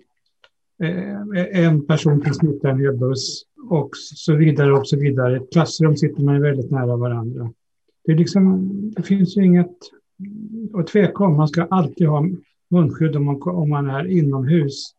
Eh, 0.83 1.65
en 1.65 1.85
person 1.85 2.21
kan 2.21 2.33
smitta 2.33 2.69
en 2.69 2.79
hel 2.79 2.97
buss 2.97 3.43
och 3.69 3.89
så 3.93 4.35
vidare 4.35 4.73
och 4.73 4.88
så 4.88 4.97
vidare. 4.97 5.33
I 5.33 5.38
ett 5.38 5.51
klassrum 5.51 5.97
sitter 5.97 6.23
man 6.23 6.41
väldigt 6.41 6.71
nära 6.71 6.95
varandra. 6.95 7.53
Det, 8.05 8.11
är 8.11 8.15
liksom, 8.15 8.69
det 8.95 9.03
finns 9.03 9.37
ju 9.37 9.45
inget 9.45 9.77
att 10.73 10.87
tveka 10.87 11.23
om. 11.23 11.37
Man 11.37 11.47
ska 11.47 11.63
alltid 11.63 12.07
ha 12.07 12.25
munskydd 12.69 13.15
om 13.15 13.25
man, 13.25 13.41
om 13.41 13.69
man 13.69 13.89
är 13.89 14.07
inomhus 14.07 14.95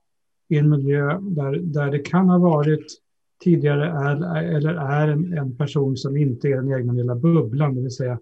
i 0.48 0.56
en 0.58 0.70
miljö 0.70 1.18
där, 1.20 1.58
där 1.62 1.90
det 1.90 1.98
kan 1.98 2.28
ha 2.28 2.38
varit 2.38 2.86
tidigare 3.44 3.86
är, 3.86 4.42
eller 4.56 4.74
är 4.74 5.08
en, 5.08 5.38
en 5.38 5.56
person 5.56 5.96
som 5.96 6.16
inte 6.16 6.48
är 6.48 6.56
den 6.56 6.78
egna 6.78 6.92
lilla 6.92 7.14
bubblan, 7.14 7.74
det 7.74 7.80
vill 7.80 7.90
säga 7.90 8.18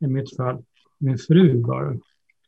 i 0.00 0.06
mitt 0.06 0.36
fall 0.36 0.62
min 0.98 1.18
fru 1.18 1.62
bara. 1.62 1.96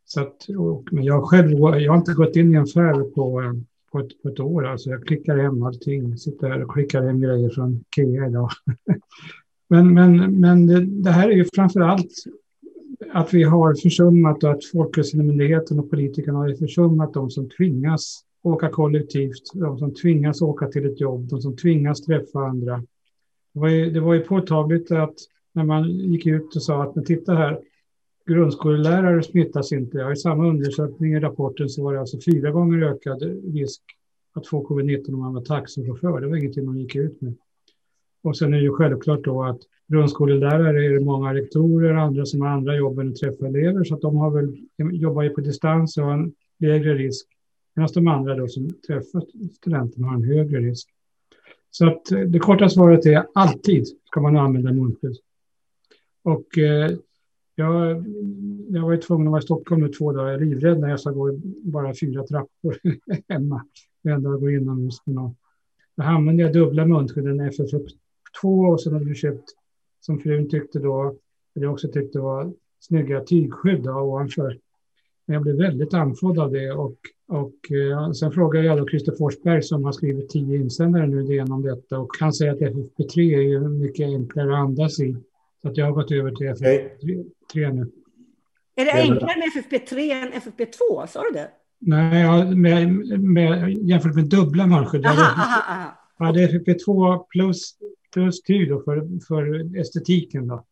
Så 0.04 0.20
att, 0.20 0.48
och, 0.58 0.88
men 0.92 1.04
jag 1.04 1.24
själv, 1.24 1.50
jag 1.58 1.92
har 1.92 1.98
inte 1.98 2.14
gått 2.14 2.36
in 2.36 2.52
i 2.52 2.56
en 2.56 2.62
affär 2.62 3.10
på, 3.10 3.54
på, 3.92 3.98
ett, 3.98 4.22
på 4.22 4.28
ett 4.28 4.40
år. 4.40 4.66
Alltså 4.66 4.90
jag 4.90 5.06
klickar 5.06 5.36
hem 5.36 5.62
allting, 5.62 6.18
sitter 6.18 6.50
här 6.50 6.62
och 6.62 6.72
klickar 6.72 7.02
hem 7.02 7.20
grejer 7.20 7.50
från 7.50 7.84
Ikea 7.96 8.26
idag. 8.26 8.50
Men, 9.72 9.94
men, 9.94 10.40
men 10.40 10.66
det, 10.66 10.80
det, 10.80 11.10
här 11.10 11.28
är 11.28 11.32
ju 11.32 11.44
framför 11.54 11.80
allt 11.80 12.12
att 13.12 13.34
vi 13.34 13.42
har 13.42 13.74
försummat 13.82 14.44
och 14.44 14.50
att 14.50 14.64
Folkhälsomyndigheten 14.64 15.78
och 15.78 15.90
politikerna 15.90 16.38
har 16.38 16.54
försummat 16.54 17.14
de 17.14 17.30
som 17.30 17.48
tvingas 17.50 18.24
åka 18.42 18.68
kollektivt, 18.68 19.52
de 19.54 19.78
som 19.78 19.94
tvingas 19.94 20.42
åka 20.42 20.66
till 20.66 20.86
ett 20.86 21.00
jobb, 21.00 21.28
de 21.28 21.40
som 21.40 21.56
tvingas 21.56 22.00
träffa 22.00 22.38
andra. 22.38 22.76
Det 23.54 23.60
var 23.60 23.68
ju, 23.68 23.90
det 23.90 24.00
var 24.00 24.14
ju 24.14 24.20
påtagligt 24.20 24.90
att 24.90 25.14
när 25.52 25.64
man 25.64 25.90
gick 25.90 26.26
ut 26.26 26.56
och 26.56 26.62
sa 26.62 26.82
att 26.82 26.94
men 26.94 27.04
titta 27.04 27.34
här, 27.34 27.60
grundskolelärare 28.26 29.22
smittas 29.22 29.72
inte. 29.72 29.98
Ja, 29.98 30.12
I 30.12 30.16
samma 30.16 30.48
undersökning 30.48 31.12
i 31.12 31.20
rapporten 31.20 31.68
så 31.68 31.84
var 31.84 31.94
det 31.94 32.00
alltså 32.00 32.18
fyra 32.26 32.50
gånger 32.50 32.82
ökad 32.82 33.22
risk 33.54 33.82
att 34.32 34.46
få 34.46 34.66
covid-19 34.68 35.14
om 35.14 35.20
man 35.20 35.34
var 35.34 35.42
taxichaufför. 35.42 36.20
Det 36.20 36.26
var 36.26 36.36
ingenting 36.36 36.66
man 36.66 36.78
gick 36.78 36.96
ut 36.96 37.20
med. 37.20 37.34
Och 38.22 38.36
sen 38.36 38.54
är 38.54 38.56
det 38.56 38.62
ju 38.62 38.72
självklart 38.72 39.24
då 39.24 39.42
att 39.42 39.60
grundskolelärare 39.88 40.86
är 40.86 40.90
det 40.90 41.00
många 41.00 41.34
rektorer 41.34 41.94
och 41.94 42.02
andra 42.02 42.26
som 42.26 42.40
har 42.40 42.48
andra 42.48 42.76
jobb 42.76 42.98
än 42.98 43.08
att 43.08 43.16
träffa 43.16 43.46
elever, 43.46 43.84
så 43.84 43.94
att 43.94 44.00
de 44.00 44.16
har 44.16 44.30
väl, 44.30 44.56
jobbar 44.92 45.22
ju 45.22 45.30
på 45.30 45.40
distans 45.40 45.98
och 45.98 46.04
har 46.04 46.12
en 46.12 46.32
lägre 46.58 46.94
risk, 46.94 47.26
medan 47.74 47.90
de 47.94 48.06
andra 48.08 48.34
då 48.34 48.48
som 48.48 48.70
träffar 48.86 49.22
studenterna 49.56 50.06
har 50.06 50.14
en 50.14 50.24
högre 50.24 50.60
risk. 50.60 50.88
Så 51.70 51.86
att 51.86 52.12
eh, 52.12 52.20
det 52.20 52.38
korta 52.38 52.68
svaret 52.68 53.06
är 53.06 53.26
alltid 53.34 53.86
ska 54.04 54.20
man 54.20 54.36
använda 54.36 54.72
munskydd. 54.72 55.16
Och 56.22 56.58
eh, 56.58 56.90
jag, 57.54 58.04
jag 58.68 58.82
var 58.82 58.92
ju 58.92 58.98
tvungen 58.98 59.26
att 59.26 59.30
vara 59.30 59.40
i 59.40 59.44
Stockholm 59.44 59.82
nu 59.82 59.88
två 59.88 60.12
dagar, 60.12 60.32
jag 60.32 60.42
är 60.42 60.44
livrädd 60.44 60.80
när 60.80 60.88
jag 60.88 61.00
ska 61.00 61.10
gå 61.10 61.40
bara 61.62 61.94
fyra 62.00 62.26
trappor 62.26 62.76
hemma. 63.28 63.66
Jag 64.02 64.22
går 64.22 64.52
inomhus 64.52 65.02
Då 65.04 66.02
använde 66.02 66.42
jag 66.42 66.52
dubbla 66.52 66.86
munskydden 66.86 67.36
FFP2 68.32 68.72
och 68.72 68.80
sen 68.80 68.92
hade 68.92 69.04
vi 69.04 69.14
köpt, 69.14 69.44
som 70.00 70.18
frun 70.18 70.48
tyckte 70.48 70.78
då, 70.78 71.16
eller 71.56 71.66
jag 71.66 71.72
också 71.72 71.88
tyckte 71.88 72.18
var 72.18 72.52
snygga 72.80 73.20
tygskydd 73.20 73.88
ovanför. 73.88 74.58
Men 75.26 75.34
jag 75.34 75.42
blev 75.42 75.56
väldigt 75.56 75.94
andfådd 75.94 76.38
av 76.38 76.52
det 76.52 76.72
och, 76.72 76.96
och 77.28 77.72
eh, 77.72 78.12
sen 78.12 78.32
frågade 78.32 78.66
jag 78.66 78.78
då 78.78 78.88
Christer 78.88 79.14
Forsberg 79.18 79.62
som 79.62 79.84
har 79.84 79.92
skrivit 79.92 80.28
tio 80.28 80.56
insändare 80.56 81.06
nu 81.06 81.34
genom 81.34 81.62
detta 81.62 81.98
och 81.98 82.10
han 82.20 82.32
säger 82.32 82.52
att 82.52 82.58
FFP3 82.58 83.18
är 83.18 83.42
ju 83.42 83.68
mycket 83.68 84.06
enklare 84.06 84.52
att 84.52 84.58
andas 84.58 85.00
i. 85.00 85.16
Så 85.62 85.68
att 85.68 85.76
jag 85.76 85.86
har 85.86 85.92
gått 85.92 86.12
över 86.12 86.30
till 86.30 86.46
FFP3 86.46 87.72
nu. 87.72 87.90
Är 88.76 88.84
det 88.84 88.92
enklare 88.92 89.38
med 89.38 89.48
FFP3 89.64 90.12
än 90.12 90.32
FFP2? 90.32 91.06
Sa 91.06 91.22
du 91.22 91.30
det? 91.32 91.50
Nej, 91.78 92.56
med, 92.56 92.88
med, 93.20 93.72
jämfört 93.72 94.14
med 94.14 94.24
dubbla 94.24 94.66
munskydd. 94.66 95.06
Aha, 95.06 95.22
aha, 95.22 95.74
aha. 95.74 96.01
Jag 96.22 96.26
hade 96.26 96.46
FFP2 96.46 97.24
plus, 97.28 97.74
plus 98.12 98.42
tyg 98.42 98.68
då 98.68 98.82
för, 98.82 99.08
för 99.28 99.76
estetiken. 99.80 100.46
Då. 100.46 100.64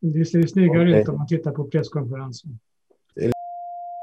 Det 0.00 0.24
ser 0.24 0.46
snyggare 0.46 0.88
Okej. 0.90 1.02
ut 1.02 1.08
om 1.08 1.16
man 1.16 1.26
tittar 1.26 1.50
på 1.50 1.64
presskonferensen. 1.64 2.58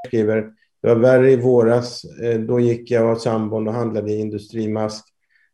skriver, 0.07 0.53
det 0.81 0.87
var 0.87 0.95
värre 0.95 1.31
i 1.31 1.35
våras. 1.35 2.03
Eh, 2.03 2.39
Då 2.39 2.59
gick 2.59 2.91
jag 2.91 3.11
och 3.11 3.21
sambon 3.21 3.67
och 3.67 3.73
handlade 3.73 4.11
i 4.11 4.19
industrimask. 4.19 5.05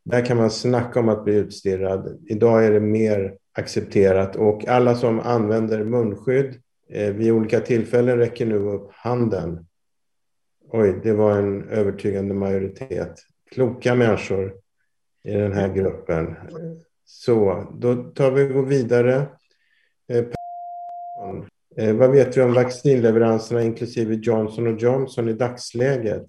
Där 0.04 0.26
kan 0.26 0.38
man 0.38 0.52
snacka 0.52 1.00
om 1.00 1.10
att 1.10 1.24
bli 1.24 1.36
utstirrad. 1.36 2.20
Idag 2.28 2.66
är 2.66 2.72
det 2.72 2.80
mer 2.80 3.38
accepterat 3.52 4.36
och 4.36 4.68
alla 4.68 4.96
som 4.96 5.20
använder 5.20 5.84
munskydd 5.84 6.62
eh, 6.90 7.14
vid 7.14 7.32
olika 7.32 7.60
tillfällen 7.60 8.18
räcker 8.18 8.46
nu 8.46 8.56
upp 8.56 8.92
handen. 8.92 9.66
Oj, 10.72 11.00
det 11.04 11.14
var 11.14 11.38
en 11.38 11.64
övertygande 11.70 12.34
majoritet. 12.34 13.16
Kloka 13.52 13.96
människor 13.96 14.63
i 15.24 15.34
den 15.34 15.54
här 15.54 15.74
gruppen. 15.74 16.36
Så, 17.06 17.68
då 17.80 17.96
tar 17.96 18.32
vi 18.32 18.44
och 18.44 18.54
går 18.54 18.66
vidare. 18.66 19.28
Eh, 20.08 20.26
Eh, 21.78 21.94
vad 21.94 22.12
vet 22.12 22.38
vi 22.38 22.42
om 22.42 22.54
vaccinleveranserna 22.54 23.64
inklusive 23.64 24.16
Johnson 24.16 24.78
Johnson 24.78 25.30
i 25.30 25.34
dagsläget? 25.34 26.26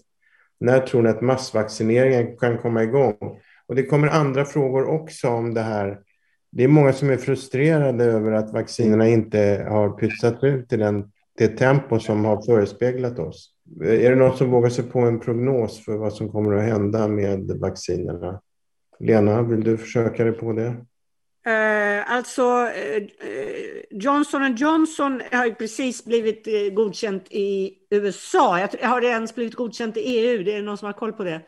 När 0.61 0.81
tror 0.81 1.03
ni 1.03 1.09
att 1.09 1.21
massvaccineringen 1.21 2.37
kan 2.37 2.59
komma 2.59 2.83
igång? 2.83 3.41
Och 3.67 3.75
det 3.75 3.83
kommer 3.83 4.09
andra 4.09 4.45
frågor 4.45 4.85
också 4.85 5.29
om 5.29 5.55
det 5.55 5.61
här. 5.61 5.99
Det 6.53 6.65
är 6.65 6.69
många 6.69 6.93
som 6.93 7.11
är 7.11 7.17
frustrerade 7.17 8.05
över 8.05 8.33
att 8.33 8.53
vaccinerna 8.53 9.09
inte 9.09 9.67
har 9.69 9.91
pytsat 9.91 10.45
ut 10.45 10.73
i 10.73 10.77
den, 10.77 11.11
det 11.39 11.49
tempo 11.49 11.99
som 11.99 12.25
har 12.25 12.43
förespeglat 12.43 13.19
oss. 13.19 13.51
Eh, 13.85 14.05
Är 14.05 14.11
det 14.11 14.17
någon 14.17 14.37
som 14.37 14.51
vågar 14.51 14.71
sig 14.71 14.85
på 14.85 14.99
en 14.99 15.21
prognos 15.21 15.85
för 15.85 15.97
vad 15.97 16.13
som 16.13 16.29
kommer 16.29 16.57
att 16.57 16.65
hända 16.65 17.09
med 17.09 17.51
vaccinerna? 17.61 18.41
Lena, 19.01 19.43
vill 19.43 19.65
du 19.65 19.79
försöka 19.79 20.25
dig 20.25 20.33
på 20.33 20.53
det? 20.53 20.77
Eh, 21.47 22.13
alltså, 22.13 22.43
eh, 22.69 23.03
Johnson 23.91 24.57
Johnson 24.57 25.23
har 25.33 25.47
ju 25.47 25.55
precis 25.55 26.05
blivit 26.05 26.47
eh, 26.47 26.75
godkänt 26.75 27.27
i 27.31 27.73
USA. 27.91 28.61
Jag, 28.61 28.71
tror- 28.71 28.83
har 28.83 29.01
det 29.01 29.07
ens 29.07 29.35
blivit 29.35 29.55
godkänt 29.55 29.97
i 29.97 30.01
EU? 30.01 30.45
Det 30.45 30.57
är 30.57 30.63
någon 30.63 30.79
som 30.79 30.87
har 30.87 30.93
koll 30.93 31.13
på 31.13 31.25
det? 31.25 31.41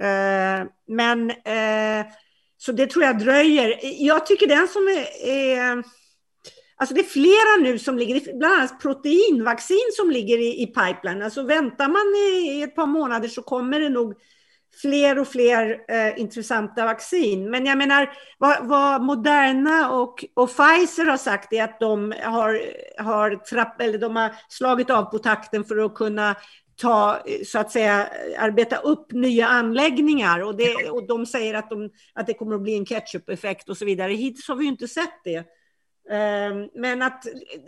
Eh, 0.00 0.66
men, 0.88 1.30
eh, 1.30 2.06
så 2.56 2.72
det 2.72 2.86
tror 2.86 3.04
jag 3.04 3.18
dröjer. 3.18 3.74
Jag 3.82 4.26
tycker 4.26 4.46
den 4.46 4.68
som 4.68 4.82
är, 4.82 5.28
är 5.28 5.84
Alltså 6.80 6.94
det 6.94 7.00
är 7.00 7.04
flera 7.04 7.72
nu 7.72 7.78
som 7.78 7.98
ligger, 7.98 8.14
det 8.14 8.30
är 8.30 8.38
bland 8.38 8.54
annat 8.54 8.80
proteinvaccin 8.80 9.90
som 9.96 10.10
ligger 10.10 10.38
i, 10.38 10.62
i 10.62 10.66
pipeline. 10.66 11.22
Alltså 11.22 11.42
väntar 11.42 11.88
man 11.88 12.14
i, 12.16 12.58
i 12.58 12.62
ett 12.62 12.74
par 12.74 12.86
månader 12.86 13.28
så 13.28 13.42
kommer 13.42 13.80
det 13.80 13.88
nog 13.88 14.14
fler 14.82 15.18
och 15.18 15.28
fler 15.28 15.84
eh, 15.88 16.20
intressanta 16.20 16.84
vaccin. 16.84 17.50
Men 17.50 17.66
jag 17.66 17.78
menar, 17.78 18.12
vad, 18.38 18.66
vad 18.66 19.02
Moderna 19.02 19.90
och, 19.92 20.24
och 20.34 20.48
Pfizer 20.48 21.06
har 21.06 21.16
sagt 21.16 21.52
är 21.52 21.64
att 21.64 21.80
de 21.80 22.14
har, 22.22 22.60
har, 23.02 23.36
trapp, 23.36 23.80
eller 23.80 23.98
de 23.98 24.16
har 24.16 24.34
slagit 24.48 24.90
av 24.90 25.02
på 25.02 25.18
takten 25.18 25.64
för 25.64 25.84
att 25.84 25.94
kunna 25.94 26.36
ta, 26.80 27.18
så 27.46 27.58
att 27.58 27.70
säga, 27.70 28.08
arbeta 28.38 28.76
upp 28.76 29.12
nya 29.12 29.46
anläggningar. 29.46 30.40
Och, 30.42 30.56
det, 30.56 30.90
och 30.90 31.06
de 31.06 31.26
säger 31.26 31.54
att, 31.54 31.70
de, 31.70 31.90
att 32.14 32.26
det 32.26 32.34
kommer 32.34 32.54
att 32.54 32.62
bli 32.62 32.76
en 32.76 32.86
ketchup-effekt 32.86 33.68
och 33.68 33.76
så 33.76 33.84
vidare. 33.84 34.12
Hittills 34.12 34.48
har 34.48 34.56
vi 34.56 34.64
ju 34.64 34.70
inte 34.70 34.88
sett 34.88 35.24
det. 35.24 35.36
Eh, 36.10 36.66
men 36.74 37.02
att 37.02 37.24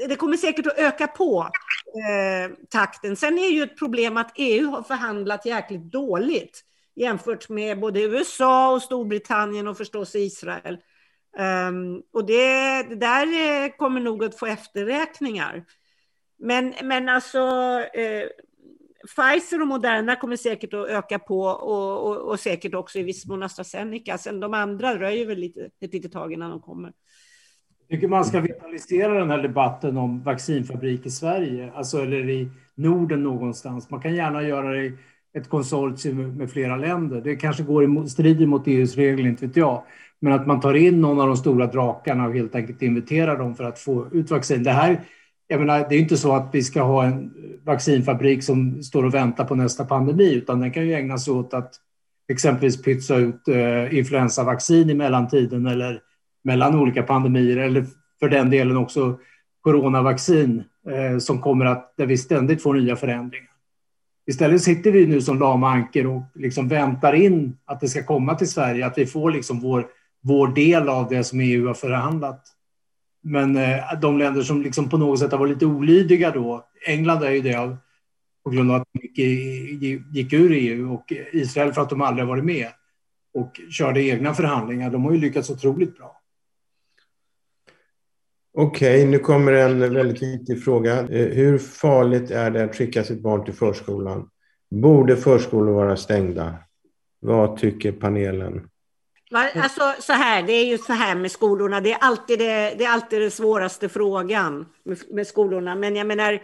det 0.08 0.16
kommer 0.16 0.36
säkert 0.36 0.66
att 0.66 0.78
öka 0.78 1.06
på 1.06 1.50
eh, 1.86 2.52
takten. 2.68 3.16
Sen 3.16 3.38
är 3.38 3.50
ju 3.50 3.62
ett 3.62 3.78
problem 3.78 4.16
att 4.16 4.32
EU 4.36 4.70
har 4.70 4.82
förhandlat 4.82 5.46
jäkligt 5.46 5.92
dåligt 5.92 6.64
jämfört 6.94 7.48
med 7.48 7.80
både 7.80 8.02
USA 8.02 8.72
och 8.72 8.82
Storbritannien 8.82 9.68
och 9.68 9.76
förstås 9.76 10.14
Israel. 10.14 10.78
Um, 11.68 12.02
och 12.12 12.26
det, 12.26 12.82
det 12.88 12.96
där 12.96 13.26
eh, 13.26 13.70
kommer 13.76 14.00
nog 14.00 14.24
att 14.24 14.38
få 14.38 14.46
efterräkningar. 14.46 15.64
Men, 16.38 16.74
men 16.82 17.08
alltså, 17.08 17.38
eh, 17.94 18.28
Pfizer 19.06 19.60
och 19.60 19.66
Moderna 19.66 20.16
kommer 20.16 20.36
säkert 20.36 20.74
att 20.74 20.88
öka 20.88 21.18
på 21.18 21.40
och, 21.42 22.06
och, 22.06 22.16
och 22.16 22.40
säkert 22.40 22.74
också 22.74 22.98
i 22.98 23.02
viss 23.02 23.26
mån 23.26 23.42
AstraZeneca. 23.42 24.18
Sen 24.18 24.40
de 24.40 24.54
andra 24.54 24.98
röjer 24.98 25.26
väl 25.26 25.38
lite, 25.38 25.70
ett 25.80 25.92
litet 25.92 26.12
tag 26.12 26.32
innan 26.32 26.50
de 26.50 26.60
kommer. 26.60 26.92
Jag 27.88 27.96
tycker 27.96 28.08
man 28.08 28.24
ska 28.24 28.40
vitalisera 28.40 29.14
den 29.14 29.30
här 29.30 29.42
debatten 29.42 29.96
om 29.96 30.22
vaccinfabrik 30.22 31.06
i 31.06 31.10
Sverige, 31.10 31.72
alltså 31.74 31.98
eller 31.98 32.30
i 32.30 32.48
Norden 32.74 33.22
någonstans. 33.22 33.90
Man 33.90 34.02
kan 34.02 34.14
gärna 34.14 34.42
göra 34.42 34.72
det 34.72 34.92
ett 35.38 35.48
konsortium 35.48 36.36
med 36.36 36.50
flera 36.50 36.76
länder. 36.76 37.20
Det 37.20 37.36
kanske 37.36 37.62
går 37.62 37.84
i 37.84 38.08
strider 38.08 38.46
mot 38.46 38.66
EUs 38.66 38.96
regler, 38.96 39.28
inte 39.28 39.46
vet 39.46 39.56
jag. 39.56 39.82
Men 40.20 40.32
att 40.32 40.46
man 40.46 40.60
tar 40.60 40.74
in 40.74 41.00
någon 41.00 41.20
av 41.20 41.26
de 41.26 41.36
stora 41.36 41.66
drakarna 41.66 42.26
och 42.26 42.34
helt 42.34 42.54
enkelt 42.54 42.82
inviterar 42.82 43.38
dem 43.38 43.54
för 43.54 43.64
att 43.64 43.78
få 43.78 44.06
ut 44.12 44.30
vaccin. 44.30 44.62
Det 44.62 44.70
här, 44.70 45.00
jag 45.46 45.60
menar, 45.60 45.86
det 45.88 45.94
är 45.94 45.98
inte 46.00 46.16
så 46.16 46.32
att 46.32 46.48
vi 46.52 46.62
ska 46.62 46.82
ha 46.82 47.04
en 47.04 47.34
vaccinfabrik 47.64 48.44
som 48.44 48.82
står 48.82 49.04
och 49.04 49.14
väntar 49.14 49.44
på 49.44 49.54
nästa 49.54 49.84
pandemi, 49.84 50.34
utan 50.34 50.60
den 50.60 50.70
kan 50.70 50.86
ju 50.86 50.94
ägna 50.94 51.18
sig 51.18 51.32
åt 51.34 51.54
att 51.54 51.74
exempelvis 52.28 52.82
pytsa 52.82 53.16
ut 53.16 53.48
eh, 53.48 53.98
influensavaccin 53.98 54.90
i 54.90 54.94
mellantiden 54.94 55.66
eller 55.66 56.00
mellan 56.44 56.80
olika 56.80 57.02
pandemier 57.02 57.56
eller 57.56 57.86
för 58.20 58.28
den 58.28 58.50
delen 58.50 58.76
också 58.76 59.18
coronavaccin 59.60 60.64
eh, 60.88 61.18
som 61.18 61.40
kommer 61.40 61.66
att, 61.66 61.94
där 61.96 62.06
vi 62.06 62.18
ständigt 62.18 62.62
får 62.62 62.74
nya 62.74 62.96
förändringar. 62.96 63.49
Istället 64.30 64.62
sitter 64.62 64.90
vi 64.90 65.06
nu 65.06 65.20
som 65.20 65.38
lama 65.38 65.70
anker 65.70 66.06
och 66.06 66.22
liksom 66.34 66.68
väntar 66.68 67.12
in 67.12 67.56
att 67.64 67.80
det 67.80 67.88
ska 67.88 68.04
komma 68.04 68.34
till 68.34 68.50
Sverige, 68.50 68.86
att 68.86 68.98
vi 68.98 69.06
får 69.06 69.30
liksom 69.30 69.60
vår, 69.60 69.86
vår 70.22 70.48
del 70.48 70.88
av 70.88 71.08
det 71.08 71.24
som 71.24 71.40
EU 71.40 71.66
har 71.66 71.74
förhandlat. 71.74 72.46
Men 73.22 73.56
eh, 73.56 74.00
de 74.00 74.18
länder 74.18 74.42
som 74.42 74.62
liksom 74.62 74.88
på 74.88 74.98
något 74.98 75.18
sätt 75.18 75.32
har 75.32 75.38
varit 75.38 75.52
lite 75.52 75.66
olydiga 75.66 76.30
då, 76.30 76.66
England 76.86 77.22
är 77.22 77.30
ju 77.30 77.40
det 77.40 77.54
av, 77.54 77.76
på 78.44 78.50
grund 78.50 78.70
av 78.70 78.80
att 78.80 78.88
de 78.92 79.22
gick, 79.22 80.02
gick 80.12 80.32
ur 80.32 80.52
EU 80.52 80.94
och 80.94 81.12
Israel 81.32 81.72
för 81.72 81.82
att 81.82 81.90
de 81.90 82.00
aldrig 82.00 82.26
har 82.26 82.34
varit 82.34 82.44
med 82.44 82.68
och 83.34 83.60
körde 83.70 84.02
egna 84.02 84.34
förhandlingar. 84.34 84.90
De 84.90 85.04
har 85.04 85.12
ju 85.12 85.18
lyckats 85.18 85.50
otroligt 85.50 85.98
bra. 85.98 86.19
Okej, 88.52 89.06
nu 89.06 89.18
kommer 89.18 89.52
en 89.52 89.94
väldigt 89.94 90.22
viktig 90.22 90.64
fråga. 90.64 91.00
Eh, 91.00 91.28
Hur 91.28 91.58
farligt 91.58 92.30
är 92.30 92.50
det 92.50 92.64
att 92.64 92.76
skicka 92.76 93.04
sitt 93.04 93.22
barn 93.22 93.44
till 93.44 93.54
förskolan? 93.54 94.30
Borde 94.70 95.16
förskolor 95.16 95.74
vara 95.74 95.96
stängda? 95.96 96.54
Vad 97.20 97.56
tycker 97.56 97.92
panelen? 97.92 98.68
Alltså 99.32 99.94
så 100.02 100.12
här, 100.12 100.42
det 100.42 100.52
är 100.52 100.64
ju 100.64 100.78
så 100.78 100.92
här 100.92 101.14
med 101.14 101.30
skolorna, 101.30 101.80
det 101.80 101.92
är 101.92 101.98
alltid 102.00 102.38
det, 102.38 102.74
det, 102.78 102.84
är 102.84 102.92
alltid 102.92 103.20
det 103.20 103.30
svåraste 103.30 103.88
frågan 103.88 104.66
med, 104.84 104.98
med 105.10 105.26
skolorna. 105.26 105.74
Men 105.74 105.96
jag 105.96 106.06
menar, 106.06 106.42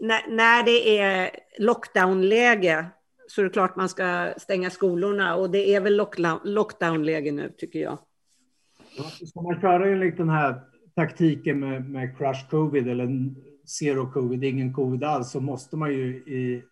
när, 0.00 0.28
när 0.28 0.62
det 0.62 0.98
är 0.98 1.30
lockdownläge 1.58 2.86
så 3.28 3.40
är 3.40 3.44
det 3.44 3.50
klart 3.50 3.76
man 3.76 3.88
ska 3.88 4.34
stänga 4.36 4.70
skolorna 4.70 5.36
och 5.36 5.50
det 5.50 5.74
är 5.74 5.80
väl 5.80 5.96
lockdown, 5.96 6.40
lockdownläge 6.44 7.32
nu 7.32 7.52
tycker 7.58 7.78
jag. 7.78 7.98
Ska 9.28 9.40
man 9.40 9.60
köra 9.60 9.88
enligt 9.88 10.16
den 10.16 10.28
här 10.28 10.71
taktiken 10.94 11.60
med, 11.60 11.90
med 11.90 12.18
crush 12.18 12.48
covid 12.50 12.88
eller 12.88 13.30
zero 13.66 14.12
covid, 14.12 14.44
ingen 14.44 14.74
covid 14.74 15.04
alls, 15.04 15.30
så 15.30 15.40
måste 15.40 15.76
man 15.76 15.92
ju 15.92 16.06
i, 16.16 16.62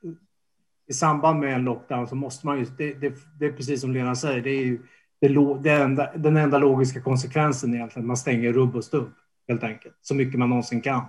i 0.89 0.93
samband 0.93 1.41
med 1.41 1.55
en 1.55 1.65
lockdown 1.65 2.09
så 2.09 2.15
måste 2.15 2.47
man 2.47 2.59
ju, 2.59 2.67
det, 2.79 2.95
det, 2.95 3.15
det 3.39 3.47
är 3.47 3.53
precis 3.53 3.81
som 3.81 3.93
Lena 3.93 4.15
säger, 4.15 4.41
det 4.41 4.51
är 4.51 4.65
ju 4.65 4.79
det, 5.21 5.59
det 5.63 5.71
enda, 5.71 6.13
den 6.17 6.37
enda 6.37 6.59
logiska 6.59 7.01
konsekvensen 7.01 7.75
egentligen, 7.75 8.07
man 8.07 8.17
stänger 8.17 8.53
rubb 8.53 8.77
och 8.77 8.85
stubb 8.85 9.13
helt 9.49 9.63
enkelt, 9.63 9.95
så 10.01 10.15
mycket 10.15 10.39
man 10.39 10.49
någonsin 10.49 10.81
kan. 10.81 11.03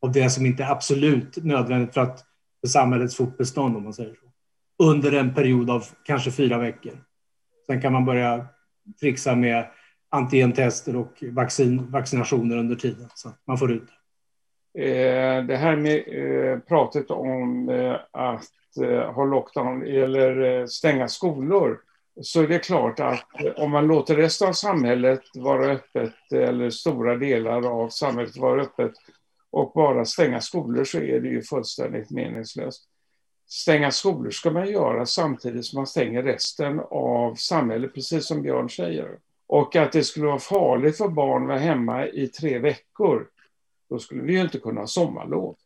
Och 0.00 0.12
det 0.12 0.30
som 0.30 0.46
inte 0.46 0.64
är 0.64 0.70
absolut 0.70 1.44
nödvändigt 1.44 1.94
för, 1.94 2.00
att, 2.00 2.24
för 2.60 2.68
samhällets 2.68 3.16
fortbestånd 3.16 3.76
om 3.76 3.82
man 3.82 3.92
säger 3.92 4.14
så. 4.14 4.26
Under 4.84 5.12
en 5.12 5.34
period 5.34 5.70
av 5.70 5.84
kanske 6.04 6.30
fyra 6.30 6.58
veckor. 6.58 6.92
Sen 7.66 7.80
kan 7.80 7.92
man 7.92 8.04
börja 8.04 8.46
trixa 9.00 9.34
med 9.34 9.66
antigentester 10.10 10.96
och 10.96 11.24
vaccin, 11.32 11.90
vaccinationer 11.90 12.56
under 12.56 12.76
tiden 12.76 13.08
så 13.14 13.28
att 13.28 13.40
man 13.46 13.58
får 13.58 13.72
ut 13.72 13.86
det. 13.86 13.92
Eh, 14.76 15.44
det 15.44 15.56
här 15.56 15.76
med 15.76 16.04
eh, 16.08 16.58
pratet 16.58 17.10
om 17.10 17.68
eh, 17.68 17.96
att 18.12 18.50
ha 19.14 19.24
lockdown 19.24 19.82
eller 19.82 20.66
stänga 20.66 21.08
skolor. 21.08 21.80
så 22.20 22.42
är 22.42 22.48
det 22.48 22.58
klart 22.58 23.00
att 23.00 23.24
om 23.56 23.70
man 23.70 23.86
låter 23.86 24.16
resten 24.16 24.48
av 24.48 24.52
samhället 24.52 25.20
vara 25.34 25.66
öppet 25.66 26.32
eller 26.32 26.70
stora 26.70 27.16
delar 27.16 27.66
av 27.66 27.88
samhället 27.88 28.36
vara 28.36 28.62
öppet 28.62 28.92
och 29.50 29.72
bara 29.74 30.04
stänga 30.04 30.40
skolor 30.40 30.84
så 30.84 30.98
är 30.98 31.20
det 31.20 31.28
ju 31.28 31.42
fullständigt 31.42 32.10
meningslöst. 32.10 32.84
Stänga 33.48 33.90
skolor 33.90 34.30
ska 34.30 34.50
man 34.50 34.70
göra 34.70 35.06
samtidigt 35.06 35.64
som 35.64 35.76
man 35.76 35.86
stänger 35.86 36.22
resten 36.22 36.80
av 36.90 37.34
samhället, 37.34 37.94
precis 37.94 38.26
som 38.26 38.42
Björn 38.42 38.70
säger. 38.70 39.18
Och 39.46 39.76
att 39.76 39.92
det 39.92 40.04
skulle 40.04 40.26
vara 40.26 40.38
farligt 40.38 40.96
för 40.96 41.08
barn 41.08 41.42
att 41.42 41.48
vara 41.48 41.58
hemma 41.58 42.06
i 42.06 42.28
tre 42.28 42.58
veckor, 42.58 43.28
då 43.88 43.98
skulle 43.98 44.22
vi 44.22 44.32
ju 44.32 44.40
inte 44.40 44.58
kunna 44.58 44.80
ha 44.80 44.86
sommarlov. 44.86 45.56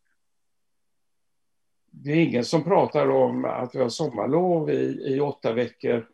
Det 1.90 2.10
är 2.10 2.16
ingen 2.16 2.44
som 2.44 2.64
pratar 2.64 3.10
om 3.10 3.44
att 3.44 3.74
vi 3.74 3.78
har 3.78 3.88
sommarlov 3.88 4.70
i, 4.70 5.14
i 5.14 5.20
åtta 5.20 5.52
veckor 5.52 6.06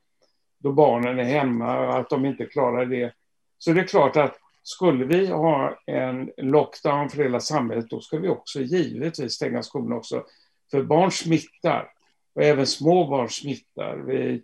då 0.59 0.73
barnen 0.73 1.19
är 1.19 1.25
hemma 1.25 1.81
och 1.81 1.99
att 1.99 2.11
de 2.11 2.25
inte 2.25 2.47
klarar 2.47 2.87
det. 2.87 3.15
Så 3.59 3.73
det 3.73 3.81
är 3.81 3.87
klart 3.87 4.17
att 4.17 4.37
skulle 4.63 5.05
vi 5.05 5.27
ha 5.27 5.79
en 5.87 6.31
lockdown 6.37 7.09
för 7.09 7.23
hela 7.23 7.41
samhället, 7.41 7.91
då 7.91 8.01
ska 8.01 8.19
vi 8.19 8.29
också 8.29 8.61
givetvis 8.61 9.33
stänga 9.33 9.63
skolan 9.63 9.99
också. 9.99 10.25
För 10.71 10.83
barn 10.83 11.11
smittar, 11.11 11.93
och 12.35 12.43
även 12.43 12.67
små 12.67 13.09
barn 13.09 13.29
smittar. 13.29 13.97
Vi, 13.97 14.43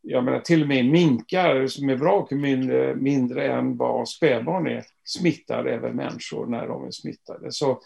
jag 0.00 0.24
menar 0.24 0.40
till 0.40 0.62
och 0.62 0.68
med 0.68 0.84
minkar 0.84 1.66
som 1.66 1.88
är 1.88 1.96
bra 1.96 2.28
mindre, 2.30 2.94
mindre 2.94 3.52
än 3.52 3.76
vad 3.76 4.08
spädbarn 4.08 4.66
är, 4.66 4.84
smittar 5.04 5.64
även 5.64 5.96
människor 5.96 6.46
när 6.46 6.66
de 6.66 6.86
är 6.86 6.90
smittade. 6.90 7.52
Så 7.52 7.80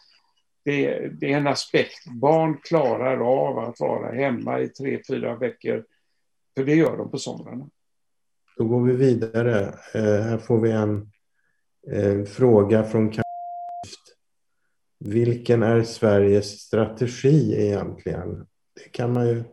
det, 0.64 1.08
det, 1.20 1.32
är 1.32 1.36
en 1.36 1.46
aspekt. 1.46 2.06
Barn 2.06 2.58
klarar 2.62 3.20
av 3.20 3.58
att 3.58 3.80
vara 3.80 4.14
hemma 4.14 4.60
i 4.60 4.68
tre, 4.68 5.00
fyra 5.08 5.36
veckor, 5.36 5.84
för 6.56 6.64
det 6.64 6.74
gör 6.74 6.96
de 6.96 7.10
på 7.10 7.18
somrarna. 7.18 7.68
Då 8.56 8.64
går 8.64 8.82
vi 8.82 8.96
vidare. 8.96 9.60
Eh, 9.94 10.22
här 10.22 10.38
får 10.38 10.60
vi 10.60 10.70
en 10.70 11.10
eh, 11.92 12.24
fråga 12.24 12.84
från 12.84 13.12
Vilken 14.98 15.62
är 15.62 15.82
Sveriges 15.82 16.60
strategi 16.60 17.66
egentligen? 17.66 18.46
Det 18.74 18.88
kan 18.92 19.12
man 19.12 19.28
ju 19.28 19.44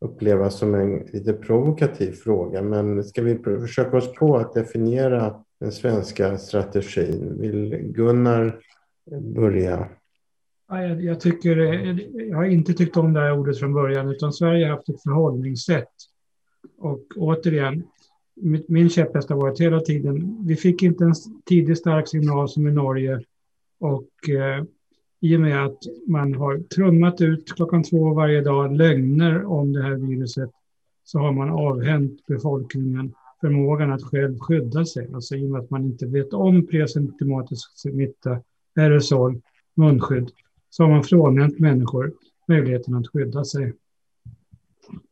upplevas 0.00 0.58
som 0.58 0.74
en 0.74 0.98
lite 1.12 1.32
provokativ 1.32 2.12
fråga, 2.12 2.62
men 2.62 3.04
ska 3.04 3.22
vi 3.22 3.38
försöka 3.38 3.96
oss 3.96 4.14
på 4.14 4.36
att 4.36 4.54
definiera 4.54 5.44
den 5.60 5.72
svenska 5.72 6.38
strategin? 6.38 7.40
Vill 7.40 7.76
Gunnar 7.76 8.60
börja? 9.20 9.88
Jag, 10.68 11.02
jag, 11.02 11.20
tycker, 11.20 11.58
eh, 11.58 11.96
jag 12.28 12.36
har 12.36 12.44
inte 12.44 12.72
tyckt 12.72 12.96
om 12.96 13.12
det 13.12 13.20
här 13.20 13.38
ordet 13.38 13.58
från 13.58 13.74
början, 13.74 14.08
utan 14.08 14.32
Sverige 14.32 14.66
har 14.66 14.76
haft 14.76 14.88
ett 14.88 15.02
förhållningssätt. 15.02 15.88
Och 16.78 17.04
återigen, 17.16 17.82
min 18.68 18.90
käpphäst 18.90 19.30
har 19.30 19.36
varit 19.36 19.60
hela 19.60 19.80
tiden, 19.80 20.46
vi 20.46 20.56
fick 20.56 20.82
inte 20.82 21.04
en 21.04 21.14
tidig 21.48 21.78
stark 21.78 22.08
signal 22.08 22.48
som 22.48 22.66
i 22.66 22.70
Norge. 22.70 23.20
Och 23.80 24.28
eh, 24.28 24.64
i 25.20 25.36
och 25.36 25.40
med 25.40 25.64
att 25.64 25.78
man 26.06 26.34
har 26.34 26.58
trummat 26.58 27.20
ut 27.20 27.54
klockan 27.54 27.82
två 27.82 28.14
varje 28.14 28.40
dag 28.40 28.76
lögner 28.76 29.44
om 29.44 29.72
det 29.72 29.82
här 29.82 29.94
viruset 29.94 30.50
så 31.04 31.18
har 31.18 31.32
man 31.32 31.50
avhänt 31.50 32.26
befolkningen 32.26 33.14
förmågan 33.40 33.92
att 33.92 34.02
själv 34.02 34.38
skydda 34.38 34.86
sig. 34.86 35.10
Alltså 35.14 35.36
i 35.36 35.46
och 35.46 35.50
med 35.50 35.60
att 35.60 35.70
man 35.70 35.84
inte 35.84 36.06
vet 36.06 36.32
om 36.32 36.66
presymptomatisk 36.66 37.78
smitta, 37.78 38.40
aerosol, 38.76 39.40
munskydd, 39.74 40.30
så 40.70 40.82
har 40.82 40.90
man 40.90 41.04
frånhänt 41.04 41.58
människor 41.58 42.12
möjligheten 42.48 42.94
att 42.94 43.08
skydda 43.08 43.44
sig. 43.44 43.72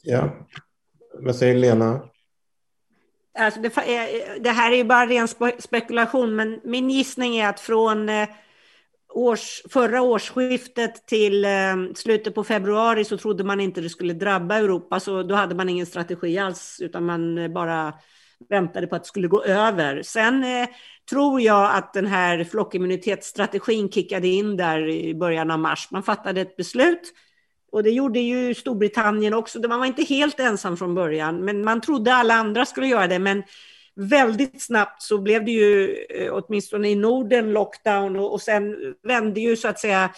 Ja, 0.03 0.31
vad 1.13 1.37
säger 1.37 1.55
Lena? 1.55 2.03
Alltså 3.39 3.61
det, 3.61 3.73
det, 4.41 4.51
här 4.51 4.73
är 4.73 4.77
ju 4.77 4.85
bara 4.85 5.07
ren 5.07 5.29
spekulation, 5.59 6.37
men 6.37 6.61
min 6.65 6.91
gissning 6.91 7.37
är 7.37 7.49
att 7.49 7.61
från 7.61 8.09
eh, 8.09 8.29
års, 9.19 9.63
förra 9.71 10.03
årsskiftet 10.03 11.07
till 11.07 11.45
eh, 11.45 11.77
slutet 11.95 12.35
på 12.35 12.45
februari 12.45 13.05
så 13.05 13.19
trodde 13.19 13.45
man 13.45 13.61
inte 13.61 13.81
det 13.81 13.89
skulle 13.89 14.15
drabba 14.15 14.57
Europa, 14.57 15.01
så 15.01 15.23
då 15.23 15.35
hade 15.35 15.55
man 15.55 15.69
ingen 15.69 15.87
strategi 15.87 16.39
alls, 16.39 16.79
utan 16.81 17.07
man 17.07 17.39
eh, 17.39 17.49
bara 17.49 17.95
väntade 18.49 18.87
på 18.87 18.97
att 18.97 19.03
det 19.03 19.09
skulle 19.09 19.29
gå 19.29 19.45
över. 19.45 20.03
Sen 20.03 20.45
eh, 20.45 20.69
tror 21.11 21.41
jag 21.41 21.77
att 21.77 21.93
den 21.93 22.07
här 22.07 22.45
flockimmunitetsstrategin 22.45 23.91
kickade 23.91 24.29
in 24.29 24.57
där 24.57 24.89
i 24.89 25.15
början 25.15 25.51
av 25.51 25.59
mars. 25.59 25.89
Man 25.91 26.03
fattade 26.03 26.41
ett 26.41 26.57
beslut 26.57 27.13
och 27.73 27.83
det 27.83 27.91
gjorde 27.91 28.19
ju 28.19 28.55
Storbritannien 28.55 29.35
också. 29.35 29.59
Man 29.69 29.79
var 29.79 29.87
inte 29.87 30.03
helt 30.03 30.41
ensam 30.41 30.77
från 30.77 30.95
början, 30.95 31.45
men 31.45 31.65
man 31.65 31.81
trodde 31.81 32.15
alla 32.15 32.35
andra 32.35 32.67
skulle 32.67 32.87
göra 32.87 33.07
det. 33.07 33.19
Men 33.19 33.43
väldigt 33.99 34.63
snabbt 34.63 35.03
så 35.03 35.19
blev 35.19 35.45
det 35.45 35.51
ju, 35.51 35.95
eh, 36.11 36.35
åtminstone 36.35 36.89
i 36.89 36.95
Norden, 36.95 37.53
lockdown 37.53 38.17
och, 38.17 38.33
och 38.33 38.43
sen 38.43 38.77
vände 39.03 39.41
ju 39.41 39.57
så 39.57 39.69
att 39.69 39.79
säga 39.79 40.11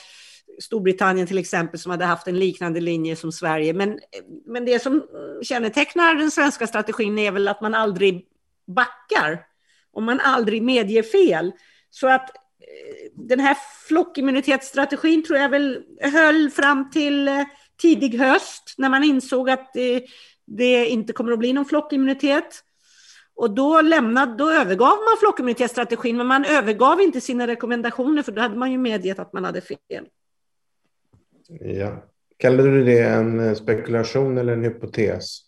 Storbritannien 0.62 1.26
till 1.26 1.38
exempel 1.38 1.80
som 1.80 1.90
hade 1.90 2.04
haft 2.04 2.26
en 2.26 2.38
liknande 2.38 2.80
linje 2.80 3.16
som 3.16 3.32
Sverige. 3.32 3.72
Men, 3.72 3.90
eh, 3.92 3.98
men 4.46 4.64
det 4.64 4.82
som 4.82 5.06
kännetecknar 5.42 6.14
den 6.14 6.30
svenska 6.30 6.66
strategin 6.66 7.18
är 7.18 7.30
väl 7.30 7.48
att 7.48 7.60
man 7.60 7.74
aldrig 7.74 8.26
backar 8.66 9.46
och 9.92 10.02
man 10.02 10.20
aldrig 10.20 10.62
medger 10.62 11.02
fel. 11.02 11.52
Så 11.90 12.08
att 12.08 12.30
eh, 12.30 13.10
den 13.14 13.40
här 13.40 13.56
flockimmunitetsstrategin 13.88 15.24
tror 15.24 15.38
jag 15.38 15.48
väl 15.48 15.82
höll 16.00 16.50
fram 16.50 16.90
till 16.90 17.30
tidig 17.82 18.18
höst 18.18 18.74
när 18.78 18.88
man 18.88 19.04
insåg 19.04 19.50
att 19.50 19.70
det, 19.74 20.04
det 20.46 20.86
inte 20.86 21.12
kommer 21.12 21.32
att 21.32 21.38
bli 21.38 21.52
någon 21.52 21.64
flockimmunitet. 21.64 22.64
Och 23.40 23.50
då, 23.50 23.80
lämnade, 23.80 24.36
då 24.36 24.50
övergav 24.50 24.88
man 24.88 25.16
flockimmunitetsstrategin, 25.20 26.16
men 26.16 26.26
man 26.26 26.44
övergav 26.44 27.00
inte 27.00 27.20
sina 27.20 27.46
rekommendationer, 27.46 28.22
för 28.22 28.32
då 28.32 28.40
hade 28.40 28.56
man 28.56 28.72
ju 28.72 28.78
medgett 28.78 29.18
att 29.18 29.32
man 29.32 29.44
hade 29.44 29.60
fel. 29.60 30.08
Ja. 31.60 32.04
Kallar 32.36 32.64
du 32.64 32.84
det 32.84 33.00
en 33.00 33.40
eh, 33.40 33.54
spekulation 33.54 34.38
eller 34.38 34.52
en 34.52 34.64
hypotes? 34.64 35.40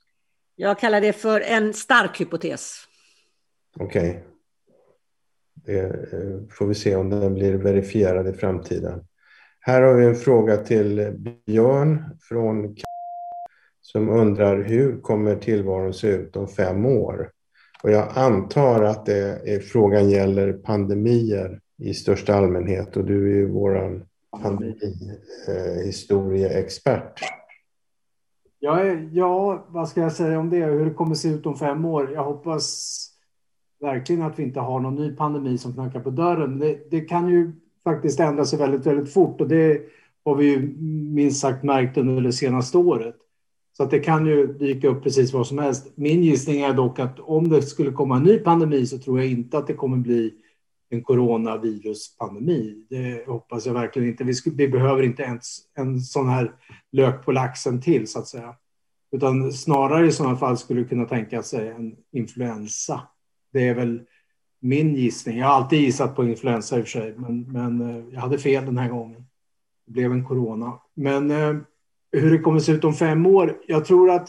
Jag 0.56 0.78
kallar 0.78 1.00
det 1.00 1.12
för 1.12 1.40
en 1.40 1.74
stark 1.74 2.20
hypotes. 2.20 2.76
Okej. 3.80 4.10
Okay. 4.10 4.20
Det 5.54 5.80
eh, 5.80 6.48
får 6.50 6.66
vi 6.66 6.74
se 6.74 6.96
om 6.96 7.10
den 7.10 7.34
blir 7.34 7.54
verifierad 7.54 8.28
i 8.28 8.32
framtiden. 8.32 9.04
Här 9.60 9.82
har 9.82 9.94
vi 9.94 10.06
en 10.06 10.16
fråga 10.16 10.56
till 10.56 11.12
Björn 11.46 12.04
från 12.20 12.76
som 13.80 14.08
undrar 14.08 14.62
hur 14.62 15.00
kommer 15.00 15.36
tillvaron 15.36 15.94
se 15.94 16.08
ut 16.08 16.36
om 16.36 16.48
fem 16.48 16.86
år? 16.86 17.30
Och 17.82 17.90
jag 17.90 18.08
antar 18.14 18.82
att 18.82 19.06
det 19.06 19.54
är, 19.54 19.60
frågan 19.60 20.10
gäller 20.10 20.52
pandemier 20.52 21.60
i 21.78 21.94
största 21.94 22.34
allmänhet 22.34 22.96
och 22.96 23.04
du 23.04 23.32
är 23.32 23.36
ju 23.36 23.48
vår 23.48 24.06
pandemihistorieexpert. 24.42 27.20
Ja, 28.58 28.84
ja, 29.12 29.66
vad 29.68 29.88
ska 29.88 30.00
jag 30.00 30.12
säga 30.12 30.38
om 30.38 30.50
det? 30.50 30.64
Hur 30.64 30.84
det 30.84 30.94
kommer 30.94 31.14
se 31.14 31.28
ut 31.28 31.46
om 31.46 31.56
fem 31.56 31.84
år? 31.84 32.12
Jag 32.12 32.24
hoppas 32.24 32.98
verkligen 33.80 34.22
att 34.22 34.38
vi 34.38 34.42
inte 34.42 34.60
har 34.60 34.80
någon 34.80 34.94
ny 34.94 35.16
pandemi 35.16 35.58
som 35.58 35.72
knackar 35.72 36.00
på 36.00 36.10
dörren. 36.10 36.58
Det, 36.58 36.90
det 36.90 37.00
kan 37.00 37.28
ju 37.28 37.52
faktiskt 37.84 38.20
ändra 38.20 38.44
sig 38.44 38.58
väldigt, 38.58 38.86
väldigt 38.86 39.12
fort 39.12 39.40
och 39.40 39.48
det 39.48 39.82
har 40.24 40.34
vi 40.34 40.44
ju 40.44 40.74
minst 41.14 41.40
sagt 41.40 41.62
märkt 41.62 41.98
under 41.98 42.22
det 42.22 42.32
senaste 42.32 42.78
året. 42.78 43.16
Så 43.82 43.84
att 43.84 43.90
det 43.90 44.00
kan 44.00 44.26
ju 44.26 44.46
dyka 44.46 44.88
upp 44.88 45.02
precis 45.02 45.32
vad 45.32 45.46
som 45.46 45.58
helst. 45.58 45.92
Min 45.94 46.22
gissning 46.22 46.60
är 46.60 46.72
dock 46.72 46.98
att 46.98 47.20
om 47.20 47.48
det 47.48 47.62
skulle 47.62 47.92
komma 47.92 48.16
en 48.16 48.22
ny 48.22 48.38
pandemi 48.38 48.86
så 48.86 48.98
tror 48.98 49.18
jag 49.18 49.28
inte 49.28 49.58
att 49.58 49.66
det 49.66 49.74
kommer 49.74 49.96
bli 49.96 50.34
en 50.90 51.02
coronaviruspandemi. 51.02 52.86
Det 52.90 53.26
hoppas 53.26 53.66
jag 53.66 53.74
verkligen 53.74 54.08
inte. 54.08 54.24
Vi, 54.24 54.32
vi 54.54 54.68
behöver 54.68 55.02
inte 55.02 55.22
ens 55.22 55.58
en 55.74 56.00
sån 56.00 56.28
här 56.28 56.52
lök 56.92 57.24
på 57.24 57.32
laxen 57.32 57.80
till 57.80 58.08
så 58.08 58.18
att 58.18 58.26
säga. 58.26 58.54
Utan 59.12 59.52
snarare 59.52 60.06
i 60.06 60.12
sådana 60.12 60.36
fall 60.36 60.58
skulle 60.58 60.84
kunna 60.84 61.04
tänka 61.04 61.42
sig 61.42 61.68
en 61.68 61.96
influensa. 62.12 63.00
Det 63.52 63.68
är 63.68 63.74
väl 63.74 64.00
min 64.60 64.94
gissning. 64.94 65.38
Jag 65.38 65.46
har 65.46 65.54
alltid 65.54 65.80
gissat 65.80 66.16
på 66.16 66.24
influensa 66.24 66.78
i 66.78 66.82
och 66.82 66.84
för 66.84 67.00
sig, 67.00 67.14
men, 67.16 67.52
men 67.52 67.80
eh, 67.80 68.04
jag 68.12 68.20
hade 68.20 68.38
fel 68.38 68.66
den 68.66 68.78
här 68.78 68.88
gången. 68.88 69.24
Det 69.86 69.92
blev 69.92 70.12
en 70.12 70.24
corona. 70.24 70.78
Men 70.94 71.30
eh, 71.30 71.56
hur 72.12 72.30
det 72.30 72.38
kommer 72.38 72.60
se 72.60 72.72
ut 72.72 72.84
om 72.84 72.94
fem 72.94 73.26
år. 73.26 73.58
Jag 73.66 73.84
tror 73.84 74.10
att 74.10 74.28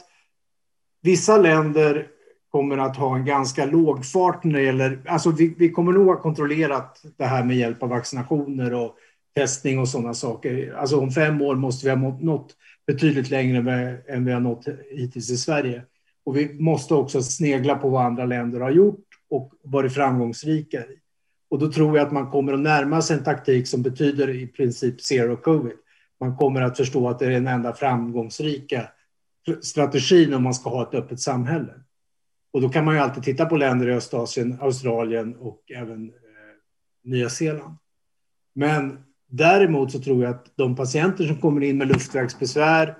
vissa 1.01 1.37
länder 1.37 2.07
kommer 2.49 2.77
att 2.77 2.97
ha 2.97 3.15
en 3.15 3.25
ganska 3.25 3.65
låg 3.65 4.05
fart 4.05 4.43
när 4.43 4.53
det 4.53 4.65
gäller, 4.65 4.99
alltså 5.07 5.31
vi, 5.31 5.55
vi 5.57 5.69
kommer 5.69 5.91
nog 5.91 6.07
ha 6.07 6.21
kontrollerat 6.21 7.01
det 7.17 7.25
här 7.25 7.43
med 7.43 7.57
hjälp 7.57 7.83
av 7.83 7.89
vaccinationer 7.89 8.73
och 8.73 8.95
testning 9.35 9.79
och 9.79 9.89
sådana 9.89 10.13
saker. 10.13 10.73
Alltså 10.73 10.99
om 10.99 11.11
fem 11.11 11.41
år 11.41 11.55
måste 11.55 11.85
vi 11.85 11.95
ha 11.95 12.17
nått 12.21 12.55
betydligt 12.87 13.29
längre 13.29 13.97
än 14.07 14.25
vi 14.25 14.31
har 14.31 14.39
nått 14.39 14.67
hittills 14.91 15.29
i 15.29 15.37
Sverige. 15.37 15.83
Och 16.25 16.37
vi 16.37 16.53
måste 16.53 16.93
också 16.93 17.21
snegla 17.21 17.75
på 17.75 17.89
vad 17.89 18.05
andra 18.05 18.25
länder 18.25 18.59
har 18.59 18.71
gjort 18.71 19.05
och 19.29 19.53
varit 19.63 19.93
framgångsrika 19.93 20.77
i. 20.77 20.99
Och 21.49 21.59
då 21.59 21.71
tror 21.71 21.97
jag 21.97 22.07
att 22.07 22.13
man 22.13 22.31
kommer 22.31 22.53
att 22.53 22.59
närma 22.59 23.01
sig 23.01 23.17
en 23.17 23.23
taktik 23.23 23.67
som 23.67 23.81
betyder 23.81 24.29
i 24.29 24.47
princip 24.47 25.01
zero 25.01 25.37
covid 25.37 25.77
man 26.23 26.37
kommer 26.37 26.61
att 26.61 26.77
förstå 26.77 27.09
att 27.09 27.19
det 27.19 27.25
är 27.25 27.31
den 27.31 27.47
enda 27.47 27.73
framgångsrika 27.73 28.89
strategin 29.61 30.33
om 30.33 30.43
man 30.43 30.53
ska 30.53 30.69
ha 30.69 30.83
ett 30.83 30.93
öppet 30.93 31.19
samhälle. 31.19 31.73
Och 32.53 32.61
då 32.61 32.69
kan 32.69 32.85
man 32.85 32.95
ju 32.95 33.01
alltid 33.01 33.23
titta 33.23 33.45
på 33.45 33.57
länder 33.57 33.87
i 33.87 33.93
Östasien, 33.93 34.57
Australien 34.61 35.35
och 35.35 35.71
även 35.75 36.09
eh, 36.09 36.13
Nya 37.03 37.29
Zeeland. 37.29 37.77
Men 38.55 39.03
däremot 39.27 39.91
så 39.91 39.99
tror 39.99 40.23
jag 40.23 40.31
att 40.31 40.51
de 40.55 40.75
patienter 40.75 41.27
som 41.27 41.37
kommer 41.37 41.63
in 41.63 41.77
med 41.77 41.87
luftvägsbesvär 41.87 42.97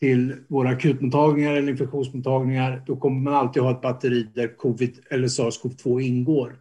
till 0.00 0.36
våra 0.48 0.68
akutmottagningar 0.68 1.52
eller 1.52 1.72
infektionsmottagningar, 1.72 2.82
då 2.86 2.96
kommer 2.96 3.20
man 3.20 3.34
alltid 3.34 3.62
ha 3.62 3.70
ett 3.70 3.80
batteri 3.80 4.28
där 4.34 4.56
covid 4.56 4.98
eller 5.10 5.28
sars-cov-2 5.28 6.00
ingår. 6.00 6.56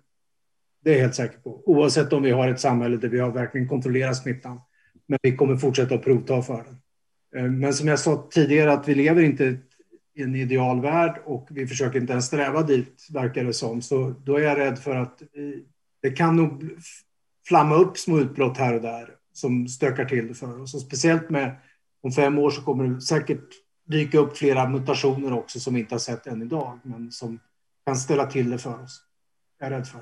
Det 0.83 0.89
är 0.89 0.93
jag 0.93 1.01
helt 1.01 1.15
säker 1.15 1.39
på. 1.39 1.63
Oavsett 1.65 2.13
om 2.13 2.23
vi 2.23 2.31
har 2.31 2.47
ett 2.47 2.59
samhälle 2.59 2.97
där 2.97 3.09
vi 3.09 3.19
har 3.19 3.31
verkligen 3.31 3.67
kontrollerat 3.67 4.17
smittan. 4.17 4.59
Men 5.11 5.19
vi 5.21 5.35
kommer 5.35 5.55
fortsätta 5.55 5.95
att 5.95 6.03
provta 6.03 6.41
för 6.41 6.63
den. 6.63 6.77
Eh, 7.35 7.51
men 7.51 7.73
som 7.73 7.87
jag 7.87 7.99
sa 7.99 8.27
tidigare, 8.31 8.73
att 8.73 8.87
vi 8.87 8.95
lever 8.95 9.21
inte 9.21 9.57
i 10.15 10.21
en 10.21 10.35
idealvärld 10.35 11.21
och 11.25 11.47
vi 11.51 11.67
försöker 11.67 11.99
inte 11.99 12.11
ens 12.11 12.25
sträva 12.25 12.61
dit, 12.61 13.07
verkar 13.13 13.43
det 13.43 13.53
som. 13.53 13.81
Så 13.81 14.13
då 14.23 14.37
är 14.37 14.41
jag 14.41 14.57
rädd 14.57 14.79
för 14.79 14.95
att 14.95 15.21
vi, 15.33 15.65
det 16.01 16.11
kan 16.11 16.35
nog 16.35 16.63
flamma 17.47 17.75
upp 17.75 17.97
små 17.97 18.19
utbrott 18.19 18.57
här 18.57 18.73
och 18.73 18.81
där 18.81 19.09
som 19.33 19.67
stökar 19.67 20.05
till 20.05 20.27
det 20.27 20.33
för 20.33 20.61
oss. 20.61 20.73
Och 20.73 20.81
speciellt 20.81 21.29
med 21.29 21.55
om 22.01 22.11
fem 22.11 22.39
år 22.39 22.49
så 22.49 22.61
kommer 22.61 22.87
det 22.87 23.01
säkert 23.01 23.47
dyka 23.87 24.19
upp 24.19 24.37
flera 24.37 24.69
mutationer 24.69 25.33
också 25.33 25.59
som 25.59 25.73
vi 25.73 25.79
inte 25.79 25.93
har 25.93 25.99
sett 25.99 26.27
än 26.27 26.41
idag, 26.41 26.79
men 26.83 27.11
som 27.11 27.39
kan 27.85 27.95
ställa 27.95 28.25
till 28.25 28.49
det 28.49 28.57
för 28.57 28.83
oss. 28.83 29.01
Jag 29.59 29.67
är 29.67 29.71
rädd 29.71 29.87
för. 29.87 30.01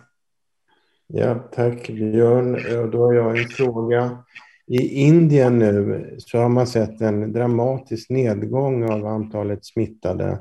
Ja, 1.07 1.36
tack 1.36 1.88
Björn. 1.88 2.91
Då 2.91 3.05
har 3.05 3.14
jag 3.14 3.39
en 3.39 3.47
fråga. 3.47 4.24
I 4.72 5.03
Indien 5.07 5.59
nu 5.59 6.15
så 6.20 6.38
har 6.38 6.49
man 6.49 6.67
sett 6.67 7.01
en 7.01 7.34
dramatisk 7.34 8.09
nedgång 8.09 8.91
av 8.91 9.05
antalet 9.05 9.65
smittade. 9.65 10.39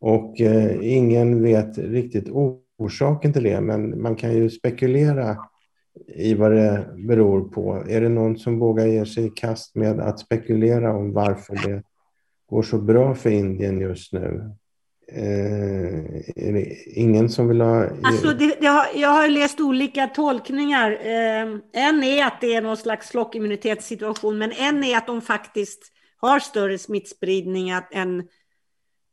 Och 0.00 0.40
eh, 0.40 0.78
ingen 0.82 1.42
vet 1.42 1.78
riktigt 1.78 2.28
orsaken 2.78 3.32
till 3.32 3.42
det, 3.42 3.60
men 3.60 4.02
man 4.02 4.16
kan 4.16 4.34
ju 4.34 4.50
spekulera 4.50 5.36
i 6.06 6.34
vad 6.34 6.52
det 6.52 6.86
beror 6.96 7.48
på. 7.48 7.84
Är 7.88 8.00
det 8.00 8.08
någon 8.08 8.38
som 8.38 8.58
vågar 8.58 8.86
ge 8.86 9.06
sig 9.06 9.26
i 9.26 9.30
kast 9.30 9.74
med 9.74 10.00
att 10.00 10.20
spekulera 10.20 10.96
om 10.96 11.12
varför 11.12 11.54
det 11.54 11.82
går 12.46 12.62
så 12.62 12.78
bra 12.78 13.14
för 13.14 13.30
Indien 13.30 13.80
just 13.80 14.12
nu? 14.12 14.50
Eh, 15.08 15.94
är 16.36 16.52
det 16.52 16.82
ingen 16.86 17.28
som 17.28 17.48
vill 17.48 17.60
ha... 17.60 17.86
Alltså 18.02 18.28
det, 18.28 18.56
det 18.60 18.66
har, 18.66 18.86
jag 18.94 19.08
har 19.08 19.28
läst 19.28 19.60
olika 19.60 20.06
tolkningar. 20.06 20.90
Eh, 20.90 21.58
en 21.72 22.02
är 22.02 22.26
att 22.26 22.40
det 22.40 22.54
är 22.54 22.62
någon 22.62 22.76
slags 22.76 23.10
flockimmunitetssituation, 23.10 24.38
men 24.38 24.52
en 24.52 24.84
är 24.84 24.96
att 24.96 25.06
de 25.06 25.20
faktiskt 25.20 25.92
har 26.16 26.38
större 26.38 26.78
smittspridning 26.78 27.70
än, 27.90 28.22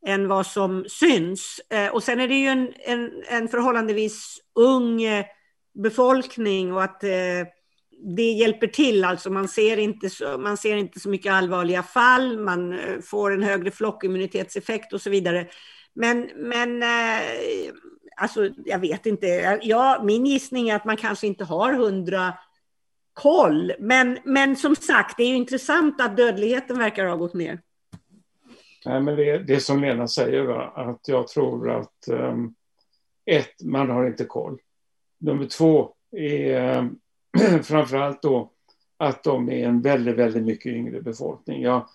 än 0.08 0.28
vad 0.28 0.46
som 0.46 0.86
syns. 0.88 1.62
Eh, 1.70 1.88
och 1.88 2.04
sen 2.04 2.20
är 2.20 2.28
det 2.28 2.36
ju 2.36 2.48
en, 2.48 2.74
en, 2.80 3.12
en 3.30 3.48
förhållandevis 3.48 4.38
ung 4.56 5.04
eh, 5.04 5.26
befolkning 5.84 6.74
och 6.74 6.84
att 6.84 7.04
eh, 7.04 7.48
det 8.16 8.32
hjälper 8.32 8.68
till. 8.68 9.04
Alltså 9.04 9.30
man, 9.30 9.48
ser 9.48 9.78
inte 9.78 10.10
så, 10.10 10.38
man 10.38 10.58
ser 10.58 10.76
inte 10.76 11.00
så 11.00 11.10
mycket 11.10 11.34
allvarliga 11.34 11.84
fall, 11.84 12.40
man 12.40 12.74
eh, 12.74 13.00
får 13.04 13.34
en 13.34 13.44
högre 13.44 13.72
flockimmunitetseffekt 13.72 14.94
och 14.94 15.02
så 15.02 15.10
vidare. 15.10 15.48
Men, 16.00 16.30
men 16.36 16.84
eh, 16.84 17.74
alltså, 18.16 18.50
jag 18.66 18.80
vet 18.80 19.06
inte. 19.06 19.60
Ja, 19.64 20.02
min 20.04 20.26
gissning 20.26 20.70
är 20.70 20.76
att 20.76 20.86
man 20.86 20.98
kanske 20.98 21.28
inte 21.28 21.44
har 21.44 21.74
hundra 21.74 22.34
koll. 23.14 23.74
Men, 23.80 24.18
men 24.24 24.56
som 24.56 24.76
sagt, 24.76 25.18
det 25.18 25.24
är 25.24 25.28
ju 25.28 25.36
intressant 25.36 26.02
att 26.02 26.18
dödligheten 26.18 26.78
verkar 26.78 27.06
ha 27.06 27.16
gått 27.16 27.34
ner. 27.34 27.62
Nej, 28.86 29.02
men 29.02 29.16
det, 29.16 29.38
det 29.38 29.60
som 29.60 29.82
Lena 29.82 30.08
säger, 30.08 30.44
va, 30.44 30.74
att 30.76 31.08
jag 31.08 31.28
tror 31.28 31.72
att 31.72 32.08
um, 32.10 32.56
ett, 33.26 33.64
man 33.64 33.90
har 33.90 34.08
inte 34.08 34.26
koll. 34.26 34.60
Nummer 35.20 35.46
två 35.46 35.94
är 36.18 36.78
um, 36.78 37.00
framförallt 37.64 38.22
då 38.22 38.52
att 38.98 39.24
de 39.24 39.50
är 39.50 39.68
en 39.68 39.82
väldigt, 39.82 40.16
väldigt 40.16 40.44
mycket 40.44 40.74
yngre 40.74 41.02
befolkning. 41.02 41.62
Jag, 41.62 41.88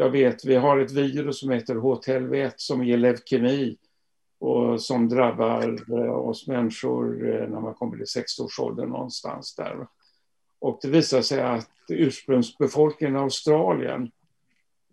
jag 0.00 0.10
vet, 0.10 0.44
vi 0.44 0.56
har 0.56 0.78
ett 0.78 0.92
virus 0.92 1.40
som 1.40 1.50
heter 1.50 1.74
HTLV1 1.74 2.52
som 2.56 2.84
ger 2.84 2.96
leukemi 2.96 3.76
och 4.38 4.82
som 4.82 5.08
drabbar 5.08 5.94
eh, 5.98 6.12
oss 6.12 6.46
människor 6.46 7.28
eh, 7.28 7.48
när 7.48 7.60
man 7.60 7.74
kommer 7.74 7.96
till 7.96 8.22
60-årsåldern 8.22 8.88
någonstans 8.88 9.54
där. 9.54 9.86
Och 10.58 10.78
det 10.82 10.88
visar 10.88 11.22
sig 11.22 11.40
att 11.40 11.70
ursprungsbefolkningen 11.88 13.16
i 13.16 13.18
Australien, 13.18 14.10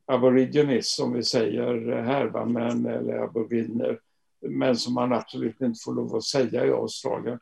aborigines 0.05 0.95
som 0.95 1.13
vi 1.13 1.23
säger 1.23 2.01
här, 2.01 2.45
men, 2.45 2.85
eller 2.85 3.17
aboriginer, 3.17 3.99
men 4.41 4.75
som 4.75 4.93
man 4.93 5.13
absolut 5.13 5.61
inte 5.61 5.79
får 5.85 5.93
lov 5.93 6.15
att 6.15 6.23
säga 6.23 6.65
i 6.65 6.71
Australien. 6.71 7.39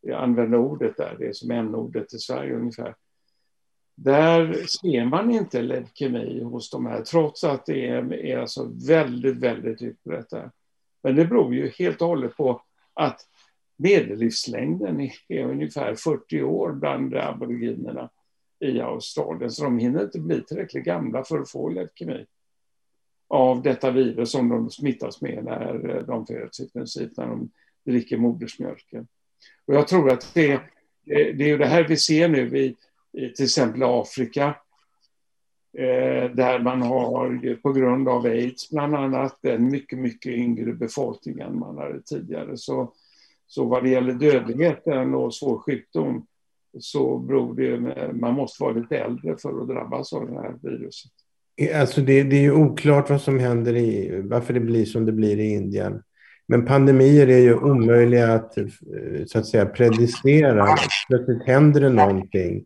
Jag 0.00 0.22
använder 0.22 0.58
ordet 0.58 0.96
där, 0.96 1.16
det 1.18 1.26
är 1.26 1.32
som 1.32 1.50
n-ordet 1.50 2.14
i 2.14 2.18
Sverige 2.18 2.54
ungefär. 2.54 2.94
Där 3.96 4.66
ser 4.66 5.04
man 5.04 5.30
inte 5.30 5.62
leukemi 5.62 6.42
hos 6.42 6.70
de 6.70 6.86
här, 6.86 7.02
trots 7.02 7.44
att 7.44 7.66
det 7.66 7.88
är, 7.88 8.14
är 8.14 8.38
alltså 8.38 8.70
väldigt, 8.88 9.36
väldigt 9.36 9.82
utbrett 9.82 10.30
där. 10.30 10.50
Men 11.02 11.16
det 11.16 11.24
beror 11.24 11.54
ju 11.54 11.68
helt 11.68 12.02
och 12.02 12.08
hållet 12.08 12.36
på 12.36 12.62
att 12.94 13.20
medellivslängden 13.76 15.10
är 15.28 15.44
ungefär 15.44 15.94
40 15.94 16.42
år 16.42 16.72
bland 16.72 17.14
aboriginerna 17.14 18.10
i 18.58 18.80
Australien, 18.80 19.50
så 19.50 19.64
de 19.64 19.78
hinner 19.78 20.02
inte 20.02 20.20
bli 20.20 20.42
tillräckligt 20.42 20.84
gamla 20.84 21.24
för 21.24 21.38
att 21.38 21.50
få 21.50 21.68
leukemi 21.68 22.26
av 23.28 23.62
detta 23.62 23.90
virus 23.90 24.30
som 24.30 24.48
de 24.48 24.70
smittas 24.70 25.20
med 25.20 25.44
när 25.44 26.02
de 26.06 26.26
föds 26.26 26.60
i 26.60 26.70
princip, 26.70 27.16
när 27.16 27.26
de 27.26 27.50
dricker 27.84 28.16
modersmjölken. 28.16 29.06
Och 29.66 29.74
jag 29.74 29.88
tror 29.88 30.12
att 30.12 30.34
det, 30.34 30.60
det 31.04 31.50
är 31.50 31.58
det 31.58 31.66
här 31.66 31.88
vi 31.88 31.96
ser 31.96 32.28
nu 32.28 32.58
i 32.58 32.76
Eh, 33.18 33.28
till 33.28 33.44
exempel 33.44 33.82
Afrika. 33.82 34.56
Eh, 35.78 36.30
där 36.30 36.58
man 36.58 36.82
har 36.82 37.54
på 37.54 37.72
grund 37.72 38.08
av 38.08 38.24
aids 38.24 38.70
bland 38.70 38.94
annat 38.94 39.44
en 39.44 39.70
mycket, 39.70 39.98
mycket 39.98 40.32
yngre 40.32 40.72
befolkning 40.72 41.40
än 41.40 41.58
man 41.58 41.78
hade 41.78 42.02
tidigare. 42.02 42.56
Så, 42.56 42.92
så 43.46 43.64
vad 43.64 43.82
det 43.82 43.90
gäller 43.90 44.12
dödligheten 44.12 45.14
och 45.14 45.34
svår 45.34 45.58
sjukdom 45.58 46.26
så 46.78 47.18
beror 47.18 47.54
det, 47.54 48.12
man 48.12 48.34
måste 48.34 48.62
vara 48.62 48.72
lite 48.72 48.98
äldre 48.98 49.36
för 49.36 49.62
att 49.62 49.68
drabbas 49.68 50.12
av 50.12 50.26
det 50.26 50.34
här 50.34 50.54
viruset. 50.62 51.12
Eh, 51.56 51.80
alltså 51.80 52.00
det, 52.00 52.22
det 52.22 52.36
är 52.36 52.42
ju 52.42 52.52
oklart 52.52 53.10
vad 53.10 53.20
som 53.20 53.38
händer 53.38 53.76
i, 53.76 54.20
varför 54.24 54.54
det 54.54 54.60
blir 54.60 54.84
som 54.84 55.06
det 55.06 55.12
blir 55.12 55.40
i 55.40 55.52
Indien. 55.54 56.02
Men 56.46 56.64
pandemier 56.64 57.28
är 57.28 57.38
ju 57.38 57.54
omöjliga 57.54 58.32
att 58.32 58.54
så 59.26 59.38
att 59.38 59.46
säga 59.46 59.66
predicera. 59.66 60.66
Plötsligt 61.08 61.46
händer 61.46 61.80
det 61.80 61.88
någonting 61.88 62.64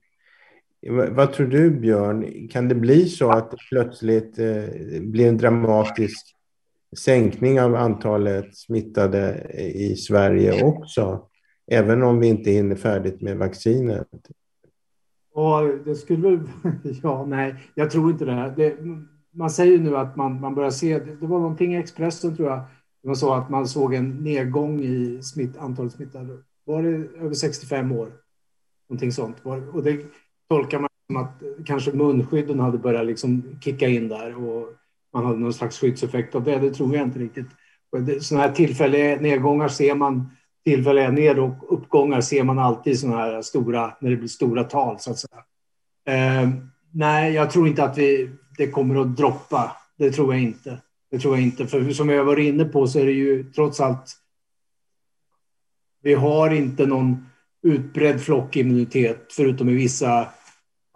vad 0.88 1.32
tror 1.32 1.46
du, 1.46 1.70
Björn? 1.70 2.48
Kan 2.48 2.68
det 2.68 2.74
bli 2.74 3.08
så 3.08 3.30
att 3.30 3.50
det 3.50 3.56
plötsligt 3.68 4.38
eh, 4.38 4.64
blir 5.00 5.28
en 5.28 5.38
dramatisk 5.38 6.34
sänkning 6.98 7.60
av 7.60 7.74
antalet 7.74 8.56
smittade 8.56 9.50
i 9.74 9.96
Sverige 9.96 10.64
också? 10.64 11.28
Även 11.70 12.02
om 12.02 12.20
vi 12.20 12.26
inte 12.26 12.50
hinner 12.50 12.76
färdigt 12.76 13.20
med 13.20 13.36
vaccinet? 13.36 14.08
Ja, 15.34 15.70
det 15.84 15.94
skulle 15.94 16.28
väl... 16.28 16.40
Ja, 17.02 17.26
nej, 17.26 17.54
jag 17.74 17.90
tror 17.90 18.10
inte 18.10 18.24
det. 18.24 18.54
det 18.56 18.76
man 19.30 19.50
säger 19.50 19.78
nu 19.78 19.96
att 19.96 20.16
man, 20.16 20.40
man 20.40 20.54
börjar 20.54 20.70
se... 20.70 20.98
Det 20.98 21.26
var 21.26 21.38
någonting 21.38 21.74
i 21.74 21.78
Expressen, 21.78 22.36
tror 22.36 22.48
jag. 22.48 22.60
man 23.04 23.16
sa 23.16 23.38
att 23.38 23.50
man 23.50 23.68
såg 23.68 23.94
en 23.94 24.10
nedgång 24.10 24.80
i 24.80 25.22
smitt, 25.22 25.56
antalet 25.56 25.92
smittade. 25.92 26.38
Var 26.64 26.82
det 26.82 26.88
över 27.20 27.34
65 27.34 27.92
år? 27.92 28.12
Någonting 28.88 29.12
sånt. 29.12 29.36
Och 29.72 29.82
det, 29.82 30.00
tolkar 30.48 30.78
man 30.78 30.88
som 31.06 31.16
att 31.16 31.42
kanske 31.66 31.92
munskydden 31.92 32.60
hade 32.60 32.78
börjat 32.78 33.06
liksom 33.06 33.58
kicka 33.60 33.88
in 33.88 34.08
där 34.08 34.44
och 34.44 34.68
man 35.14 35.24
hade 35.24 35.38
någon 35.38 35.52
slags 35.52 35.78
skyddseffekt 35.78 36.34
av 36.34 36.44
det. 36.44 36.58
Det 36.58 36.70
tror 36.70 36.96
jag 36.96 37.06
inte 37.06 37.18
riktigt. 37.18 37.46
Sådana 38.20 38.46
här 38.46 38.52
tillfälliga 38.52 39.20
nedgångar 39.20 39.68
ser 39.68 39.94
man, 39.94 40.30
tillfälliga 40.64 41.10
ned 41.10 41.38
och 41.38 41.72
uppgångar 41.72 42.20
ser 42.20 42.44
man 42.44 42.58
alltid 42.58 43.00
sådana 43.00 43.18
här 43.18 43.42
stora, 43.42 43.96
när 44.00 44.10
det 44.10 44.16
blir 44.16 44.28
stora 44.28 44.64
tal 44.64 45.00
så 45.00 45.10
att 45.10 45.18
säga. 45.18 45.44
Eh, 46.06 46.48
nej, 46.92 47.32
jag 47.34 47.50
tror 47.50 47.68
inte 47.68 47.84
att 47.84 47.98
vi, 47.98 48.30
det 48.58 48.70
kommer 48.70 49.00
att 49.00 49.16
droppa. 49.16 49.76
Det 49.98 50.10
tror 50.10 50.34
jag 50.34 50.42
inte. 50.42 50.78
Det 51.10 51.18
tror 51.18 51.36
jag 51.36 51.42
inte, 51.42 51.66
för 51.66 51.90
som 51.90 52.08
jag 52.08 52.24
var 52.24 52.38
inne 52.38 52.64
på 52.64 52.86
så 52.86 52.98
är 52.98 53.06
det 53.06 53.12
ju 53.12 53.44
trots 53.44 53.80
allt. 53.80 54.16
Vi 56.02 56.14
har 56.14 56.50
inte 56.50 56.86
någon 56.86 57.26
utbredd 57.62 58.20
flockimmunitet 58.20 59.26
förutom 59.30 59.68
i 59.68 59.74
vissa 59.74 60.28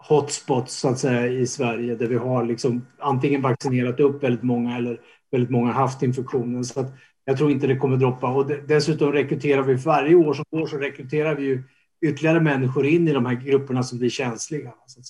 hotspots 0.08 0.74
så 0.74 0.88
att 0.88 0.98
säga 0.98 1.26
i 1.26 1.46
Sverige 1.46 1.94
där 1.94 2.06
vi 2.06 2.16
har 2.16 2.44
liksom 2.44 2.86
antingen 2.98 3.42
vaccinerat 3.42 4.00
upp 4.00 4.22
väldigt 4.22 4.42
många 4.42 4.76
eller 4.76 5.00
väldigt 5.30 5.50
många 5.50 5.72
haft 5.72 6.02
infektionen. 6.02 6.64
Så 6.64 6.80
att 6.80 6.92
jag 7.24 7.38
tror 7.38 7.50
inte 7.50 7.66
det 7.66 7.76
kommer 7.76 7.96
droppa. 7.96 8.32
Och 8.32 8.46
dessutom 8.46 9.12
rekryterar 9.12 9.62
vi 9.62 9.74
varje 9.74 10.14
år 10.14 10.34
som 10.34 10.44
går 10.50 10.66
så 10.66 10.76
rekryterar 10.76 11.34
vi 11.34 11.42
ju 11.42 11.62
ytterligare 12.02 12.40
människor 12.40 12.86
in 12.86 13.08
i 13.08 13.12
de 13.12 13.26
här 13.26 13.34
grupperna 13.34 13.82
som 13.82 13.98
blir 13.98 14.10
känsliga. 14.10 14.74
Så 14.86 15.00
att. 15.00 15.06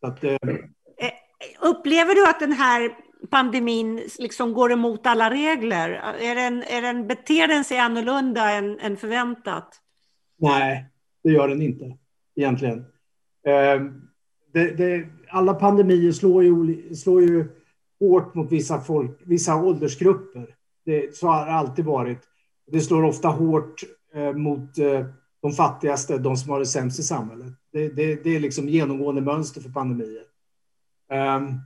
Så 0.00 0.06
att, 0.06 0.24
eh... 0.24 0.30
eh 0.32 1.12
upplever 1.60 2.14
du 2.14 2.28
att 2.28 2.40
den 2.40 2.52
här 2.52 2.90
pandemin 3.30 4.08
liksom 4.18 4.52
går 4.52 4.72
emot 4.72 5.06
alla 5.06 5.30
regler? 5.30 5.90
Är 6.20 6.34
den, 6.34 6.62
är 6.62 6.82
den, 6.82 7.06
beter 7.06 7.48
den 7.48 7.64
sig 7.64 7.78
annorlunda 7.78 8.50
än, 8.50 8.78
än 8.80 8.96
förväntat? 8.96 9.80
Nej, 10.38 10.86
det 11.24 11.30
gör 11.30 11.48
den 11.48 11.62
inte 11.62 11.98
egentligen. 12.36 12.84
Ehm, 13.44 14.02
det, 14.52 14.70
det, 14.70 15.06
alla 15.28 15.54
pandemier 15.54 16.12
slår 16.12 16.44
ju, 16.44 16.94
slår 16.94 17.22
ju 17.22 17.48
hårt 18.00 18.34
mot 18.34 18.52
vissa, 18.52 18.80
folk, 18.80 19.18
vissa 19.24 19.56
åldersgrupper. 19.56 20.46
Det, 20.84 21.16
så 21.16 21.26
har 21.26 21.46
det 21.46 21.52
alltid 21.52 21.84
varit. 21.84 22.18
Det 22.72 22.80
slår 22.80 23.02
ofta 23.02 23.28
hårt 23.28 23.82
eh, 24.14 24.32
mot 24.32 24.78
eh, 24.78 25.06
de 25.42 25.52
fattigaste, 25.52 26.18
de 26.18 26.36
som 26.36 26.50
har 26.50 26.58
det 26.58 26.66
sämst 26.66 26.98
i 26.98 27.02
samhället. 27.02 27.52
Det, 27.72 27.88
det, 27.88 28.24
det 28.24 28.36
är 28.36 28.40
liksom 28.40 28.68
genomgående 28.68 29.20
mönster 29.20 29.60
för 29.60 29.70
pandemier. 29.70 30.22
Um, 31.12 31.60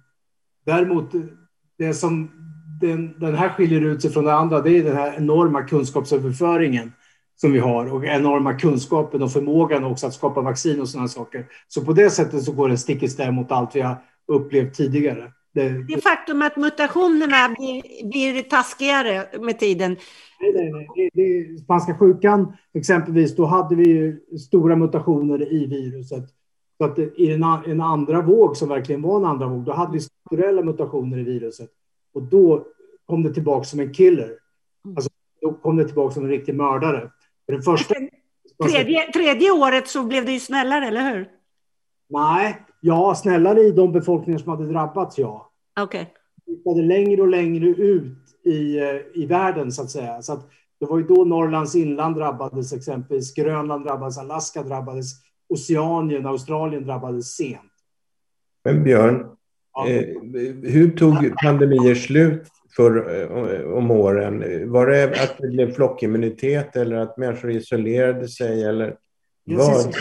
däremot, 0.64 1.12
det 1.78 1.94
som 1.94 2.30
den, 2.80 3.14
den, 3.18 3.34
här 3.34 3.48
skiljer 3.48 3.80
ut 3.80 4.02
sig 4.02 4.10
från 4.10 4.24
det 4.24 4.34
andra, 4.34 4.60
det 4.60 4.70
är 4.70 4.84
den 4.84 4.96
här 4.96 5.16
enorma 5.16 5.62
kunskapsöverföringen 5.62 6.92
som 7.40 7.52
vi 7.52 7.58
har 7.58 7.94
och 7.94 8.04
enorma 8.04 8.54
kunskapen 8.54 9.22
och 9.22 9.32
förmågan 9.32 9.84
också 9.84 10.06
att 10.06 10.14
skapa 10.14 10.40
vaccin 10.40 10.80
och 10.80 10.88
sådana 10.88 11.08
saker. 11.08 11.46
Så 11.68 11.84
på 11.84 11.92
det 11.92 12.10
sättet 12.10 12.42
så 12.42 12.52
går 12.52 12.68
det 12.68 12.78
stick 12.78 13.02
i 13.02 13.08
stäv 13.08 13.32
mot 13.32 13.52
allt 13.52 13.76
vi 13.76 13.80
har 13.80 13.96
upplevt 14.28 14.74
tidigare. 14.74 15.32
Det, 15.54 15.68
det 15.68 16.02
faktum 16.02 16.42
att 16.42 16.56
mutationerna 16.56 17.54
blir, 17.58 18.08
blir 18.08 18.42
taskigare 18.42 19.26
med 19.40 19.58
tiden. 19.58 19.96
Nej, 20.40 20.52
nej, 20.54 20.72
nej. 20.72 21.10
Det, 21.14 21.58
spanska 21.58 21.94
sjukan 21.98 22.52
exempelvis, 22.74 23.36
då 23.36 23.44
hade 23.44 23.74
vi 23.74 24.16
stora 24.38 24.76
mutationer 24.76 25.52
i 25.52 25.66
viruset. 25.66 26.24
Så 26.78 26.84
att 26.84 26.98
i 26.98 27.32
en, 27.32 27.42
en 27.42 27.80
andra 27.80 28.22
våg, 28.22 28.56
som 28.56 28.68
verkligen 28.68 29.02
var 29.02 29.16
en 29.16 29.24
andra 29.24 29.46
våg, 29.46 29.64
då 29.64 29.72
hade 29.72 29.92
vi 29.92 30.00
strukturella 30.00 30.62
mutationer 30.62 31.18
i 31.18 31.22
viruset. 31.22 31.70
Och 32.14 32.22
då 32.22 32.66
kom 33.06 33.22
det 33.22 33.34
tillbaka 33.34 33.64
som 33.64 33.80
en 33.80 33.94
killer. 33.94 34.30
Alltså, 34.96 35.10
då 35.40 35.52
kom 35.52 35.76
det 35.76 35.84
tillbaka 35.84 36.14
som 36.14 36.24
en 36.24 36.30
riktig 36.30 36.54
mördare. 36.54 37.10
Den 37.48 37.62
första... 37.62 37.94
Tredje, 38.62 39.12
tredje 39.12 39.50
året 39.50 39.88
så 39.88 40.04
blev 40.04 40.24
det 40.24 40.32
ju 40.32 40.40
snällare, 40.40 40.86
eller 40.86 41.14
hur? 41.14 41.28
Nej, 42.08 42.66
ja, 42.80 43.14
snällare 43.14 43.60
i 43.60 43.70
de 43.70 43.92
befolkningar 43.92 44.38
som 44.38 44.50
hade 44.50 44.66
drabbats, 44.66 45.18
ja. 45.18 45.50
Okej. 45.80 46.12
Okay. 46.64 46.74
Det 46.74 46.82
längre 46.82 47.22
och 47.22 47.28
längre 47.28 47.66
ut 47.66 48.18
i, 48.44 48.78
eh, 48.78 48.96
i 49.14 49.26
världen, 49.26 49.72
så 49.72 49.82
att 49.82 49.90
säga. 49.90 50.22
Så 50.22 50.32
att 50.32 50.50
det 50.80 50.86
var 50.86 50.98
ju 50.98 51.04
då 51.04 51.24
Norrlands 51.24 51.74
inland 51.74 52.16
drabbades 52.16 52.72
exempelvis, 52.72 53.34
Grönland 53.34 53.84
drabbades, 53.84 54.18
Alaska 54.18 54.62
drabbades, 54.62 55.06
Oceanien, 55.48 56.26
Australien 56.26 56.84
drabbades 56.84 57.36
sent. 57.36 57.60
Men 58.64 58.84
Björn, 58.84 59.26
ja. 59.74 59.88
eh, 59.88 60.06
hur 60.62 60.96
tog 60.96 61.36
pandemier 61.42 61.94
slut 61.94 62.48
för, 62.78 63.20
eh, 63.20 63.72
om 63.72 63.90
åren? 63.90 64.44
Var 64.70 64.86
det 64.86 65.22
att 65.22 65.38
det 65.38 65.48
blev 65.48 65.74
flockimmunitet 65.74 66.76
eller 66.76 66.96
att 66.96 67.16
människor 67.16 67.50
isolerade 67.50 68.28
sig? 68.28 68.64
Eller 68.64 68.96
vad? 69.44 69.94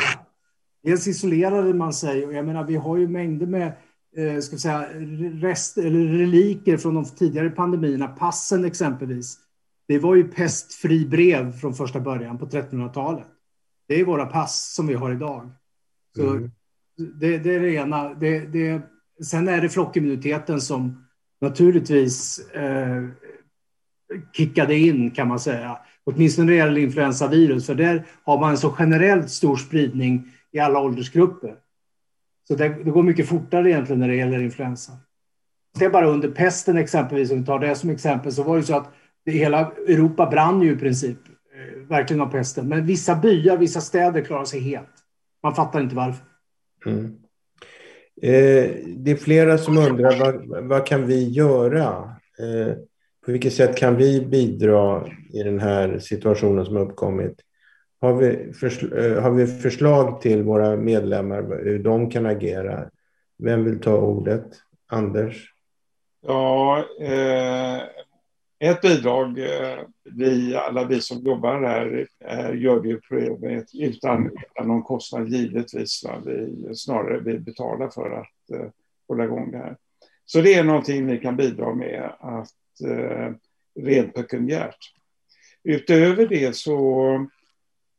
Dels 0.84 1.08
isolerade 1.08 1.74
man 1.74 1.94
sig 1.94 2.26
och 2.26 2.34
jag 2.34 2.46
menar 2.46 2.64
vi 2.64 2.76
har 2.76 2.98
ju 2.98 3.08
mängder 3.08 3.46
med 3.46 3.72
eh, 4.18 4.40
ska 4.40 4.58
säga, 4.58 4.88
rest, 5.42 5.78
eller 5.78 6.18
reliker 6.18 6.78
från 6.78 6.96
de 6.96 7.06
tidigare 7.06 7.50
pandemierna, 7.50 8.08
passen 8.08 8.66
exempelvis. 8.66 9.38
Det 9.88 10.00
var 10.00 10.16
ju 10.16 10.24
pestfri 10.24 11.06
brev 11.06 11.52
från 11.52 11.74
första 11.74 12.00
början 12.00 12.38
på 12.38 12.46
1300-talet. 12.46 13.26
Det 13.88 14.00
är 14.00 14.06
våra 14.06 14.26
pass 14.26 14.74
som 14.76 14.88
vi 14.88 14.94
har 14.94 15.12
idag. 15.12 15.50
Så 16.16 16.30
mm. 16.30 16.52
det, 17.20 17.38
det, 17.38 17.56
är 17.56 17.60
det 17.60 17.74
ena. 17.74 18.14
Det, 18.14 18.40
det, 18.40 18.82
sen 19.24 19.48
är 19.48 19.62
det 19.62 19.70
flockimmuniteten 19.70 20.62
som 20.62 21.07
naturligtvis 21.42 22.40
eh, 22.40 23.04
kickade 24.34 24.76
in 24.76 25.12
kan 25.12 25.28
man 25.28 25.40
säga. 25.40 25.78
Åtminstone 26.04 26.46
när 26.46 26.54
det 26.54 26.58
gäller 26.58 26.82
influensavirus, 26.82 27.66
för 27.66 27.76
där 27.76 28.06
har 28.24 28.40
man 28.40 28.52
en 28.52 28.58
så 28.58 28.76
generellt 28.80 29.30
stor 29.30 29.56
spridning 29.56 30.32
i 30.52 30.60
alla 30.60 30.80
åldersgrupper. 30.80 31.56
Så 32.48 32.56
det, 32.56 32.70
det, 32.70 32.92
går 32.92 33.04
mycket 33.04 33.28
fortare 33.28 33.70
egentligen 33.70 34.00
när 34.00 34.08
det 34.08 34.16
gäller 34.16 34.40
influensa. 34.40 34.92
Det 35.80 35.86
är 35.86 35.90
bara 35.90 36.08
under 36.08 36.32
pesten 36.32 36.78
exempelvis, 36.78 37.32
om 37.32 37.40
vi 37.40 37.46
tar 37.46 37.60
det 37.60 37.76
som 37.76 37.90
exempel, 37.90 38.32
så 38.32 38.44
var 38.44 38.58
det 38.58 38.64
så 38.64 38.76
att 38.76 38.94
det, 39.26 39.32
hela 39.32 39.72
Europa 39.72 40.26
brann 40.26 40.62
ju 40.62 40.72
i 40.72 40.76
princip, 40.76 41.18
eh, 41.28 41.88
verkligen 41.88 42.22
av 42.22 42.32
pesten. 42.32 42.68
Men 42.68 42.86
vissa 42.86 43.16
byar, 43.16 43.58
vissa 43.58 43.82
städer 43.82 44.22
klarade 44.22 44.46
sig 44.46 44.60
helt. 44.60 44.94
Man 45.44 45.56
fattar 45.56 45.82
inte 45.82 45.96
varför. 45.96 46.26
Mm. 46.86 47.16
Eh, 48.22 48.70
det 48.86 49.11
är 49.11 49.15
flera 49.15 49.57
som 49.57 49.78
undrar 49.78 50.20
vad, 50.20 50.68
vad 50.68 50.86
kan 50.86 51.07
vi 51.07 51.30
göra? 51.30 52.15
Eh, 52.39 52.74
på 53.26 53.32
vilket 53.32 53.53
sätt 53.53 53.78
kan 53.78 53.95
vi 53.95 54.26
bidra 54.26 55.07
i 55.34 55.43
den 55.43 55.59
här 55.59 55.99
situationen 55.99 56.65
som 56.65 56.76
har 56.76 56.84
uppkommit? 56.84 57.41
Har 58.01 58.13
vi, 58.13 58.53
försl 58.53 58.97
eh, 58.97 59.22
har 59.22 59.32
vi 59.32 59.47
förslag 59.47 60.22
till 60.22 60.43
våra 60.43 60.76
medlemmar 60.76 61.63
hur 61.63 61.80
de 61.80 62.09
kan 62.09 62.26
agera? 62.26 62.89
Vem 63.38 63.65
vill 63.65 63.80
ta 63.80 63.97
ordet? 63.97 64.45
Anders? 64.88 65.53
Ja, 66.28 66.86
eh, 67.01 67.82
ett 68.60 68.82
bidrag, 68.82 69.39
eh, 69.39 69.80
vi, 70.03 70.55
alla 70.55 70.86
vi 70.86 71.01
som 71.01 71.18
jobbar 71.18 71.62
här, 71.62 72.08
eh, 72.20 72.62
gör 72.62 72.82
det 72.82 72.88
ju 72.89 72.99
utan, 73.86 74.32
utan 74.32 74.68
någon 74.68 74.84
kostnad 74.84 75.30
givetvis. 75.30 76.03
Va? 76.03 76.22
Vi, 76.26 76.70
snarare 76.76 77.20
vi 77.20 77.39
betalar 77.39 77.89
för 77.89 78.12
att 78.12 78.60
eh, 78.60 78.70
hålla 79.08 79.24
igång 79.24 79.51
det 79.51 79.58
här. 79.58 79.78
Så 80.26 80.41
det 80.41 80.53
är 80.53 80.64
någonting 80.64 81.05
vi 81.05 81.18
kan 81.18 81.36
bidra 81.36 81.76
med 81.76 82.12
att 82.20 82.82
eh, 82.86 83.34
rent 83.80 84.14
pekuniärt. 84.14 84.93
Utöver 85.64 86.28
det 86.28 86.55
så 86.55 87.28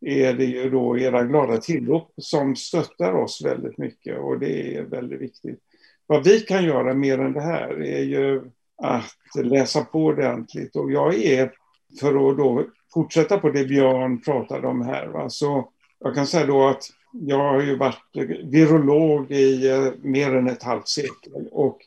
är 0.00 0.34
det 0.34 0.44
ju 0.44 0.70
då 0.70 0.98
era 0.98 1.24
glada 1.24 1.56
tillrop 1.56 2.12
som 2.16 2.56
stöttar 2.56 3.12
oss 3.12 3.42
väldigt 3.44 3.78
mycket 3.78 4.18
och 4.18 4.38
det 4.38 4.76
är 4.76 4.82
väldigt 4.82 5.20
viktigt. 5.20 5.60
Vad 6.06 6.24
vi 6.24 6.40
kan 6.40 6.64
göra 6.64 6.94
mer 6.94 7.18
än 7.18 7.32
det 7.32 7.40
här 7.40 7.82
är 7.82 8.02
ju 8.02 8.42
att 8.82 9.44
läsa 9.44 9.84
på 9.84 10.04
ordentligt 10.04 10.76
och 10.76 10.92
jag 10.92 11.14
är, 11.14 11.52
för 12.00 12.30
att 12.30 12.36
då 12.36 12.64
fortsätta 12.94 13.38
på 13.38 13.50
det 13.50 13.64
Björn 13.64 14.20
pratade 14.20 14.66
om 14.66 14.82
här, 14.82 15.06
va? 15.06 15.30
så 15.30 15.68
jag 16.00 16.14
kan 16.14 16.26
säga 16.26 16.46
då 16.46 16.68
att 16.68 16.82
jag 17.12 17.38
har 17.38 17.62
ju 17.62 17.76
varit 17.76 18.16
virolog 18.44 19.30
i 19.30 19.70
eh, 19.70 19.92
mer 20.02 20.34
än 20.34 20.48
ett 20.48 20.62
halvt 20.62 20.88
sekel 20.88 21.48
och 21.52 21.78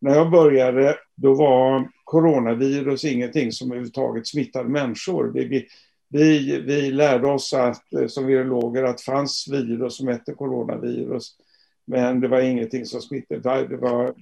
när 0.00 0.14
jag 0.14 0.30
började 0.30 0.96
då 1.14 1.34
var 1.34 1.88
coronavirus 2.04 3.04
ingenting 3.04 3.52
som 3.52 3.70
överhuvudtaget 3.70 4.26
smittade 4.26 4.68
människor. 4.68 5.30
Vi, 5.34 5.66
vi, 6.08 6.60
vi 6.60 6.90
lärde 6.90 7.26
oss 7.26 7.54
att, 7.54 7.92
eh, 7.92 8.06
som 8.06 8.26
virologer 8.26 8.82
att 8.82 8.98
det 8.98 9.04
fanns 9.04 9.48
virus 9.50 9.96
som 9.96 10.08
hette 10.08 10.34
coronavirus. 10.34 11.36
Men 11.86 12.20
det 12.20 12.28
var 12.28 12.40
ingenting 12.40 12.86
som 12.86 13.00
smittade. 13.00 13.68
Det 13.68 13.76
var, 13.76 14.14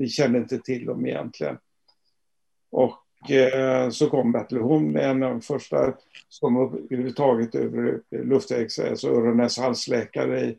vi 0.00 0.08
kände 0.08 0.38
inte 0.38 0.58
till 0.58 0.86
dem 0.86 1.06
egentligen. 1.06 1.58
Och 2.70 3.30
eh, 3.30 3.90
så 3.90 4.10
kom 4.10 4.32
Bertil 4.32 4.58
Horn, 4.58 4.96
en 4.96 5.22
av 5.22 5.30
de 5.30 5.40
första 5.40 5.94
som 6.28 6.56
överhuvudtaget 6.56 7.54
över 7.54 8.00
luftvägs, 8.10 8.78
alltså 8.78 9.08
öron 9.08 9.36
näs 9.36 9.58
halsläkare 9.58 10.54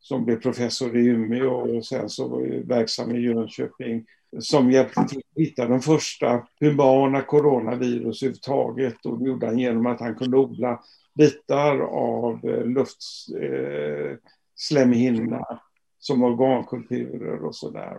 som 0.00 0.24
blev 0.24 0.40
professor 0.40 0.96
i 0.96 1.06
Umeå 1.06 1.76
och 1.76 1.86
sen 1.86 2.08
så 2.08 2.28
var 2.28 2.40
verksam 2.64 3.16
i 3.16 3.20
Jönköping 3.20 4.06
som 4.38 4.70
hjälpte 4.70 5.04
till 5.08 5.18
att 5.18 5.42
hitta 5.42 5.68
de 5.68 5.80
första 5.80 6.46
humana 6.60 7.22
coronavirus 7.22 8.22
överhuvudtaget 8.22 9.06
och 9.06 9.18
det 9.18 9.28
gjorde 9.28 9.46
han 9.46 9.58
genom 9.58 9.86
att 9.86 10.00
han 10.00 10.14
kunde 10.14 10.36
odla 10.36 10.80
bitar 11.14 11.80
av 11.80 12.40
luftslemhinna 12.64 15.36
eh, 15.36 15.42
eh 15.50 15.58
som 16.04 16.22
organkulturer 16.22 17.44
och 17.44 17.54
sådär. 17.54 17.96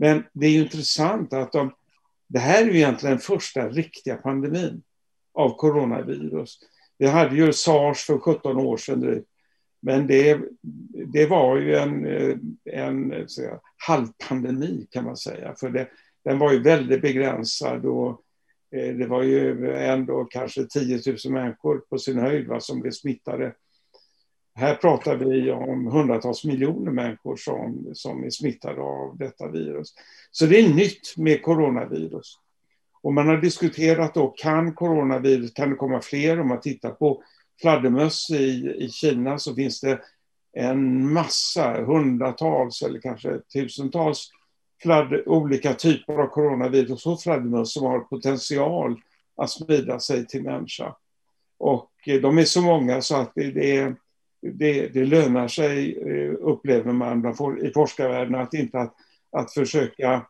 Men 0.00 0.24
det 0.32 0.46
är 0.46 0.62
intressant 0.62 1.32
att 1.32 1.52
de, 1.52 1.72
det 2.28 2.38
här 2.38 2.62
är 2.62 2.66
ju 2.66 2.76
egentligen 2.76 3.16
den 3.16 3.22
första 3.22 3.68
riktiga 3.68 4.16
pandemin 4.16 4.82
av 5.34 5.56
coronavirus. 5.56 6.58
Vi 6.98 7.06
hade 7.06 7.36
ju 7.36 7.52
sars 7.52 7.98
för 7.98 8.18
17 8.18 8.56
år 8.56 8.76
sedan 8.76 9.00
drygt 9.00 9.30
men 9.82 10.06
det, 10.06 10.40
det 11.12 11.26
var 11.26 11.56
ju 11.56 11.76
en, 11.76 12.06
en 12.64 13.28
säga, 13.28 13.60
halvpandemi 13.76 14.86
kan 14.90 15.04
man 15.04 15.16
säga. 15.16 15.54
För 15.60 15.70
det, 15.70 15.88
den 16.24 16.38
var 16.38 16.52
ju 16.52 16.62
väldigt 16.62 17.02
begränsad 17.02 17.86
och 17.86 18.22
eh, 18.76 18.94
det 18.94 19.06
var 19.06 19.22
ju 19.22 19.72
ändå 19.74 20.24
kanske 20.24 20.64
10 20.64 21.00
000 21.24 21.32
människor 21.32 21.78
på 21.78 21.98
sin 21.98 22.18
höjd 22.18 22.48
va, 22.48 22.60
som 22.60 22.80
blev 22.80 22.90
smittade. 22.90 23.54
Här 24.54 24.74
pratar 24.74 25.16
vi 25.16 25.50
om 25.50 25.86
hundratals 25.86 26.44
miljoner 26.44 26.92
människor 26.92 27.36
som, 27.36 27.90
som 27.94 28.24
är 28.24 28.30
smittade 28.30 28.80
av 28.80 29.16
detta 29.18 29.48
virus. 29.48 29.94
Så 30.30 30.46
det 30.46 30.60
är 30.60 30.74
nytt 30.74 31.16
med 31.16 31.42
coronavirus. 31.42 32.38
Och 33.02 33.14
man 33.14 33.28
har 33.28 33.36
diskuterat 33.36 34.14
då, 34.14 34.28
kan 34.28 34.74
coronavirus, 34.74 35.52
kan 35.52 35.70
det 35.70 35.76
komma 35.76 36.00
fler? 36.00 36.40
Om 36.40 36.48
man 36.48 36.60
tittar 36.60 36.90
på 36.90 37.22
fladdermöss 37.60 38.30
i, 38.30 38.74
i 38.78 38.88
Kina 38.88 39.38
så 39.38 39.54
finns 39.54 39.80
det 39.80 40.00
en 40.52 41.12
massa, 41.12 41.84
hundratals 41.84 42.82
eller 42.82 43.00
kanske 43.00 43.38
tusentals 43.52 44.30
fladd, 44.82 45.22
olika 45.26 45.74
typer 45.74 46.12
av 46.12 46.26
coronavirus 46.26 47.06
och 47.06 47.22
fladdermöss 47.22 47.72
som 47.72 47.86
har 47.86 48.00
potential 48.00 49.00
att 49.36 49.50
sprida 49.50 50.00
sig 50.00 50.26
till 50.26 50.42
människa. 50.42 50.96
Och 51.58 51.90
eh, 52.06 52.20
de 52.20 52.38
är 52.38 52.44
så 52.44 52.62
många 52.62 53.02
så 53.02 53.16
att 53.16 53.32
det, 53.34 53.50
det, 53.50 53.94
det, 54.42 54.88
det 54.88 55.04
lönar 55.04 55.48
sig, 55.48 55.98
eh, 55.98 56.34
upplever 56.40 56.92
man 56.92 57.34
i 57.62 57.72
forskarvärlden, 57.72 58.34
att 58.34 58.54
inte 58.54 58.78
att, 58.78 58.94
att 59.32 59.52
försöka 59.52 60.26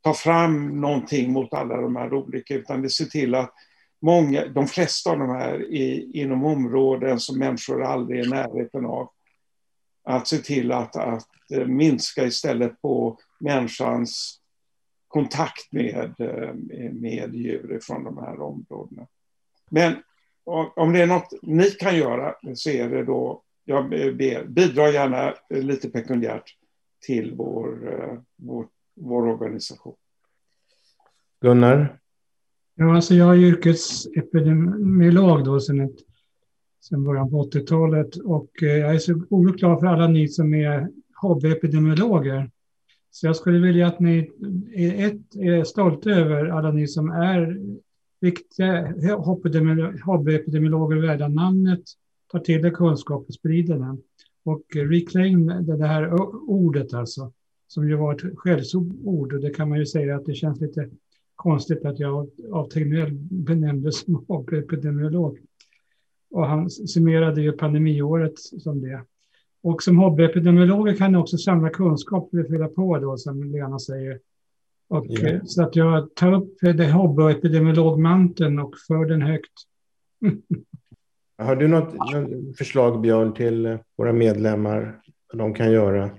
ta 0.00 0.14
fram 0.14 0.80
någonting 0.80 1.32
mot 1.32 1.54
alla 1.54 1.76
de 1.76 1.96
här 1.96 2.14
olika, 2.14 2.54
utan 2.54 2.82
det 2.82 2.90
ser 2.90 3.04
till 3.04 3.34
att 3.34 3.54
många, 4.00 4.46
de 4.46 4.66
flesta 4.66 5.10
av 5.10 5.18
de 5.18 5.28
här 5.28 5.74
är 5.74 6.16
inom 6.16 6.44
områden 6.44 7.20
som 7.20 7.38
människor 7.38 7.82
aldrig 7.82 8.20
är 8.20 8.26
i 8.26 8.28
närheten 8.28 8.86
av. 8.86 9.10
Att 10.04 10.28
se 10.28 10.38
till 10.38 10.72
att, 10.72 10.96
att 10.96 11.28
eh, 11.52 11.66
minska 11.66 12.24
istället 12.24 12.82
på 12.82 13.18
människans 13.40 14.40
kontakt 15.08 15.72
med, 15.72 16.14
eh, 16.18 16.54
med 16.92 17.34
djur 17.34 17.80
från 17.82 18.04
de 18.04 18.18
här 18.18 18.40
områdena. 18.40 19.06
Men 19.70 19.96
om 20.44 20.92
det 20.92 21.02
är 21.02 21.06
något 21.06 21.32
ni 21.42 21.70
kan 21.70 21.96
göra 21.96 22.34
så 22.54 22.70
är 22.70 22.88
det 22.88 23.04
då, 23.04 23.42
jag 23.64 23.90
ber, 23.90 24.44
bidra 24.44 24.90
gärna 24.90 25.34
lite 25.50 25.88
pekuniärt 25.88 26.56
till 27.06 27.34
vår, 27.36 27.92
eh, 27.92 28.18
vår, 28.36 28.66
vår 28.94 29.26
organisation. 29.26 29.94
Gunnar? 31.40 31.98
Ja, 32.74 32.94
alltså 32.94 33.14
jag 33.14 33.34
är 33.34 33.40
yrkesepidemiolog 33.40 35.44
då 35.44 35.60
sedan, 35.60 35.80
ett, 35.80 35.96
sedan 36.80 37.04
början 37.04 37.30
på 37.30 37.44
80-talet 37.44 38.16
och 38.16 38.62
eh, 38.62 38.68
jag 38.68 38.94
är 38.94 38.98
så 38.98 39.22
oerhört 39.30 39.58
glad 39.58 39.80
för 39.80 39.86
alla 39.86 40.06
ni 40.06 40.28
som 40.28 40.54
är 40.54 40.88
hobbyepidemiologer. 41.14 42.50
Så 43.10 43.26
jag 43.26 43.36
skulle 43.36 43.58
vilja 43.58 43.86
att 43.86 44.00
ni 44.00 44.30
ett, 44.74 45.36
är 45.36 45.64
stolta 45.64 46.10
över 46.10 46.46
alla 46.46 46.70
ni 46.70 46.88
som 46.88 47.10
är 47.10 47.58
viktiga 48.22 48.86
eh, 48.86 49.98
hobbyepidemiologer 50.04 50.96
värda 50.96 51.28
namnet, 51.28 51.82
tar 52.32 52.38
till 52.38 52.62
dig 52.62 52.70
kunskap 52.70 53.24
och 53.28 53.34
sprider 53.34 53.78
den. 53.78 54.02
Och 54.44 54.62
reclaim 54.74 55.46
det 55.46 55.86
här 55.86 56.12
ordet 56.50 56.94
alltså, 56.94 57.32
som 57.68 57.88
ju 57.88 57.96
var 57.96 58.14
ett 58.14 58.38
skällsord 58.38 59.32
och 59.32 59.40
det 59.40 59.50
kan 59.50 59.68
man 59.68 59.78
ju 59.78 59.86
säga 59.86 60.16
att 60.16 60.26
det 60.26 60.34
känns 60.34 60.60
lite 60.60 60.90
konstigt 61.36 61.84
att 61.84 61.98
jag 61.98 62.30
av 62.52 62.68
Tegnell 62.68 63.12
benämndes 63.30 63.98
som 63.98 64.14
hobbyepidemiolog. 64.28 65.38
Och 66.30 66.46
han 66.46 66.70
summerade 66.70 67.42
ju 67.42 67.52
pandemiåret 67.52 68.38
som 68.38 68.82
det. 68.82 69.04
Och 69.62 69.82
som 69.82 69.98
hobbyepidemiolog 69.98 70.98
kan 70.98 71.12
jag 71.12 71.22
också 71.22 71.36
samla 71.38 71.70
kunskap 71.70 72.28
och 72.32 72.46
fylla 72.48 72.68
på 72.68 72.98
då, 72.98 73.16
som 73.16 73.44
Lena 73.44 73.78
säger. 73.78 74.20
Och, 74.92 75.06
yeah. 75.06 75.44
Så 75.44 75.62
att 75.62 75.76
jag 75.76 76.14
tar 76.14 76.32
upp 76.32 76.58
det 76.60 76.92
hobbyepidemiologmanteln 76.92 78.58
och 78.58 78.74
för 78.86 79.04
den 79.04 79.22
högt. 79.22 79.52
Har 81.38 81.56
du 81.56 81.68
något 81.68 81.94
förslag, 82.58 83.00
Björn, 83.00 83.34
till 83.34 83.78
våra 83.96 84.12
medlemmar, 84.12 85.00
vad 85.32 85.38
de 85.38 85.54
kan 85.54 85.72
göra? 85.72 86.10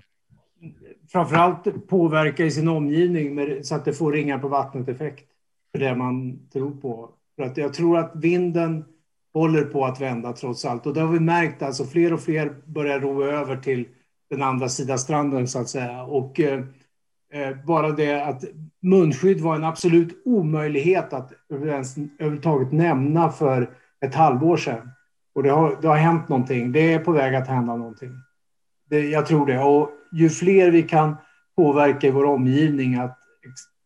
framförallt 1.13 1.88
påverka 1.88 2.45
i 2.45 2.51
sin 2.51 2.67
omgivning 2.67 3.36
med, 3.36 3.65
så 3.65 3.76
att 3.76 3.86
det 3.86 3.93
får 3.93 4.11
ringar 4.11 4.39
på 4.39 4.47
vattnet-effekt 4.47 5.30
för 5.71 5.80
det 5.80 5.95
man 5.95 6.39
tror 6.53 6.71
på. 6.71 7.09
För 7.36 7.43
att 7.43 7.57
jag 7.57 7.74
tror 7.74 7.97
att 7.97 8.11
vinden 8.15 8.86
håller 9.34 9.63
på 9.63 9.86
att 9.86 10.01
vända 10.01 10.34
trots 10.34 10.65
allt. 10.65 10.86
Och 10.86 10.93
det 10.93 11.01
har 11.01 11.13
vi 11.13 11.19
märkt, 11.19 11.61
alltså 11.61 11.86
fler 11.86 12.13
och 12.13 12.19
fler 12.19 12.55
börjar 12.65 12.99
ro 12.99 13.24
över 13.24 13.57
till 13.57 13.88
den 14.30 14.43
andra 14.43 14.69
sidan 14.69 14.99
stranden 14.99 15.47
så 15.47 15.59
att 15.59 15.69
säga. 15.69 16.03
Och 16.03 16.39
eh, 16.39 16.59
eh 16.59 16.65
Eh, 17.34 17.55
bara 17.65 17.91
det 17.91 18.23
att 18.23 18.43
munskydd 18.81 19.41
var 19.41 19.55
en 19.55 19.63
absolut 19.63 20.21
omöjlighet 20.25 21.13
att 21.13 21.31
överhuvudtaget 21.49 22.71
nämna 22.71 23.31
för 23.31 23.69
ett 24.05 24.15
halvår 24.15 24.57
sedan. 24.57 24.89
Och 25.36 25.43
det 25.43 25.49
har, 25.49 25.77
det 25.81 25.88
har 25.88 25.95
hänt 25.95 26.29
någonting. 26.29 26.71
Det 26.71 26.93
är 26.93 26.99
på 26.99 27.11
väg 27.11 27.36
att 27.36 27.47
hända 27.47 27.75
någonting. 27.75 28.11
Det, 28.89 28.99
jag 28.99 29.25
tror 29.25 29.45
det. 29.45 29.59
Och 29.59 29.89
ju 30.11 30.29
fler 30.29 30.71
vi 30.71 30.84
kan 30.84 31.15
påverka 31.55 32.07
i 32.07 32.11
vår 32.11 32.25
omgivning 32.25 32.95
att 32.95 33.17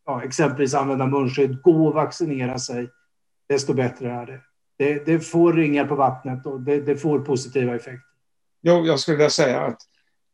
ja, 0.05 0.23
exempelvis 0.23 0.73
använda 0.73 1.07
munskydd, 1.07 1.61
gå 1.61 1.87
och 1.87 1.93
vaccinera 1.93 2.59
sig, 2.59 2.89
desto 3.49 3.73
bättre 3.73 4.11
är 4.11 4.25
det. 4.25 4.41
Det, 4.77 5.05
det 5.05 5.19
får 5.19 5.53
ringar 5.53 5.85
på 5.85 5.95
vattnet 5.95 6.45
och 6.45 6.61
det, 6.61 6.81
det, 6.81 6.97
får 6.97 7.19
positiva 7.19 7.75
effekter. 7.75 8.07
Jo, 8.61 8.85
jag 8.85 8.99
skulle 8.99 9.17
vilja 9.17 9.29
säga 9.29 9.61
att 9.61 9.77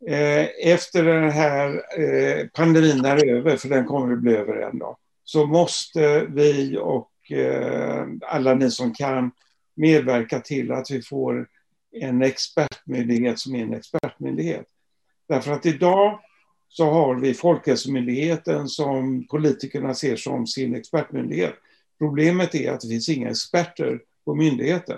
Eh, 0.07 0.47
efter 0.59 1.03
den 1.03 1.29
här 1.29 1.83
eh, 1.99 2.47
pandemin 2.47 3.05
är 3.05 3.25
över, 3.25 3.57
för 3.57 3.69
den 3.69 3.85
kommer 3.85 4.13
att 4.13 4.19
bli 4.19 4.35
över 4.35 4.55
en 4.55 4.79
dag, 4.79 4.97
så 5.23 5.45
måste 5.45 6.25
vi 6.29 6.77
och 6.81 7.31
eh, 7.31 8.05
alla 8.21 8.53
ni 8.53 8.71
som 8.71 8.93
kan 8.93 9.31
medverka 9.75 10.39
till 10.39 10.71
att 10.71 10.91
vi 10.91 11.01
får 11.01 11.47
en 11.91 12.21
expertmyndighet 12.21 13.39
som 13.39 13.55
är 13.55 13.63
en 13.63 13.73
expertmyndighet. 13.73 14.65
Därför 15.27 15.51
att 15.51 15.65
idag 15.65 16.19
så 16.69 16.85
har 16.85 17.15
vi 17.15 17.33
Folkhälsomyndigheten 17.33 18.67
som 18.67 19.27
politikerna 19.27 19.93
ser 19.93 20.15
som 20.15 20.47
sin 20.47 20.75
expertmyndighet. 20.75 21.53
Problemet 21.99 22.55
är 22.55 22.71
att 22.71 22.81
det 22.81 22.87
finns 22.87 23.09
inga 23.09 23.29
experter 23.29 23.99
på 24.25 24.35
myndigheten. 24.35 24.97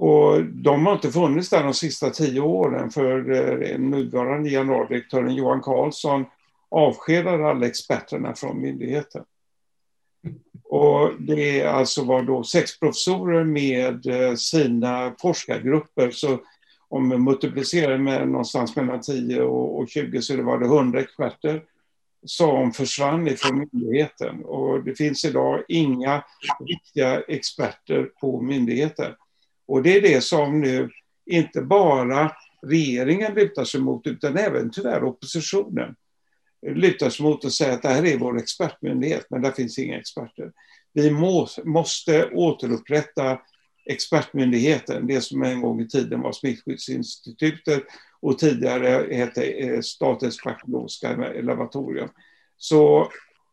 Och 0.00 0.44
de 0.44 0.86
har 0.86 0.92
inte 0.92 1.10
funnits 1.10 1.50
där 1.50 1.62
de 1.62 1.74
sista 1.74 2.10
tio 2.10 2.40
åren 2.40 2.90
för 2.90 3.30
eh, 3.30 3.78
nuvarande 3.78 4.50
generaldirektören 4.50 5.34
Johan 5.34 5.60
Carlsson 5.60 6.24
avskedade 6.68 7.46
alla 7.46 7.66
experterna 7.66 8.34
från 8.34 8.60
myndigheten. 8.60 9.24
Och 10.64 11.10
det 11.18 11.64
alltså 11.64 12.04
var 12.04 12.22
då 12.22 12.44
sex 12.44 12.80
professorer 12.80 13.44
med 13.44 14.06
eh, 14.06 14.34
sina 14.34 15.14
forskargrupper. 15.18 16.10
Så 16.10 16.38
om 16.88 17.08
man 17.08 17.24
multiplicerar 17.24 17.98
med 17.98 18.28
någonstans 18.28 18.76
mellan 18.76 19.00
10 19.00 19.42
och 19.42 19.88
20 19.88 20.22
så 20.22 20.42
var 20.42 20.58
det 20.58 20.66
100 20.66 21.00
experter 21.00 21.62
som 22.26 22.72
försvann 22.72 23.28
ifrån 23.28 23.68
myndigheten. 23.72 24.44
Och 24.44 24.84
det 24.84 24.94
finns 24.94 25.24
idag 25.24 25.62
inga 25.68 26.24
riktiga 26.60 27.20
experter 27.20 28.10
på 28.20 28.40
myndigheten. 28.40 29.14
Och 29.68 29.82
det 29.82 29.96
är 29.96 30.02
det 30.02 30.20
som 30.20 30.60
nu 30.60 30.90
inte 31.26 31.62
bara 31.62 32.32
regeringen 32.62 33.34
lutar 33.34 33.64
sig 33.64 33.80
mot 33.80 34.06
utan 34.06 34.36
även 34.36 34.70
tyvärr 34.70 35.04
oppositionen 35.04 35.94
lutar 36.66 37.10
sig 37.10 37.26
mot 37.26 37.44
och 37.44 37.52
säger 37.52 37.72
att 37.72 37.82
det 37.82 37.88
här 37.88 38.06
är 38.06 38.18
vår 38.18 38.38
expertmyndighet 38.38 39.26
men 39.30 39.42
där 39.42 39.50
finns 39.50 39.78
inga 39.78 39.98
experter. 39.98 40.52
Vi 40.92 41.10
må, 41.10 41.48
måste 41.64 42.30
återupprätta 42.30 43.38
expertmyndigheten, 43.86 45.06
det 45.06 45.20
som 45.20 45.42
en 45.42 45.60
gång 45.60 45.80
i 45.80 45.88
tiden 45.88 46.20
var 46.20 46.32
Smittskyddsinstitutet 46.32 47.82
och 48.20 48.38
tidigare 48.38 49.14
hette 49.16 49.44
eh, 49.44 49.80
Statens 49.80 50.42
bakteriologiska 50.44 51.16
laboratorium. 51.42 52.08
Så 52.56 53.12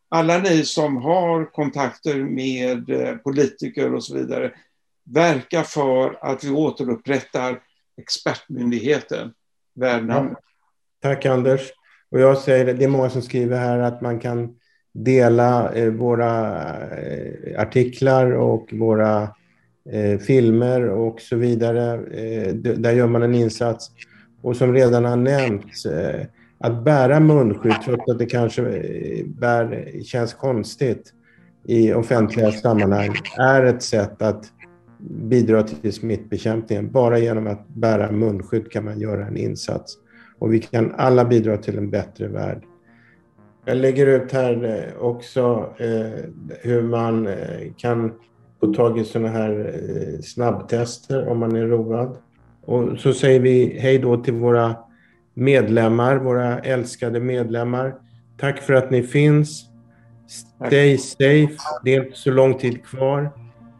alla 0.09 0.37
ni 0.37 0.65
som 0.65 0.97
har 0.97 1.51
kontakter 1.51 2.15
med 2.23 2.89
eh, 2.89 3.15
politiker 3.15 3.93
och 3.93 4.03
så 4.03 4.15
vidare, 4.15 4.53
verka 5.05 5.63
för 5.63 6.17
att 6.21 6.43
vi 6.43 6.51
återupprättar 6.51 7.59
expertmyndigheten 8.01 9.33
värd 9.75 10.05
ja. 10.09 10.29
Tack 11.01 11.25
Anders. 11.25 11.61
Och 12.09 12.19
jag 12.19 12.37
säger, 12.37 12.73
det 12.73 12.83
är 12.83 12.89
många 12.89 13.09
som 13.09 13.21
skriver 13.21 13.57
här 13.57 13.79
att 13.79 14.01
man 14.01 14.19
kan 14.19 14.55
dela 14.93 15.73
eh, 15.73 15.89
våra 15.89 16.61
eh, 16.97 17.61
artiklar 17.61 18.31
och 18.31 18.73
våra 18.73 19.29
eh, 19.91 20.19
filmer 20.19 20.89
och 20.89 21.21
så 21.21 21.35
vidare. 21.35 21.93
Eh, 21.93 22.53
där 22.55 22.91
gör 22.91 23.07
man 23.07 23.23
en 23.23 23.35
insats. 23.35 23.91
Och 24.41 24.55
som 24.55 24.73
redan 24.73 25.05
har 25.05 25.15
nämnts, 25.15 25.85
eh, 25.85 26.25
att 26.57 26.83
bära 26.83 27.19
munskydd 27.19 27.75
trots 27.85 28.11
att 28.11 28.19
det 28.19 28.25
kanske 28.25 28.61
eh, 28.61 29.25
bär, 29.25 29.91
känns 30.03 30.33
konstigt 30.33 31.13
i 31.67 31.93
offentliga 31.93 32.51
sammanhang 32.51 33.15
är 33.37 33.63
ett 33.63 33.83
sätt 33.83 34.21
att 34.21 34.45
bidra 35.09 35.63
till 35.63 35.93
smittbekämpningen. 35.93 36.91
Bara 36.91 37.19
genom 37.19 37.47
att 37.47 37.67
bära 37.67 38.11
munskydd 38.11 38.71
kan 38.71 38.85
man 38.85 38.99
göra 38.99 39.27
en 39.27 39.37
insats. 39.37 39.97
Och 40.39 40.53
vi 40.53 40.59
kan 40.59 40.91
alla 40.95 41.25
bidra 41.25 41.57
till 41.57 41.77
en 41.77 41.89
bättre 41.89 42.27
värld. 42.27 42.63
Jag 43.65 43.77
lägger 43.77 44.07
ut 44.07 44.31
här 44.31 44.63
eh, 44.63 45.01
också 45.01 45.73
eh, 45.77 46.29
hur 46.61 46.81
man 46.81 47.27
eh, 47.27 47.73
kan 47.77 48.13
få 48.59 48.73
tag 48.73 48.99
i 48.99 49.03
sådana 49.03 49.29
här 49.29 49.71
snabbtester 50.23 51.27
om 51.27 51.39
man 51.39 51.55
är 51.55 51.67
road. 51.67 52.17
Och 52.65 52.99
så 52.99 53.13
säger 53.13 53.39
vi 53.39 53.79
hej 53.79 53.97
då 53.97 54.17
till 54.17 54.33
våra 54.33 54.75
medlemmar, 55.33 56.17
våra 56.17 56.59
älskade 56.59 57.19
medlemmar. 57.19 57.95
Tack 58.37 58.61
för 58.61 58.73
att 58.73 58.91
ni 58.91 59.03
finns. 59.03 59.65
Stay 60.67 60.97
safe. 60.97 61.57
Det 61.83 61.95
är 61.95 62.03
inte 62.03 62.17
så 62.17 62.31
lång 62.31 62.53
tid 62.57 62.85
kvar. 62.85 63.31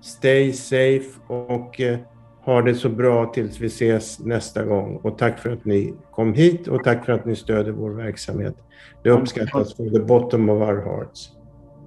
Stay 0.06 0.53
safe 0.53 1.20
och 1.28 1.82
eh, 1.82 1.99
ha 2.41 2.62
det 2.62 2.76
så 2.76 2.89
bra 2.89 3.26
tills 3.26 3.60
vi 3.60 3.68
ses 3.68 4.20
nästa 4.20 4.64
gång. 4.64 4.95
Och 5.03 5.18
tack 5.18 5.39
för 5.39 5.49
att 5.49 5.66
ni 5.66 5.93
kom 6.12 6.34
hit 6.34 6.68
och 6.68 6.84
tack 6.84 7.06
för 7.06 7.14
att 7.14 7.26
ni 7.26 7.36
stöder 7.36 7.72
vår 7.72 7.89
verksamhet. 7.89 8.56
Det 9.03 9.10
uppskattas 9.10 9.76
från 9.76 9.93
the 9.93 9.99
bottom 9.99 10.49
of 10.49 10.62
our 10.62 10.82
hearts. 10.82 11.32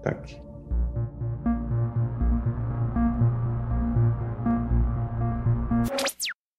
Tack. 0.04 0.40
you 5.88 6.17